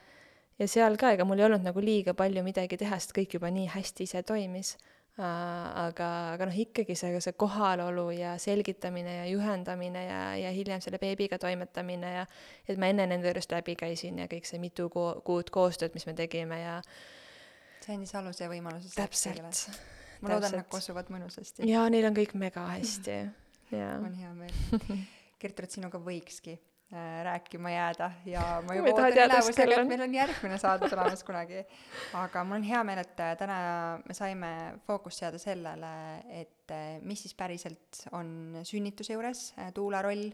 [0.60, 3.52] ja seal ka, ega mul ei olnud nagu liiga palju midagi teha, sest kõik juba
[3.54, 4.76] nii hästi ise toimis
[5.22, 10.98] aga, aga noh, ikkagi see, see kohalolu ja selgitamine ja juhendamine ja, ja hiljem selle
[11.02, 12.24] beebiga toimetamine ja
[12.66, 16.08] et ma enne nende juurest läbi käisin ja kõik see mitu ku-, kuud koostööd, mis
[16.10, 16.80] me tegime ja
[17.84, 19.70] see andis aluse võimaluse täpselt.
[20.24, 21.68] ma loodan, nad kosuvad mõnusasti.
[21.70, 23.20] jaa, neil on kõik mega hästi,
[23.70, 23.98] jaa.
[24.08, 25.02] on hea meel.
[25.44, 26.58] Gertrud, sinuga võikski
[27.24, 31.64] rääkima jääda ja ma juba ootan elevusega, et meil on järgmine saade tulemas kunagi.
[32.20, 33.58] aga mul on hea meel, et äh, täna
[34.06, 34.52] me saime
[34.88, 35.94] fookust seada sellele,
[36.42, 40.30] et äh, mis siis päriselt on sünnituse juures tuula roll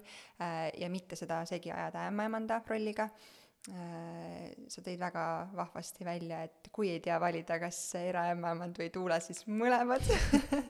[0.79, 3.09] ja mitte seda segi ajada ämmaemanda rolliga.
[3.69, 5.23] sa tõid väga
[5.55, 10.07] vahvasti välja, et kui ei tea valida, kas eraämmaemand või tuula, siis mõlemad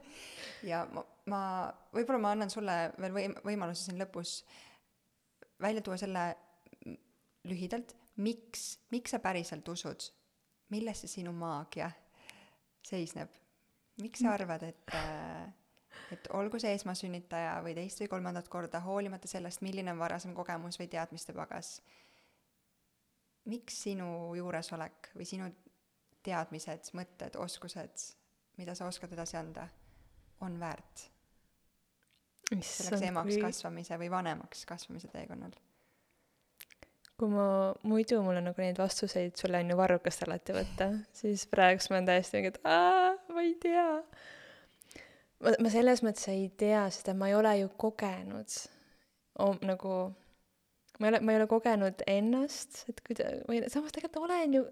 [0.71, 1.41] ja ma, ma,
[1.93, 4.68] võib-olla ma annan sulle veel võim-, võimaluse siin lõpus äh,
[5.61, 6.23] välja tuua selle
[7.47, 10.09] lühidalt, miks, miks sa päriselt usud,
[10.69, 11.91] milles see sinu maagia
[12.85, 13.31] seisneb?
[13.99, 14.93] miks sa arvad, et,
[16.13, 20.79] et olgu see esmasünnitaja või teist või kolmandat korda, hoolimata sellest, milline on varasem kogemus
[20.79, 21.73] või teadmiste pagas,
[23.51, 24.07] miks sinu
[24.39, 25.51] juuresolek või sinu
[26.23, 28.07] teadmised, mõtted, oskused,
[28.55, 29.67] mida sa oskad edasi anda,
[30.47, 31.09] on väärt
[32.49, 33.41] selleks emaks kui...
[33.43, 35.53] kasvamise või vanemaks kasvamise teekonnal?
[37.19, 37.45] kui ma
[37.83, 41.97] muidu mul on nagu neid vastuseid sulle on ju varrukast alati võtta, siis praegust ma
[41.97, 43.87] olen täiesti mingi, et aa, ma ei tea.
[45.43, 48.55] ma, ma selles mõttes ei tea, sest et ma ei ole ju kogenud
[49.43, 49.95] om, nagu,
[50.99, 54.63] ma ei ole, ma ei ole kogenud ennast, et kuida-, või samas tegelikult olen ju,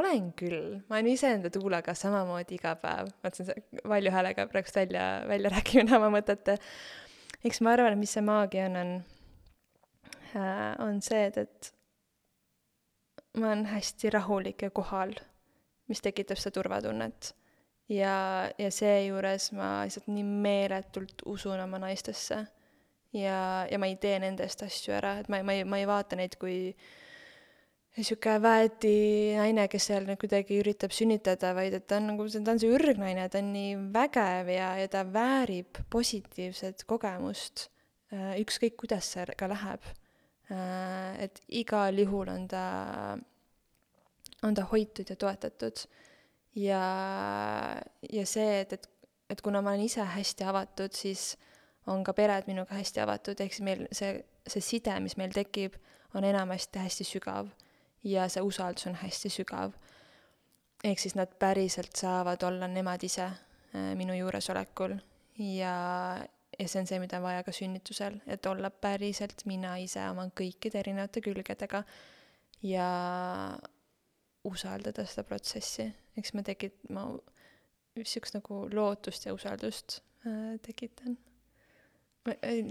[0.00, 5.06] olen küll, ma olen iseenda tuulaga samamoodi iga päev, ma mõtlesin valju häälega praegust välja,
[5.28, 6.56] välja rääkima oma mõtete
[7.44, 8.94] eks ma arvan, et mis see maagia on, on
[10.36, 11.72] äh,, on see, et, et
[13.38, 15.14] ma olen hästi rahulik ja kohal,
[15.90, 17.34] mis tekitab seda turvatunnet.
[17.88, 18.14] ja,
[18.58, 22.44] ja seejuures ma lihtsalt nii meeletult usun oma naistesse
[23.12, 25.88] ja, ja ma ei tee nende eest asju ära, et ma, ma ei, ma ei
[25.90, 26.90] vaata neid kui äh,
[27.98, 28.92] niisugune väeti
[29.34, 32.70] naine, kes seal nüüd kuidagi üritab sünnitada, vaid et ta on nagu, ta on see
[32.70, 37.68] ürgnaine, ta on nii vägev ja, ja ta väärib positiivset kogemust,
[38.14, 39.90] äh, ükskõik, kuidas see ka läheb.
[40.50, 42.64] Äh, et igal juhul on ta,
[44.46, 45.86] on ta hoitud ja toetatud.
[46.54, 46.84] ja,
[48.12, 48.88] ja see, et, et,
[49.30, 51.34] et kuna ma olen ise hästi avatud, siis
[51.90, 55.78] on ka pered minuga hästi avatud, ehk siis meil see, see side, mis meil tekib,
[56.14, 57.50] on enamasti hästi sügav
[58.04, 59.72] ja see usaldus on hästi sügav.
[60.84, 64.96] ehk siis nad päriselt saavad olla nemad ise äh, minu juuresolekul
[65.38, 65.74] ja,
[66.58, 70.26] ja see on see, mida on vaja ka sünnitusel, et olla päriselt mina ise oma
[70.36, 71.82] kõikide erinevate külgedega
[72.62, 72.88] ja
[74.44, 77.04] usaldada seda protsessi, eks ma tekit-, ma
[77.98, 81.18] niisugust nagu lootust ja usaldust äh, tekitan.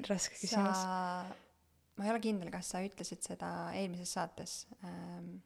[0.09, 1.25] raske küsimus sa
[1.99, 4.55] ma ei ole kindel, kas sa ütlesid seda eelmises saates
[4.87, 5.41] ähm,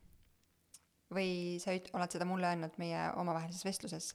[1.13, 4.11] või sa üt-, oled seda mulle öelnud meie omavahelises vestluses,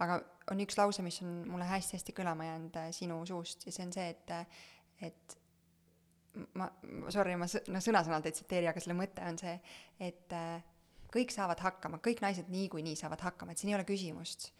[0.00, 0.18] aga
[0.52, 3.92] on üks lause, mis on mulle hästi-hästi kõlama jäänud äh, sinu suust ja see on
[3.92, 4.32] see, et,
[5.04, 5.36] et
[6.56, 6.70] ma,
[7.12, 9.54] sorry, ma s-, no sõna-sõnalt ei tsiteeri, aga selle mõte on see,
[10.08, 10.64] et äh,
[11.14, 14.54] kõik saavad hakkama, kõik naised niikuinii saavad hakkama, et siin ei ole küsimust.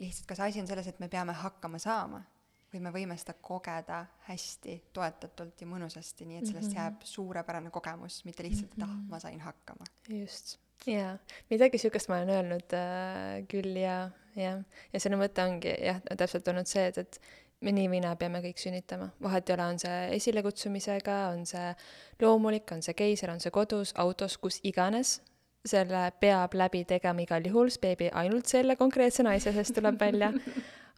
[0.00, 2.24] lihtsalt kas asi on selles, et me peame hakkama saama
[2.72, 6.82] või me võime seda kogeda hästi toetatult ja mõnusasti, nii et sellest mm -hmm.
[6.82, 9.06] jääb suurepärane kogemus, mitte lihtsalt, et ah, mhm.
[9.10, 9.84] ma sain hakkama.
[10.08, 11.18] just, jaa.
[11.50, 14.64] midagi niisugust ma olen öelnud äh, küll ja, jah.
[14.92, 17.20] ja selle mõte ongi jah, täpselt olnud see, et, et
[17.60, 21.74] me nii või naa peame kõik sünnitama, vahet ei ole, on see esilekutsumisega, on see
[22.22, 25.20] loomulik, on see keiser, on see kodus, autos, kus iganes,
[25.68, 30.32] selle peab läbi tegema igal juhul, sest beebi ainult selle konkreetse naise seest tuleb välja.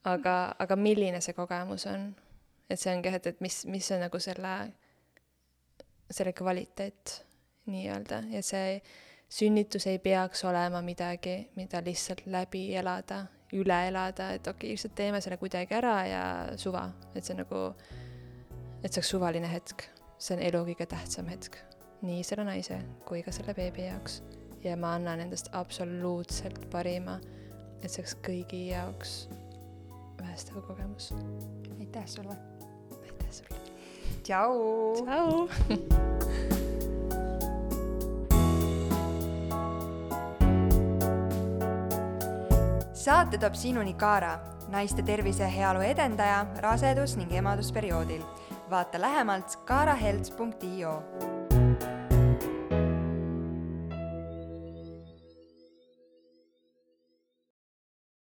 [0.04, 2.12] aga, aga milline see kogemus on?
[2.70, 4.52] et see ongi, et, et mis, mis on nagu selle,
[6.10, 7.18] selle kvaliteet
[7.68, 8.78] nii-öelda ja see
[9.32, 14.94] sünnitus ei peaks olema midagi, mida lihtsalt läbi elada, üle elada, et okei okay,, lihtsalt
[14.96, 16.22] teeme selle kuidagi ära ja
[16.56, 17.66] suva, et see nagu,
[18.80, 19.88] et see oleks suvaline hetk.
[20.22, 21.56] see on elu kõige tähtsam hetk,
[22.06, 24.20] nii selle naise kui ka selle beebi jaoks
[24.62, 27.18] ja ma annan endast absoluutselt parima,
[27.82, 29.24] et see oleks kõigi jaoks
[30.22, 31.14] päästev kogemus.
[31.80, 32.36] aitäh sulle!
[33.02, 33.60] aitäh sulle!
[34.22, 34.52] tšau!
[35.04, 35.48] tšau!
[42.92, 44.38] saate toob sinuni Kaara,
[44.70, 48.22] naiste tervise ja heaolu edendaja rasedus- ning emadusperioodil.
[48.70, 51.02] vaata lähemalt kaarahelts.io